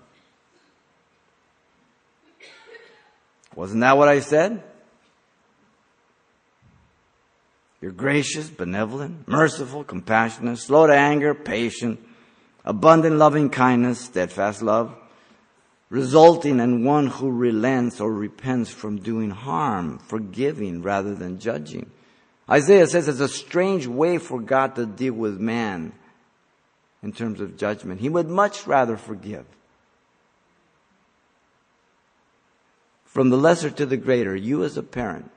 Wasn't 3.54 3.80
that 3.80 3.96
what 3.96 4.08
I 4.08 4.20
said? 4.20 4.62
You're 7.80 7.92
gracious, 7.92 8.50
benevolent, 8.50 9.28
merciful, 9.28 9.84
compassionate, 9.84 10.58
slow 10.58 10.86
to 10.86 10.94
anger, 10.94 11.34
patient, 11.34 12.00
abundant 12.64 13.16
loving 13.16 13.48
kindness, 13.48 14.00
steadfast 14.00 14.62
love, 14.62 14.94
resulting 15.88 16.58
in 16.58 16.84
one 16.84 17.06
who 17.06 17.30
relents 17.30 18.00
or 18.00 18.12
repents 18.12 18.70
from 18.70 18.98
doing 18.98 19.30
harm, 19.30 19.98
forgiving 19.98 20.82
rather 20.82 21.14
than 21.14 21.38
judging. 21.38 21.90
Isaiah 22.48 22.86
says 22.86 23.08
it's 23.08 23.20
a 23.20 23.28
strange 23.28 23.86
way 23.86 24.18
for 24.18 24.40
God 24.40 24.76
to 24.76 24.86
deal 24.86 25.14
with 25.14 25.40
man 25.40 25.92
in 27.02 27.12
terms 27.12 27.40
of 27.40 27.56
judgment. 27.56 28.00
He 28.00 28.08
would 28.08 28.28
much 28.28 28.66
rather 28.66 28.96
forgive. 28.96 29.44
From 33.04 33.30
the 33.30 33.36
lesser 33.36 33.70
to 33.70 33.86
the 33.86 33.96
greater, 33.96 34.36
you 34.36 34.62
as 34.62 34.76
a 34.76 34.82
parent, 34.82 35.30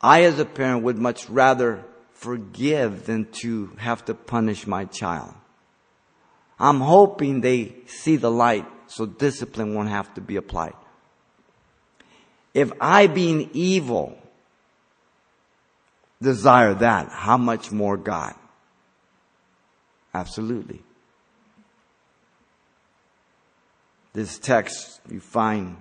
I 0.00 0.24
as 0.24 0.38
a 0.38 0.44
parent 0.44 0.82
would 0.82 0.98
much 0.98 1.28
rather 1.30 1.84
forgive 2.12 3.06
than 3.06 3.26
to 3.40 3.72
have 3.78 4.04
to 4.06 4.14
punish 4.14 4.66
my 4.66 4.84
child. 4.84 5.34
I'm 6.58 6.80
hoping 6.80 7.40
they 7.40 7.76
see 7.86 8.16
the 8.16 8.30
light 8.30 8.66
so 8.88 9.06
discipline 9.06 9.74
won't 9.74 9.88
have 9.88 10.12
to 10.14 10.20
be 10.20 10.36
applied. 10.36 10.74
If 12.54 12.72
I 12.80 13.06
being 13.06 13.50
evil 13.52 14.18
desire 16.20 16.74
that, 16.74 17.08
how 17.10 17.36
much 17.36 17.70
more 17.70 17.96
God? 17.96 18.34
Absolutely. 20.14 20.82
This 24.12 24.38
text 24.38 25.00
you 25.10 25.20
find 25.20 25.76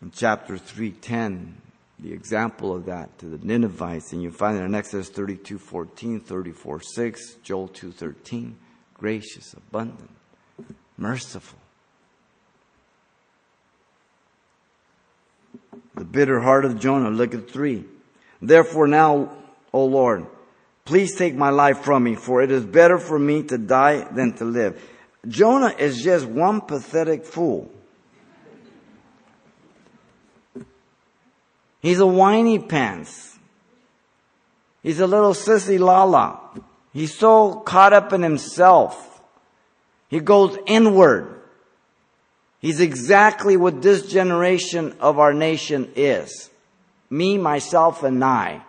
in 0.00 0.10
chapter 0.10 0.56
310, 0.56 1.60
the 1.98 2.12
example 2.12 2.74
of 2.74 2.86
that 2.86 3.18
to 3.18 3.26
the 3.26 3.44
Ninevites, 3.44 4.12
and 4.12 4.22
you 4.22 4.30
find 4.30 4.56
it 4.56 4.62
in 4.62 4.74
Exodus 4.74 5.08
32 5.10 5.58
14, 5.58 6.20
34 6.20 6.80
6, 6.80 7.34
Joel 7.42 7.68
2 7.68 7.92
13. 7.92 8.56
Gracious, 8.94 9.52
abundant, 9.52 10.10
merciful. 10.96 11.58
The 15.94 16.04
bitter 16.04 16.40
heart 16.40 16.64
of 16.64 16.78
Jonah, 16.78 17.10
look 17.10 17.34
at 17.34 17.50
3. 17.50 17.84
Therefore 18.40 18.86
now, 18.86 19.30
O 19.72 19.84
Lord, 19.84 20.26
please 20.84 21.16
take 21.16 21.34
my 21.34 21.50
life 21.50 21.80
from 21.80 22.04
me, 22.04 22.14
for 22.14 22.42
it 22.42 22.50
is 22.50 22.64
better 22.64 22.98
for 22.98 23.18
me 23.18 23.42
to 23.44 23.58
die 23.58 24.06
than 24.12 24.32
to 24.34 24.44
live. 24.44 24.80
Jonah 25.26 25.74
is 25.78 26.02
just 26.02 26.26
one 26.26 26.60
pathetic 26.60 27.24
fool. 27.24 27.70
He's 31.80 32.00
a 32.00 32.06
whiny 32.06 32.58
pants. 32.58 33.38
He's 34.82 35.00
a 35.00 35.06
little 35.06 35.32
sissy 35.32 35.78
lala. 35.78 36.40
He's 36.92 37.14
so 37.14 37.54
caught 37.54 37.92
up 37.92 38.12
in 38.12 38.22
himself. 38.22 39.20
He 40.08 40.20
goes 40.20 40.56
inward. 40.66 41.42
He's 42.60 42.80
exactly 42.80 43.56
what 43.56 43.82
this 43.82 44.10
generation 44.10 44.96
of 45.00 45.18
our 45.18 45.34
nation 45.34 45.92
is. 45.94 46.50
Me, 47.10 47.38
myself, 47.38 48.02
and 48.02 48.22
I. 48.22 48.62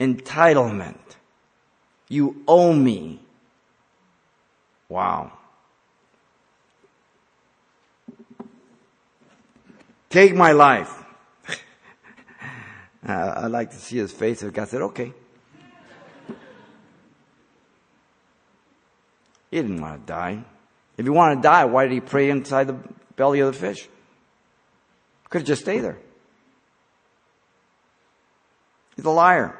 Entitlement. 0.00 0.96
You 2.08 2.42
owe 2.48 2.72
me. 2.72 3.20
Wow. 4.88 5.32
Take 10.10 10.34
my 10.34 10.52
life. 10.52 10.92
uh, 13.08 13.32
I'd 13.36 13.46
like 13.46 13.70
to 13.70 13.76
see 13.76 13.96
his 13.96 14.12
face 14.12 14.42
if 14.42 14.52
God 14.52 14.68
said, 14.68 14.82
okay. 14.82 15.12
He 19.50 19.58
didn't 19.58 19.80
want 19.80 20.06
to 20.06 20.12
die. 20.12 20.44
If 20.96 21.06
he 21.06 21.10
wanted 21.10 21.36
to 21.36 21.42
die, 21.42 21.64
why 21.66 21.84
did 21.84 21.92
he 21.92 22.00
pray 22.00 22.30
inside 22.30 22.66
the 22.66 22.76
belly 23.16 23.40
of 23.40 23.52
the 23.52 23.58
fish? 23.58 23.88
Could 25.28 25.42
have 25.42 25.48
just 25.48 25.62
stayed 25.62 25.80
there. 25.80 25.98
He's 28.96 29.04
a 29.04 29.10
liar. 29.10 29.58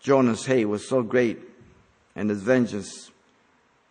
Jonah's 0.00 0.46
hate 0.46 0.66
was 0.66 0.88
so 0.88 1.02
great 1.02 1.38
and 2.14 2.30
his 2.30 2.42
vengeance 2.42 3.10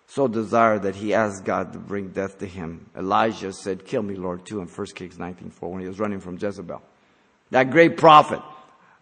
so 0.08 0.28
desired 0.28 0.84
that 0.84 0.96
he 0.96 1.14
asked 1.14 1.44
God 1.44 1.74
to 1.74 1.80
bring 1.80 2.10
death 2.10 2.40
to 2.40 2.46
him. 2.46 2.90
Elijah 2.96 3.52
said, 3.52 3.86
kill 3.86 4.02
me, 4.02 4.16
Lord, 4.16 4.46
too, 4.46 4.62
in 4.62 4.68
1 4.68 4.88
Kings 4.96 5.18
19.4 5.18 5.70
when 5.70 5.82
he 5.82 5.88
was 5.88 6.00
running 6.00 6.22
from 6.22 6.38
Jezebel. 6.38 6.82
That 7.52 7.70
great 7.70 7.98
prophet 7.98 8.40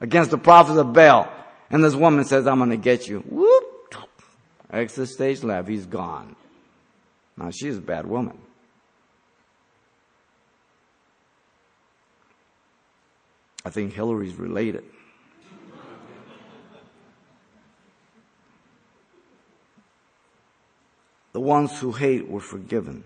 against 0.02 0.32
the 0.32 0.38
prophets 0.38 0.78
of 0.78 0.92
Baal. 0.92 1.32
And 1.70 1.84
this 1.84 1.94
woman 1.94 2.26
says, 2.26 2.48
I'm 2.48 2.58
going 2.58 2.72
to 2.72 2.78
get 2.78 3.08
you. 3.08 3.20
Whoop. 3.20 3.74
Exit 4.72 5.10
stage 5.10 5.44
left. 5.44 5.68
He's 5.68 5.86
gone. 5.86 6.36
Now, 7.38 7.52
she's 7.52 7.78
a 7.78 7.82
bad 7.82 8.08
woman. 8.08 8.40
I 13.66 13.70
think 13.70 13.94
Hillary's 13.94 14.36
related. 14.36 14.84
the 21.34 21.42
ones 21.42 21.78
who 21.80 21.92
hate 21.92 22.30
were 22.30 22.40
forgiven 22.40 23.04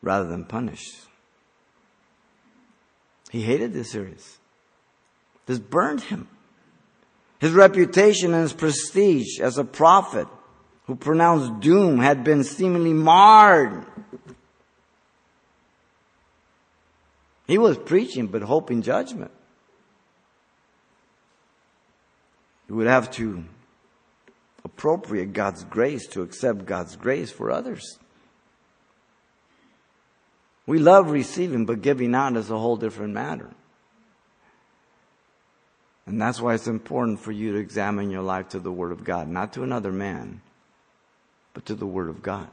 rather 0.00 0.26
than 0.26 0.44
punished. 0.44 0.94
He 3.30 3.42
hated 3.42 3.72
this 3.72 3.90
series. 3.90 4.38
This 5.46 5.58
burned 5.58 6.00
him. 6.00 6.28
His 7.40 7.50
reputation 7.50 8.32
and 8.32 8.42
his 8.42 8.52
prestige 8.52 9.40
as 9.40 9.58
a 9.58 9.64
prophet 9.64 10.28
who 10.86 10.94
pronounced 10.94 11.60
doom 11.60 11.98
had 11.98 12.22
been 12.22 12.44
seemingly 12.44 12.92
marred. 12.92 13.84
He 17.46 17.58
was 17.58 17.76
preaching 17.76 18.28
but 18.28 18.42
hoping 18.42 18.82
judgment. 18.82 19.32
He 22.66 22.72
would 22.72 22.86
have 22.86 23.10
to 23.12 23.44
appropriate 24.64 25.32
God's 25.32 25.64
grace 25.64 26.06
to 26.08 26.22
accept 26.22 26.64
God's 26.64 26.96
grace 26.96 27.30
for 27.30 27.50
others. 27.50 27.98
We 30.66 30.78
love 30.78 31.10
receiving, 31.10 31.66
but 31.66 31.82
giving 31.82 32.14
out 32.14 32.36
is 32.36 32.50
a 32.50 32.58
whole 32.58 32.76
different 32.76 33.12
matter. 33.12 33.50
And 36.06 36.20
that's 36.20 36.40
why 36.40 36.54
it's 36.54 36.66
important 36.66 37.20
for 37.20 37.32
you 37.32 37.52
to 37.52 37.58
examine 37.58 38.10
your 38.10 38.22
life 38.22 38.50
to 38.50 38.58
the 38.58 38.72
Word 38.72 38.92
of 38.92 39.04
God, 39.04 39.28
not 39.28 39.52
to 39.54 39.62
another 39.62 39.92
man, 39.92 40.40
but 41.52 41.66
to 41.66 41.74
the 41.74 41.86
Word 41.86 42.08
of 42.08 42.22
God. 42.22 42.48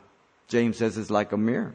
James 0.48 0.78
says 0.78 0.98
it's 0.98 1.10
like 1.10 1.32
a 1.32 1.38
mirror. 1.38 1.74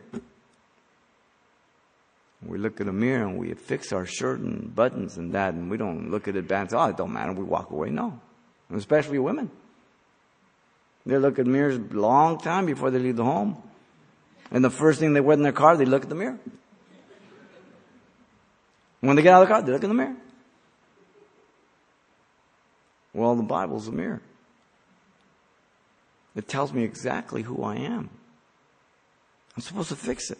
We 2.44 2.58
look 2.58 2.80
at 2.80 2.88
a 2.88 2.92
mirror 2.92 3.26
and 3.26 3.38
we 3.38 3.52
fix 3.54 3.92
our 3.92 4.06
shirt 4.06 4.40
and 4.40 4.74
buttons 4.74 5.16
and 5.16 5.32
that, 5.32 5.54
and 5.54 5.70
we 5.70 5.78
don't 5.78 6.10
look 6.10 6.28
at 6.28 6.36
it 6.36 6.50
and 6.50 6.70
say, 6.70 6.76
oh, 6.76 6.86
it 6.86 6.96
don't 6.96 7.12
matter. 7.12 7.32
We 7.32 7.44
walk 7.44 7.70
away. 7.70 7.90
No. 7.90 8.20
Especially 8.74 9.18
women. 9.18 9.50
They 11.04 11.18
look 11.18 11.38
at 11.38 11.46
mirrors 11.46 11.76
a 11.76 11.96
long 11.96 12.38
time 12.38 12.66
before 12.66 12.90
they 12.90 12.98
leave 12.98 13.16
the 13.16 13.24
home. 13.24 13.62
And 14.50 14.64
the 14.64 14.70
first 14.70 14.98
thing 14.98 15.12
they 15.12 15.20
wear 15.20 15.36
in 15.36 15.42
their 15.42 15.52
car, 15.52 15.76
they 15.76 15.84
look 15.84 16.02
at 16.02 16.08
the 16.08 16.14
mirror. 16.14 16.38
When 19.00 19.14
they 19.14 19.22
get 19.22 19.34
out 19.34 19.42
of 19.42 19.48
the 19.48 19.54
car, 19.54 19.62
they 19.62 19.72
look 19.72 19.84
in 19.84 19.88
the 19.88 19.94
mirror. 19.94 20.16
Well, 23.12 23.36
the 23.36 23.42
Bible's 23.44 23.86
a 23.88 23.92
mirror. 23.92 24.20
It 26.34 26.48
tells 26.48 26.72
me 26.72 26.82
exactly 26.82 27.42
who 27.42 27.62
I 27.62 27.76
am. 27.76 28.10
I'm 29.56 29.62
supposed 29.62 29.88
to 29.88 29.96
fix 29.96 30.30
it. 30.30 30.38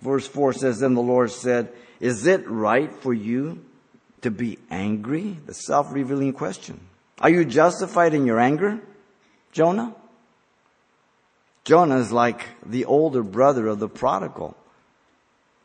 Verse 0.00 0.26
4 0.26 0.52
says, 0.54 0.78
Then 0.78 0.94
the 0.94 1.02
Lord 1.02 1.30
said, 1.30 1.72
Is 2.00 2.26
it 2.26 2.48
right 2.48 2.94
for 2.94 3.12
you 3.12 3.64
to 4.22 4.30
be 4.30 4.58
angry? 4.70 5.36
The 5.46 5.54
self 5.54 5.92
revealing 5.92 6.32
question. 6.32 6.80
Are 7.20 7.30
you 7.30 7.44
justified 7.44 8.14
in 8.14 8.26
your 8.26 8.38
anger, 8.38 8.80
Jonah? 9.52 9.94
Jonah 11.64 11.98
is 11.98 12.12
like 12.12 12.46
the 12.64 12.84
older 12.84 13.22
brother 13.22 13.66
of 13.66 13.78
the 13.78 13.88
prodigal. 13.88 14.56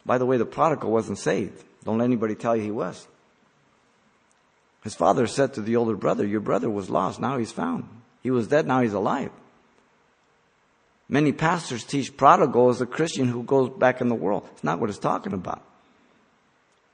By 0.06 0.18
the 0.18 0.26
way, 0.26 0.38
the 0.38 0.46
prodigal 0.46 0.92
wasn't 0.92 1.20
saved. 1.20 1.64
Don't 1.84 2.00
let 2.00 2.06
anybody 2.06 2.36
tell 2.36 2.56
you 2.56 2.64
he 2.64 2.72
was. 2.72 3.08
His 4.84 4.96
father 4.96 5.28
said 5.28 5.54
to 5.54 5.62
the 5.62 5.78
older 5.78 5.96
brother, 5.96 6.26
Your 6.26 6.42
brother 6.42 6.70
was 6.70 6.90
lost, 6.90 7.20
now 7.20 7.38
he's 7.38 7.52
found. 7.52 7.88
He 8.22 8.32
was 8.32 8.48
dead, 8.48 8.68
now 8.68 8.82
he's 8.82 8.94
alive. 8.94 9.32
Many 11.08 11.32
pastors 11.32 11.84
teach 11.84 12.18
prodigal 12.18 12.70
as 12.70 12.82
a 12.82 12.86
Christian 12.86 13.28
who 13.28 13.44
goes 13.44 13.70
back 13.70 14.02
in 14.02 14.10
the 14.10 14.16
world. 14.16 14.48
It's 14.54 14.64
not 14.64 14.80
what 14.80 14.90
it's 14.90 15.00
talking 15.00 15.34
about. 15.34 15.62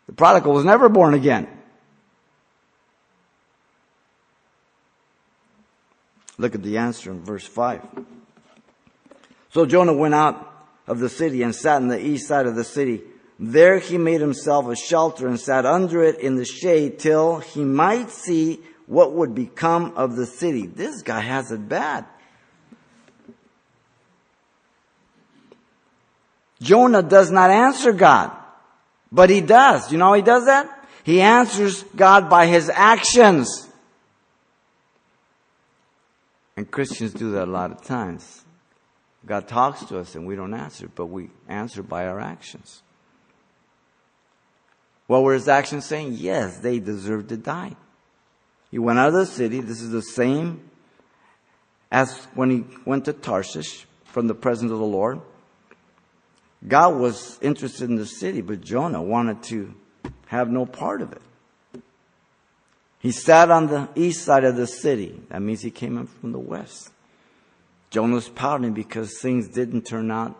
The 0.09 0.15
prodigal 0.15 0.53
was 0.53 0.65
never 0.65 0.89
born 0.89 1.13
again. 1.13 1.47
Look 6.39 6.55
at 6.55 6.63
the 6.63 6.79
answer 6.79 7.11
in 7.11 7.21
verse 7.23 7.45
5. 7.45 7.85
So 9.51 9.67
Jonah 9.67 9.93
went 9.93 10.15
out 10.15 10.51
of 10.87 10.97
the 10.97 11.09
city 11.09 11.43
and 11.43 11.53
sat 11.53 11.79
in 11.83 11.89
the 11.89 12.03
east 12.03 12.27
side 12.27 12.47
of 12.47 12.55
the 12.55 12.63
city. 12.63 13.03
There 13.37 13.77
he 13.77 13.99
made 13.99 14.19
himself 14.19 14.67
a 14.67 14.75
shelter 14.75 15.27
and 15.27 15.39
sat 15.39 15.67
under 15.67 16.03
it 16.03 16.19
in 16.19 16.37
the 16.37 16.45
shade 16.45 16.97
till 16.97 17.37
he 17.37 17.63
might 17.63 18.09
see 18.09 18.61
what 18.87 19.13
would 19.13 19.35
become 19.35 19.93
of 19.95 20.15
the 20.15 20.25
city. 20.25 20.65
This 20.65 21.03
guy 21.03 21.19
has 21.19 21.51
it 21.51 21.69
bad. 21.69 22.07
Jonah 26.59 27.03
does 27.03 27.29
not 27.29 27.51
answer 27.51 27.93
God, 27.93 28.38
but 29.11 29.29
he 29.29 29.41
does. 29.41 29.91
You 29.91 29.97
know 29.97 30.07
how 30.07 30.13
he 30.13 30.21
does 30.21 30.45
that? 30.45 30.87
He 31.03 31.21
answers 31.21 31.83
God 31.95 32.29
by 32.29 32.47
his 32.47 32.69
actions. 32.69 33.67
And 36.55 36.69
Christians 36.69 37.13
do 37.13 37.31
that 37.31 37.47
a 37.47 37.51
lot 37.51 37.71
of 37.71 37.81
times. 37.83 38.43
God 39.25 39.47
talks 39.47 39.83
to 39.85 39.99
us 39.99 40.15
and 40.15 40.27
we 40.27 40.35
don't 40.35 40.53
answer, 40.53 40.89
but 40.93 41.07
we 41.07 41.29
answer 41.47 41.83
by 41.83 42.07
our 42.07 42.19
actions. 42.19 42.81
What 45.07 45.23
were 45.23 45.33
his 45.33 45.47
actions 45.47 45.85
saying? 45.85 46.13
Yes, 46.13 46.59
they 46.59 46.79
deserve 46.79 47.27
to 47.29 47.37
die. 47.37 47.75
He 48.69 48.77
went 48.77 48.99
out 48.99 49.07
of 49.07 49.13
the 49.13 49.25
city. 49.25 49.59
This 49.61 49.81
is 49.81 49.89
the 49.89 50.03
same 50.03 50.69
as 51.91 52.15
when 52.35 52.51
he 52.51 52.65
went 52.85 53.05
to 53.05 53.13
Tarshish 53.13 53.87
from 54.05 54.27
the 54.27 54.35
presence 54.35 54.71
of 54.71 54.77
the 54.77 54.85
Lord. 54.85 55.21
God 56.67 56.97
was 56.97 57.39
interested 57.41 57.89
in 57.89 57.95
the 57.95 58.05
city, 58.05 58.41
but 58.41 58.61
Jonah 58.61 59.01
wanted 59.01 59.43
to 59.43 59.73
have 60.27 60.49
no 60.49 60.65
part 60.65 61.01
of 61.01 61.13
it. 61.13 61.21
He 62.99 63.11
sat 63.11 63.49
on 63.49 63.67
the 63.67 63.87
east 63.95 64.25
side 64.25 64.43
of 64.43 64.57
the 64.57 64.67
city. 64.67 65.21
That 65.29 65.41
means 65.41 65.61
he 65.61 65.71
came 65.71 65.97
in 65.97 66.07
from 66.07 66.33
the 66.33 66.39
west. 66.39 66.91
Jonah 67.89 68.15
was 68.15 68.27
pouting 68.27 68.73
because 68.73 69.19
things 69.19 69.47
didn't 69.47 69.83
turn 69.83 70.11
out 70.11 70.37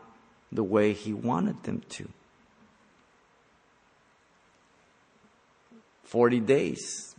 the 0.51 0.63
way 0.63 0.93
he 0.93 1.13
wanted 1.13 1.63
them 1.63 1.81
to. 1.89 2.09
40 6.03 6.39
days. 6.41 7.15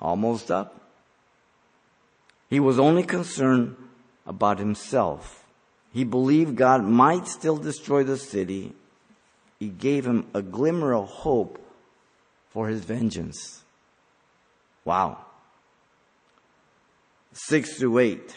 Almost 0.00 0.50
up. 0.50 0.80
He 2.48 2.60
was 2.60 2.78
only 2.78 3.02
concerned 3.02 3.76
about 4.26 4.58
himself. 4.58 5.39
He 5.92 6.04
believed 6.04 6.56
God 6.56 6.84
might 6.84 7.26
still 7.26 7.56
destroy 7.56 8.04
the 8.04 8.16
city. 8.16 8.72
He 9.58 9.68
gave 9.68 10.06
him 10.06 10.26
a 10.32 10.42
glimmer 10.42 10.94
of 10.94 11.08
hope 11.08 11.58
for 12.50 12.68
his 12.68 12.84
vengeance. 12.84 13.62
Wow. 14.84 15.18
Six 17.32 17.78
through 17.78 17.98
eight, 17.98 18.36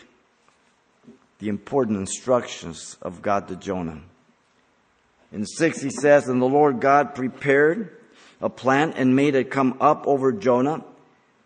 the 1.39 1.49
important 1.49 1.97
instructions 1.97 2.97
of 3.01 3.22
God 3.22 3.47
to 3.47 3.56
Jonah. 3.56 4.01
In 5.32 5.45
six, 5.45 5.82
he 5.82 5.89
says, 5.89 6.28
And 6.28 6.41
the 6.41 6.45
Lord 6.47 6.80
God 6.80 7.16
prepared 7.16 7.97
a 8.39 8.49
plant 8.49 8.95
and 8.97 9.16
made 9.16 9.36
it 9.36 9.49
come 9.49 9.78
up 9.82 10.08
over 10.08 10.32
Jonah, 10.32 10.84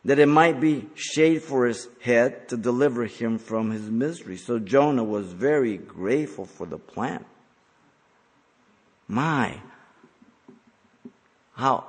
that 0.08 0.20
it 0.20 0.26
might 0.26 0.62
be 0.62 0.88
shade 0.96 1.44
for 1.44 1.66
his 1.66 1.90
head 2.00 2.48
to 2.48 2.56
deliver 2.56 3.06
him 3.06 3.38
from 3.38 3.72
his 3.72 3.92
misery. 3.92 4.38
So 4.38 4.58
Jonah 4.58 5.04
was 5.04 5.34
very 5.34 5.76
grateful 5.76 6.46
for 6.46 6.66
the 6.66 6.78
plant. 6.78 7.26
My, 9.10 9.60
how 11.56 11.84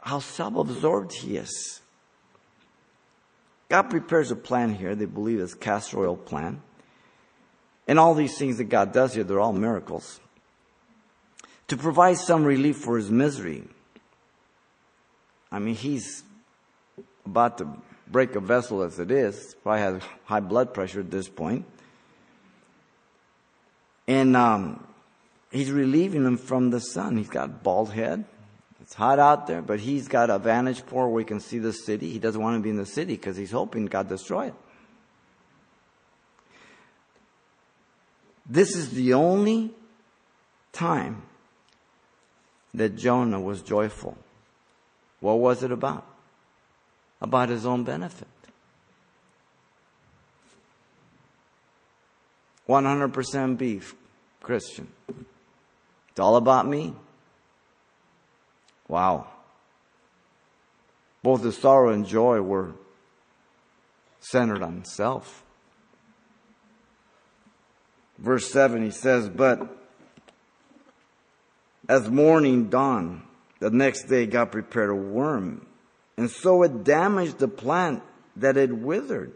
how 0.00 0.18
self-absorbed 0.18 1.12
he 1.12 1.36
is. 1.36 1.80
God 3.68 3.82
prepares 3.82 4.32
a 4.32 4.36
plan 4.36 4.74
here. 4.74 4.96
They 4.96 5.04
believe 5.04 5.38
it's 5.38 5.54
castor 5.54 6.00
oil 6.00 6.16
plan. 6.16 6.62
And 7.86 7.96
all 7.96 8.14
these 8.14 8.36
things 8.36 8.56
that 8.56 8.64
God 8.64 8.92
does 8.92 9.14
here, 9.14 9.22
they're 9.22 9.38
all 9.38 9.52
miracles. 9.52 10.18
To 11.68 11.76
provide 11.76 12.16
some 12.16 12.42
relief 12.42 12.78
for 12.78 12.96
his 12.96 13.08
misery. 13.08 13.68
I 15.52 15.58
mean, 15.58 15.74
he's 15.74 16.22
about 17.26 17.58
to 17.58 17.68
break 18.06 18.34
a 18.34 18.40
vessel 18.40 18.82
as 18.82 18.98
it 18.98 19.10
is. 19.10 19.54
Probably 19.62 19.80
has 19.80 20.02
high 20.24 20.40
blood 20.40 20.74
pressure 20.74 21.00
at 21.00 21.10
this 21.10 21.28
point. 21.28 21.64
And 24.06 24.36
um, 24.36 24.86
he's 25.50 25.70
relieving 25.70 26.24
him 26.24 26.36
from 26.36 26.70
the 26.70 26.80
sun. 26.80 27.16
He's 27.16 27.28
got 27.28 27.62
bald 27.62 27.92
head. 27.92 28.24
It's 28.80 28.94
hot 28.94 29.18
out 29.18 29.46
there, 29.46 29.62
but 29.62 29.78
he's 29.78 30.08
got 30.08 30.30
a 30.30 30.38
vantage 30.38 30.84
point 30.86 31.12
where 31.12 31.20
he 31.20 31.24
can 31.24 31.38
see 31.38 31.58
the 31.58 31.72
city. 31.72 32.10
He 32.10 32.18
doesn't 32.18 32.40
want 32.40 32.56
to 32.56 32.62
be 32.62 32.70
in 32.70 32.76
the 32.76 32.86
city 32.86 33.14
because 33.14 33.36
he's 33.36 33.52
hoping 33.52 33.86
God 33.86 34.08
destroy 34.08 34.46
it. 34.46 34.54
This 38.48 38.74
is 38.74 38.90
the 38.90 39.14
only 39.14 39.70
time 40.72 41.22
that 42.74 42.96
Jonah 42.96 43.40
was 43.40 43.62
joyful. 43.62 44.16
What 45.20 45.38
was 45.38 45.62
it 45.62 45.70
about? 45.70 46.06
About 47.20 47.50
his 47.50 47.66
own 47.66 47.84
benefit. 47.84 48.28
100% 52.68 53.58
beef 53.58 53.94
Christian. 54.40 54.88
It's 55.08 56.20
all 56.20 56.36
about 56.36 56.66
me. 56.66 56.94
Wow. 58.88 59.26
Both 61.22 61.42
the 61.42 61.52
sorrow 61.52 61.92
and 61.92 62.06
joy 62.06 62.40
were 62.40 62.72
centered 64.20 64.62
on 64.62 64.84
self. 64.84 65.42
Verse 68.18 68.50
7, 68.52 68.84
he 68.84 68.90
says, 68.90 69.28
But 69.28 69.76
as 71.88 72.08
morning 72.08 72.68
dawned, 72.68 73.22
the 73.60 73.70
next 73.70 74.04
day 74.04 74.26
God 74.26 74.50
prepared 74.50 74.90
a 74.90 74.94
worm, 74.94 75.66
and 76.16 76.30
so 76.30 76.62
it 76.62 76.82
damaged 76.82 77.38
the 77.38 77.48
plant 77.48 78.02
that 78.36 78.56
it 78.56 78.72
withered. 78.72 79.32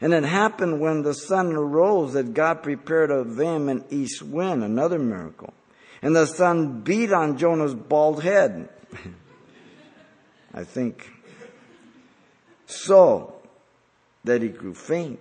And 0.00 0.12
it 0.12 0.24
happened 0.24 0.80
when 0.80 1.02
the 1.02 1.14
sun 1.14 1.52
arose 1.52 2.14
that 2.14 2.34
God 2.34 2.62
prepared 2.62 3.12
of 3.12 3.36
them 3.36 3.68
an 3.68 3.84
east 3.90 4.20
wind, 4.22 4.64
another 4.64 4.98
miracle. 4.98 5.54
And 6.02 6.16
the 6.16 6.26
sun 6.26 6.80
beat 6.80 7.12
on 7.12 7.38
Jonah's 7.38 7.74
bald 7.74 8.24
head. 8.24 8.68
I 10.54 10.64
think. 10.64 11.08
So 12.66 13.34
that 14.24 14.42
he 14.42 14.48
grew 14.48 14.74
faint. 14.74 15.20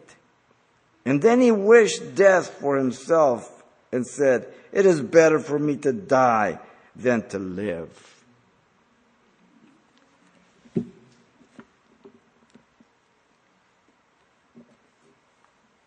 And 1.05 1.21
then 1.21 1.41
he 1.41 1.51
wished 1.51 2.15
death 2.15 2.49
for 2.59 2.77
himself 2.77 3.63
and 3.91 4.05
said, 4.05 4.47
It 4.71 4.87
is 4.87 5.01
better 5.01 5.39
for 5.39 5.59
me 5.59 5.77
to 5.77 5.93
die 5.93 6.59
than 6.95 7.27
to 7.29 7.39
live. 7.39 8.21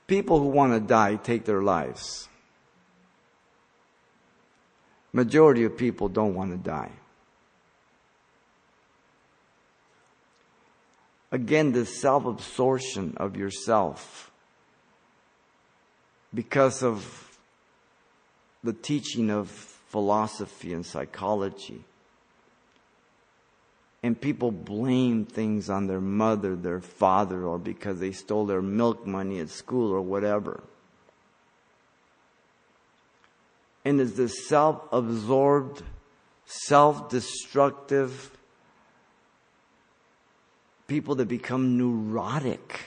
People 0.07 0.39
who 0.39 0.49
want 0.49 0.73
to 0.73 0.81
die 0.81 1.17
take 1.17 1.45
their 1.45 1.63
lives. 1.63 2.29
Majority 5.13 5.65
of 5.65 5.77
people 5.77 6.09
don't 6.09 6.35
want 6.35 6.51
to 6.51 6.59
die. 6.59 6.91
Again, 11.33 11.73
the 11.73 11.87
self 11.87 12.27
absorption 12.27 13.15
of 13.17 13.37
yourself 13.37 14.31
because 16.33 16.83
of 16.83 17.39
the 18.63 18.73
teaching 18.73 19.31
of 19.31 19.49
philosophy 19.95 20.73
and 20.73 20.85
psychology. 20.85 21.85
And 24.03 24.21
people 24.21 24.51
blame 24.51 25.25
things 25.25 25.71
on 25.71 25.87
their 25.87 26.01
mother, 26.01 26.57
their 26.57 26.81
father, 26.81 27.45
or 27.45 27.61
because 27.61 28.01
they 28.01 28.11
stole 28.11 28.45
their 28.45 28.61
milk 28.61 29.07
money 29.07 29.39
at 29.39 29.51
school 29.51 29.93
or 29.93 30.03
whatever. 30.03 30.65
And 33.85 34.01
it's 34.01 34.15
this 34.15 34.49
self 34.49 34.83
absorbed, 34.91 35.85
self 36.45 37.09
destructive 37.09 38.37
people 40.89 41.15
that 41.15 41.29
become 41.29 41.79
neurotic 41.79 42.81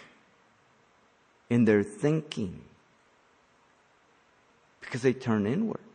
in 1.49 1.64
their 1.64 1.84
thinking 1.84 2.60
because 4.82 5.03
they 5.03 5.14
turn 5.14 5.47
inward. 5.47 5.86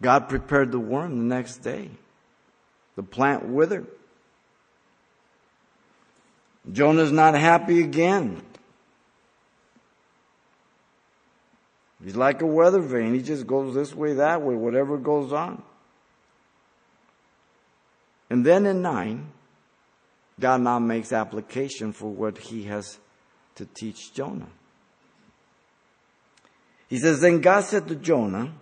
God 0.00 0.28
prepared 0.28 0.72
the 0.72 0.78
worm 0.78 1.18
the 1.18 1.34
next 1.34 1.58
day. 1.58 1.90
The 2.96 3.02
plant 3.02 3.46
withered. 3.46 3.86
Jonah's 6.70 7.12
not 7.12 7.34
happy 7.34 7.82
again. 7.82 8.42
He's 12.02 12.16
like 12.16 12.42
a 12.42 12.46
weather 12.46 12.80
vane. 12.80 13.14
He 13.14 13.22
just 13.22 13.46
goes 13.46 13.74
this 13.74 13.94
way, 13.94 14.14
that 14.14 14.42
way, 14.42 14.54
whatever 14.54 14.98
goes 14.98 15.32
on. 15.32 15.62
And 18.28 18.44
then 18.44 18.66
in 18.66 18.82
9, 18.82 19.32
God 20.38 20.60
now 20.60 20.78
makes 20.78 21.12
application 21.12 21.92
for 21.92 22.10
what 22.10 22.38
he 22.38 22.64
has 22.64 22.98
to 23.54 23.64
teach 23.64 24.12
Jonah. 24.12 24.48
He 26.88 26.98
says, 26.98 27.20
Then 27.20 27.40
God 27.40 27.64
said 27.64 27.88
to 27.88 27.96
Jonah, 27.96 28.52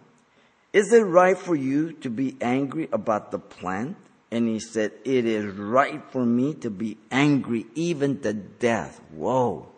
Is 0.74 0.92
it 0.92 1.02
right 1.02 1.38
for 1.38 1.54
you 1.54 1.92
to 2.02 2.10
be 2.10 2.36
angry 2.40 2.88
about 2.92 3.30
the 3.30 3.38
plant? 3.38 3.96
And 4.32 4.48
he 4.48 4.58
said, 4.58 4.90
It 5.04 5.24
is 5.24 5.54
right 5.54 6.02
for 6.10 6.26
me 6.26 6.52
to 6.54 6.68
be 6.68 6.98
angry 7.12 7.66
even 7.76 8.20
to 8.22 8.32
death. 8.32 9.00
Whoa. 9.12 9.68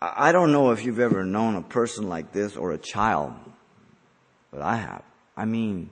I 0.00 0.32
don't 0.32 0.50
know 0.50 0.70
if 0.70 0.82
you've 0.82 0.98
ever 0.98 1.24
known 1.24 1.56
a 1.56 1.62
person 1.62 2.08
like 2.08 2.32
this 2.32 2.56
or 2.56 2.72
a 2.72 2.78
child, 2.78 3.34
but 4.50 4.62
I 4.62 4.76
have. 4.76 5.02
I 5.36 5.44
mean, 5.44 5.90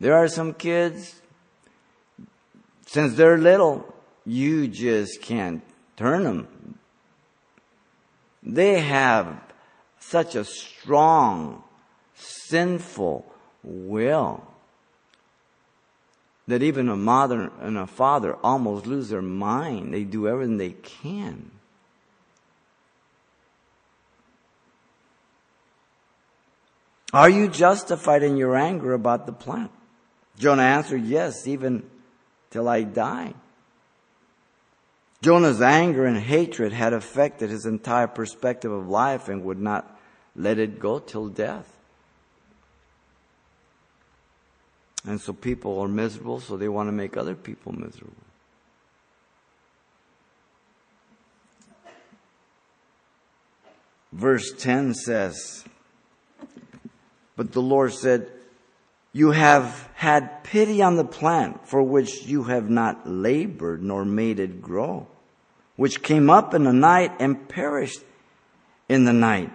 there 0.00 0.14
are 0.14 0.28
some 0.28 0.54
kids, 0.54 1.20
since 2.86 3.14
they're 3.14 3.36
little, 3.36 3.92
you 4.24 4.68
just 4.68 5.20
can't 5.20 5.62
turn 5.96 6.24
them. 6.24 6.78
They 8.42 8.80
have 8.80 9.44
such 10.08 10.34
a 10.34 10.44
strong, 10.44 11.62
sinful 12.14 13.26
will 13.62 14.42
that 16.46 16.62
even 16.62 16.88
a 16.88 16.96
mother 16.96 17.50
and 17.60 17.78
a 17.78 17.86
father 17.86 18.36
almost 18.42 18.86
lose 18.86 19.08
their 19.08 19.22
mind. 19.22 19.94
They 19.94 20.04
do 20.04 20.28
everything 20.28 20.58
they 20.58 20.72
can. 20.72 21.50
Are 27.12 27.30
you 27.30 27.48
justified 27.48 28.22
in 28.22 28.36
your 28.36 28.56
anger 28.56 28.92
about 28.92 29.24
the 29.24 29.32
plant? 29.32 29.70
Jonah 30.38 30.62
answered, 30.62 31.04
Yes, 31.04 31.46
even 31.46 31.88
till 32.50 32.68
I 32.68 32.82
die. 32.82 33.34
Jonah's 35.22 35.62
anger 35.62 36.04
and 36.04 36.18
hatred 36.18 36.72
had 36.72 36.92
affected 36.92 37.48
his 37.48 37.64
entire 37.64 38.08
perspective 38.08 38.70
of 38.70 38.88
life 38.88 39.28
and 39.28 39.44
would 39.44 39.60
not 39.60 39.93
let 40.36 40.58
it 40.58 40.78
go 40.78 40.98
till 40.98 41.28
death. 41.28 41.70
And 45.06 45.20
so 45.20 45.32
people 45.32 45.80
are 45.80 45.88
miserable, 45.88 46.40
so 46.40 46.56
they 46.56 46.68
want 46.68 46.88
to 46.88 46.92
make 46.92 47.16
other 47.16 47.34
people 47.34 47.72
miserable. 47.72 48.12
Verse 54.12 54.52
10 54.56 54.94
says, 54.94 55.64
But 57.36 57.52
the 57.52 57.60
Lord 57.60 57.92
said, 57.92 58.30
you 59.14 59.30
have 59.30 59.88
had 59.94 60.42
pity 60.42 60.82
on 60.82 60.96
the 60.96 61.04
plant 61.04 61.68
for 61.68 61.80
which 61.82 62.24
you 62.24 62.42
have 62.44 62.68
not 62.68 63.08
labored 63.08 63.80
nor 63.80 64.04
made 64.04 64.40
it 64.40 64.60
grow, 64.60 65.06
which 65.76 66.02
came 66.02 66.28
up 66.28 66.52
in 66.52 66.64
the 66.64 66.72
night 66.72 67.12
and 67.20 67.48
perished 67.48 68.00
in 68.88 69.04
the 69.04 69.12
night. 69.12 69.52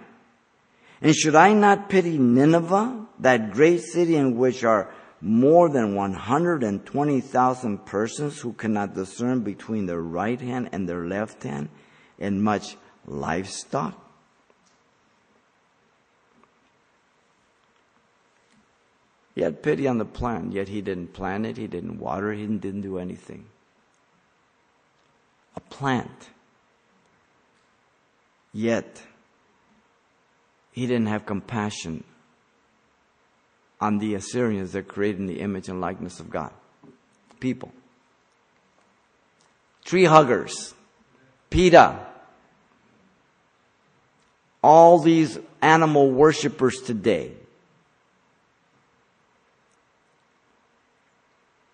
And 1.02 1.14
should 1.14 1.34
I 1.34 1.54
not 1.54 1.88
pity 1.88 2.18
Nineveh, 2.18 3.06
that 3.20 3.52
great 3.52 3.80
city 3.80 4.16
in 4.16 4.36
which 4.36 4.64
are 4.64 4.92
more 5.20 5.68
than 5.68 5.94
120,000 5.94 7.86
persons 7.86 8.40
who 8.40 8.52
cannot 8.52 8.94
discern 8.94 9.40
between 9.40 9.86
their 9.86 10.00
right 10.00 10.40
hand 10.40 10.68
and 10.72 10.88
their 10.88 11.06
left 11.06 11.42
hand 11.42 11.68
and 12.18 12.42
much 12.42 12.76
livestock? 13.06 13.96
He 19.34 19.42
had 19.42 19.62
pity 19.62 19.86
on 19.88 19.96
the 19.96 20.04
plant, 20.04 20.52
yet 20.52 20.68
he 20.68 20.82
didn't 20.82 21.14
plant 21.14 21.46
it, 21.46 21.56
he 21.56 21.66
didn't 21.66 21.98
water 21.98 22.32
it, 22.32 22.38
he 22.38 22.46
didn't 22.46 22.82
do 22.82 22.98
anything. 22.98 23.46
A 25.56 25.60
plant. 25.60 26.28
Yet, 28.52 29.02
he 30.80 30.86
didn't 30.86 31.08
have 31.08 31.26
compassion 31.26 32.02
on 33.82 33.98
the 33.98 34.14
Assyrians 34.14 34.72
that 34.72 34.88
created 34.88 35.20
in 35.20 35.26
the 35.26 35.40
image 35.40 35.68
and 35.68 35.78
likeness 35.78 36.20
of 36.20 36.30
God. 36.30 36.50
People. 37.38 37.70
Tree 39.84 40.06
huggers. 40.06 40.72
PETA. 41.50 42.06
All 44.62 44.98
these 45.00 45.38
animal 45.60 46.10
worshippers 46.10 46.80
today 46.80 47.32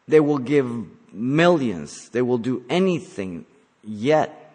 They 0.09 0.21
will 0.21 0.39
give 0.39 0.69
millions. 1.13 2.09
They 2.11 2.23
will 2.23 2.39
do 2.39 2.65
anything. 2.69 3.45
Yet, 3.83 4.53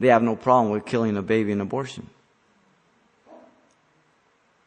they 0.00 0.08
have 0.08 0.22
no 0.22 0.36
problem 0.36 0.72
with 0.72 0.86
killing 0.86 1.16
a 1.16 1.22
baby 1.22 1.52
in 1.52 1.60
abortion. 1.60 2.08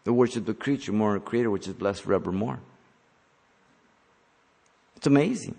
They 0.03 0.11
worship 0.11 0.41
of 0.41 0.45
the 0.45 0.53
creature 0.53 0.91
more 0.91 1.13
than 1.13 1.19
the 1.19 1.29
creator, 1.29 1.51
which 1.51 1.67
is 1.67 1.73
blessed 1.73 2.03
forevermore. 2.03 2.59
It's 4.95 5.07
amazing. 5.07 5.55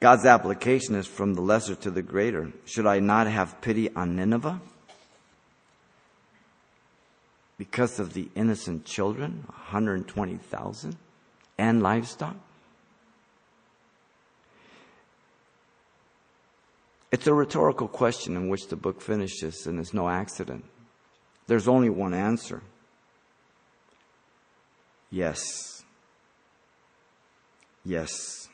God's 0.00 0.26
application 0.26 0.96
is 0.96 1.06
from 1.06 1.34
the 1.34 1.42
lesser 1.42 1.76
to 1.76 1.90
the 1.90 2.02
greater. 2.02 2.50
Should 2.64 2.86
I 2.86 2.98
not 2.98 3.28
have 3.28 3.60
pity 3.60 3.88
on 3.94 4.16
Nineveh? 4.16 4.60
Because 7.56 8.00
of 8.00 8.12
the 8.12 8.28
innocent 8.34 8.84
children, 8.84 9.44
120,000, 9.46 10.96
and 11.56 11.82
livestock? 11.84 12.34
It's 17.12 17.28
a 17.28 17.34
rhetorical 17.34 17.86
question 17.86 18.34
in 18.36 18.48
which 18.48 18.66
the 18.66 18.76
book 18.76 19.00
finishes, 19.00 19.66
and 19.66 19.78
it's 19.78 19.94
no 19.94 20.08
accident. 20.08 20.64
There's 21.46 21.68
only 21.68 21.90
one 21.90 22.14
answer 22.14 22.62
yes. 25.12 25.84
Yes. 27.84 28.48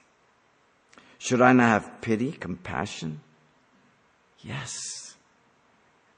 Should 1.18 1.40
I 1.40 1.52
not 1.52 1.68
have 1.68 2.00
pity, 2.02 2.32
compassion? 2.32 3.20
Yes. 4.40 5.16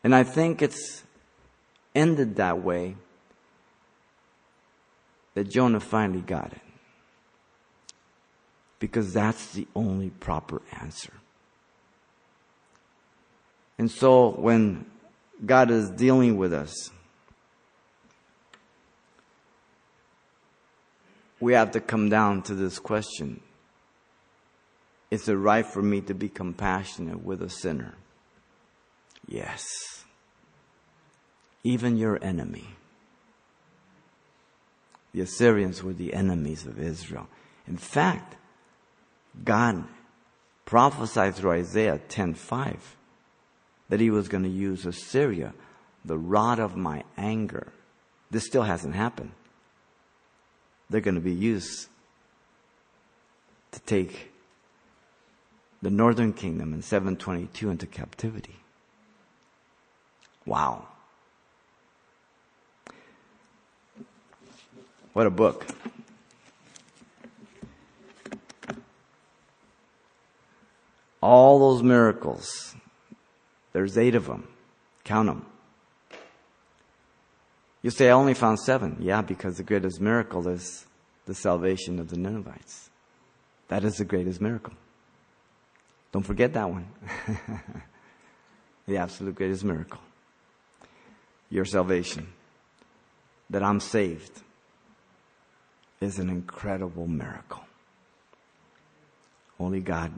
And 0.02 0.14
I 0.14 0.24
think 0.24 0.62
it's 0.62 1.04
ended 1.94 2.36
that 2.36 2.62
way 2.62 2.96
that 5.34 5.48
Jonah 5.48 5.80
finally 5.80 6.20
got 6.20 6.52
it. 6.52 6.60
Because 8.78 9.12
that's 9.12 9.52
the 9.52 9.68
only 9.74 10.10
proper 10.10 10.62
answer. 10.80 11.12
And 13.80 13.90
so 13.90 14.28
when 14.32 14.84
God 15.46 15.70
is 15.70 15.88
dealing 15.88 16.36
with 16.36 16.52
us, 16.52 16.90
we 21.40 21.54
have 21.54 21.70
to 21.70 21.80
come 21.80 22.10
down 22.10 22.42
to 22.42 22.54
this 22.54 22.78
question 22.78 23.40
is 25.10 25.26
it 25.30 25.32
right 25.32 25.64
for 25.64 25.80
me 25.80 26.02
to 26.02 26.12
be 26.12 26.28
compassionate 26.28 27.24
with 27.24 27.40
a 27.40 27.48
sinner? 27.48 27.94
Yes. 29.26 29.64
Even 31.64 31.96
your 31.96 32.22
enemy. 32.22 32.68
The 35.14 35.22
Assyrians 35.22 35.82
were 35.82 35.94
the 35.94 36.12
enemies 36.12 36.66
of 36.66 36.78
Israel. 36.78 37.28
In 37.66 37.78
fact, 37.78 38.36
God 39.42 39.84
prophesied 40.66 41.34
through 41.34 41.52
Isaiah 41.52 41.98
10:5 42.10 42.76
that 43.90 44.00
he 44.00 44.08
was 44.08 44.28
going 44.28 44.44
to 44.44 44.48
use 44.48 44.86
Assyria, 44.86 45.52
the 46.04 46.16
rod 46.16 46.58
of 46.58 46.76
my 46.76 47.04
anger. 47.18 47.72
This 48.30 48.46
still 48.46 48.62
hasn't 48.62 48.94
happened. 48.94 49.32
They're 50.88 51.00
going 51.00 51.16
to 51.16 51.20
be 51.20 51.34
used 51.34 51.88
to 53.72 53.80
take 53.80 54.32
the 55.82 55.90
northern 55.90 56.32
kingdom 56.32 56.72
in 56.72 56.82
722 56.82 57.70
into 57.70 57.86
captivity. 57.86 58.56
Wow. 60.46 60.86
What 65.12 65.26
a 65.26 65.30
book. 65.30 65.66
All 71.20 71.58
those 71.58 71.82
miracles, 71.82 72.69
there's 73.80 73.96
eight 73.96 74.14
of 74.14 74.26
them. 74.26 74.46
Count 75.04 75.26
them. 75.26 75.46
You 77.80 77.88
say, 77.88 78.08
I 78.08 78.12
only 78.12 78.34
found 78.34 78.60
seven. 78.60 78.98
Yeah, 79.00 79.22
because 79.22 79.56
the 79.56 79.62
greatest 79.62 80.02
miracle 80.02 80.46
is 80.48 80.84
the 81.24 81.34
salvation 81.34 81.98
of 81.98 82.10
the 82.10 82.18
Ninevites. 82.18 82.90
That 83.68 83.82
is 83.84 83.94
the 83.94 84.04
greatest 84.04 84.38
miracle. 84.38 84.74
Don't 86.12 86.24
forget 86.24 86.52
that 86.52 86.68
one. 86.68 86.88
the 88.86 88.98
absolute 88.98 89.34
greatest 89.34 89.64
miracle. 89.64 90.00
Your 91.48 91.64
salvation. 91.64 92.26
That 93.48 93.62
I'm 93.62 93.80
saved 93.80 94.42
is 96.02 96.18
an 96.18 96.28
incredible 96.28 97.06
miracle. 97.06 97.64
Only 99.58 99.80
God 99.80 100.12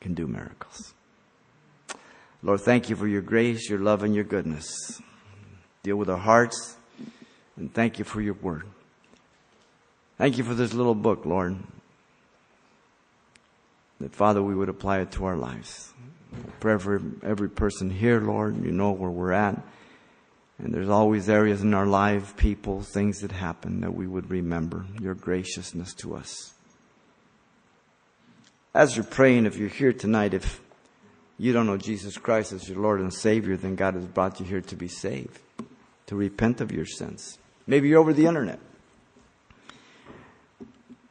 can 0.00 0.14
do 0.14 0.26
miracles. 0.26 0.94
Lord, 2.44 2.60
thank 2.60 2.88
you 2.88 2.94
for 2.94 3.08
your 3.08 3.22
grace, 3.22 3.68
your 3.68 3.80
love, 3.80 4.04
and 4.04 4.14
your 4.14 4.22
goodness. 4.22 5.02
Deal 5.82 5.96
with 5.96 6.08
our 6.08 6.18
hearts, 6.18 6.76
and 7.56 7.74
thank 7.74 7.98
you 7.98 8.04
for 8.04 8.20
your 8.20 8.34
word. 8.34 8.64
Thank 10.18 10.38
you 10.38 10.44
for 10.44 10.54
this 10.54 10.72
little 10.72 10.94
book, 10.94 11.26
Lord 11.26 11.56
that 14.00 14.14
Father, 14.14 14.42
we 14.42 14.54
would 14.54 14.68
apply 14.68 15.00
it 15.00 15.10
to 15.12 15.24
our 15.24 15.36
lives. 15.36 15.94
For 16.60 16.70
every, 16.70 17.00
every 17.22 17.48
person 17.48 17.88
here, 17.88 18.20
Lord, 18.20 18.62
you 18.62 18.70
know 18.70 18.90
where 18.90 19.10
we're 19.10 19.32
at. 19.32 19.62
And 20.58 20.74
there's 20.74 20.88
always 20.88 21.28
areas 21.28 21.62
in 21.62 21.72
our 21.74 21.86
life, 21.86 22.36
people, 22.36 22.82
things 22.82 23.20
that 23.20 23.32
happen 23.32 23.80
that 23.80 23.94
we 23.94 24.06
would 24.06 24.30
remember 24.30 24.84
your 25.00 25.14
graciousness 25.14 25.94
to 25.94 26.16
us. 26.16 26.52
As 28.74 28.96
you're 28.96 29.06
praying, 29.06 29.46
if 29.46 29.56
you're 29.56 29.68
here 29.68 29.92
tonight, 29.92 30.34
if 30.34 30.60
you 31.38 31.52
don't 31.52 31.66
know 31.66 31.76
Jesus 31.76 32.16
Christ 32.16 32.52
as 32.52 32.68
your 32.68 32.78
Lord 32.78 33.00
and 33.00 33.12
Savior, 33.12 33.56
then 33.56 33.74
God 33.74 33.94
has 33.94 34.06
brought 34.06 34.40
you 34.40 34.46
here 34.46 34.60
to 34.60 34.76
be 34.76 34.88
saved, 34.88 35.40
to 36.06 36.16
repent 36.16 36.60
of 36.60 36.72
your 36.72 36.86
sins. 36.86 37.38
Maybe 37.66 37.88
you're 37.88 38.00
over 38.00 38.12
the 38.12 38.26
internet. 38.26 38.60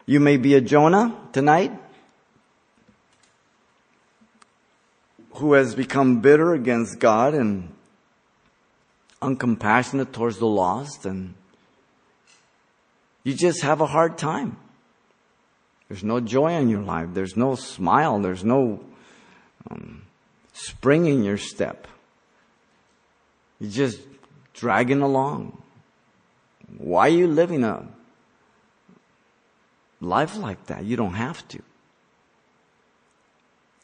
You 0.05 0.19
may 0.19 0.37
be 0.37 0.55
a 0.55 0.61
Jonah 0.61 1.17
tonight. 1.31 1.71
who 5.35 5.53
has 5.53 5.73
become 5.73 6.21
bitter 6.21 6.53
against 6.53 6.99
God 6.99 7.33
and 7.33 7.73
uncompassionate 9.21 10.11
towards 10.11 10.37
the 10.37 10.45
lost 10.45 11.05
and 11.05 11.33
you 13.23 13.33
just 13.33 13.61
have 13.61 13.79
a 13.79 13.85
hard 13.85 14.17
time. 14.17 14.57
There's 15.87 16.03
no 16.03 16.19
joy 16.19 16.53
in 16.53 16.69
your 16.69 16.81
life. 16.81 17.09
There's 17.13 17.37
no 17.37 17.55
smile. 17.55 18.19
There's 18.19 18.43
no 18.43 18.83
um, 19.69 20.02
spring 20.53 21.07
in 21.07 21.23
your 21.23 21.37
step. 21.37 21.87
You're 23.59 23.71
just 23.71 23.99
dragging 24.53 25.01
along. 25.01 25.61
Why 26.77 27.07
are 27.07 27.09
you 27.09 27.27
living 27.27 27.63
a 27.63 27.87
life 29.99 30.37
like 30.37 30.65
that? 30.67 30.85
You 30.85 30.95
don't 30.95 31.15
have 31.15 31.47
to. 31.49 31.61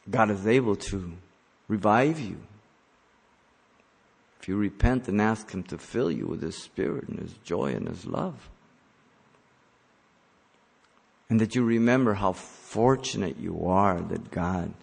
God 0.10 0.32
is 0.32 0.48
able 0.48 0.76
to 0.76 1.14
revive 1.68 2.20
you. 2.20 2.38
If 4.42 4.48
you 4.48 4.56
repent 4.56 5.08
and 5.08 5.22
ask 5.22 5.52
Him 5.52 5.64
to 5.64 5.78
fill 5.78 6.10
you 6.10 6.26
with 6.26 6.42
His 6.42 6.56
Spirit 6.56 7.10
and 7.10 7.20
His 7.20 7.34
joy 7.44 7.74
and 7.74 7.88
His 7.88 8.06
love. 8.06 8.50
And 11.30 11.40
that 11.42 11.54
you 11.54 11.64
remember 11.64 12.16
how 12.16 12.34
fortunate 12.34 13.38
you 13.38 13.66
are 13.66 14.02
that 14.02 14.32
God 14.32 14.74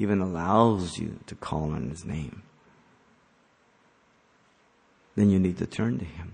even 0.00 0.20
allows 0.20 0.98
you 0.98 1.20
to 1.26 1.36
call 1.36 1.70
on 1.70 1.90
His 1.90 2.04
name. 2.04 2.42
Then 5.14 5.30
you 5.30 5.38
need 5.38 5.58
to 5.58 5.66
turn 5.66 5.98
to 5.98 6.04
Him. 6.04 6.32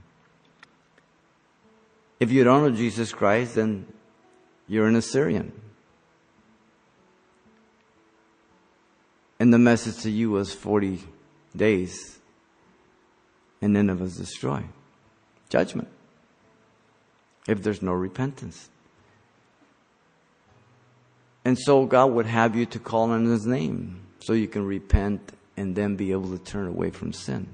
If 2.18 2.30
you 2.30 2.44
don't 2.44 2.62
know 2.62 2.70
Jesus 2.70 3.12
Christ, 3.12 3.56
then 3.56 3.86
you're 4.66 4.86
an 4.86 4.96
Assyrian. 4.96 5.52
And 9.38 9.52
the 9.52 9.58
message 9.58 10.02
to 10.04 10.10
you 10.10 10.30
was 10.30 10.54
40 10.54 11.02
days 11.54 12.18
and 13.60 13.76
it 13.76 13.98
was 13.98 14.16
destroyed. 14.16 14.68
Judgment. 15.48 15.88
If 17.48 17.62
there's 17.62 17.82
no 17.82 17.92
repentance. 17.92 18.70
And 21.46 21.56
so 21.56 21.86
God 21.86 22.06
would 22.06 22.26
have 22.26 22.56
you 22.56 22.66
to 22.66 22.80
call 22.80 23.12
on 23.12 23.24
His 23.24 23.46
name 23.46 24.00
so 24.18 24.32
you 24.32 24.48
can 24.48 24.66
repent 24.66 25.30
and 25.56 25.76
then 25.76 25.94
be 25.94 26.10
able 26.10 26.36
to 26.36 26.42
turn 26.42 26.66
away 26.66 26.90
from 26.90 27.12
sin. 27.12 27.46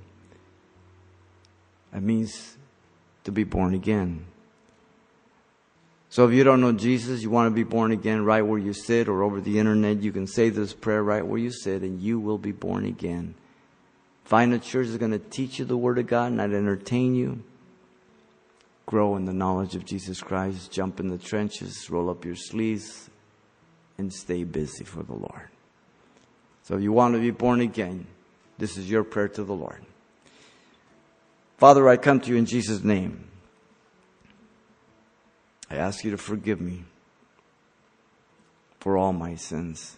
That 1.93 2.03
means 2.03 2.57
to 3.25 3.31
be 3.31 3.45
born 3.45 3.75
again. 3.75 4.25
So 6.09 6.27
if 6.27 6.33
you 6.33 6.43
don't 6.43 6.63
know 6.63 6.73
Jesus, 6.73 7.21
you 7.21 7.29
want 7.29 7.49
to 7.49 7.55
be 7.55 7.65
born 7.65 7.93
again 7.93 8.25
right 8.25 8.41
where 8.41 8.59
you 8.59 8.73
sit 8.73 9.09
or 9.09 9.23
over 9.23 9.43
the 9.43 9.59
internet, 9.59 10.03
you 10.03 10.11
can 10.11 10.27
say 10.27 10.49
this 10.49 10.73
prayer 10.73 11.03
right 11.03 11.27
where 11.27 11.39
you 11.39 11.51
sit 11.53 11.83
and 11.83 12.01
you 12.01 12.19
will 12.19 12.39
be 12.39 12.53
born 12.53 12.87
again. 12.87 13.35
Find 14.25 14.55
a 14.55 14.59
church 14.59 14.87
that's 14.87 14.97
going 14.97 15.11
to 15.11 15.19
teach 15.19 15.59
you 15.59 15.67
the 15.67 15.77
Word 15.77 15.99
of 15.99 16.07
God, 16.07 16.33
not 16.33 16.55
entertain 16.55 17.15
you. 17.15 17.43
Grow 18.87 19.17
in 19.17 19.27
the 19.27 19.35
knowledge 19.35 19.75
of 19.75 19.85
Jesus 19.85 20.23
Christ. 20.23 20.73
Jump 20.73 20.99
in 20.99 21.11
the 21.11 21.19
trenches, 21.19 21.91
roll 21.91 22.09
up 22.09 22.25
your 22.25 22.37
sleeves, 22.37 23.11
and 23.99 24.13
stay 24.13 24.45
busy 24.45 24.85
for 24.85 25.03
the 25.03 25.15
Lord. 25.15 25.49
So 26.63 26.77
if 26.77 26.83
you 26.83 26.93
want 26.93 27.15
to 27.15 27.21
be 27.21 27.31
born 27.31 27.61
again, 27.61 28.07
this 28.59 28.77
is 28.77 28.91
your 28.91 29.05
prayer 29.05 29.29
to 29.29 29.45
the 29.45 29.53
Lord. 29.53 29.85
Father, 31.59 31.89
I 31.89 31.97
come 31.97 32.21
to 32.21 32.31
you 32.31 32.37
in 32.37 32.47
Jesus' 32.47 32.83
name. 32.83 33.29
I 35.71 35.77
ask 35.77 36.05
you 36.05 36.11
to 36.11 36.19
forgive 36.19 36.61
me 36.61 36.85
for 38.81 38.97
all 38.97 39.13
my 39.13 39.37
sins. 39.37 39.97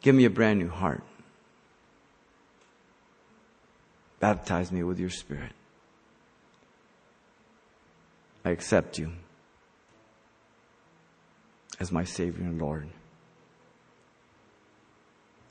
Give 0.00 0.14
me 0.14 0.24
a 0.24 0.30
brand 0.30 0.58
new 0.58 0.68
heart. 0.68 1.02
Baptize 4.20 4.70
me 4.70 4.82
with 4.82 4.98
your 4.98 5.10
Spirit. 5.10 5.52
I 8.44 8.50
accept 8.50 8.98
you 8.98 9.12
as 11.80 11.90
my 11.90 12.04
Savior 12.04 12.44
and 12.44 12.60
Lord. 12.60 12.88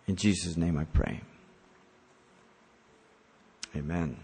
In 0.08 0.16
Jesus' 0.16 0.56
name 0.56 0.78
I 0.78 0.86
pray. 0.86 1.22
Amen. 3.76 4.18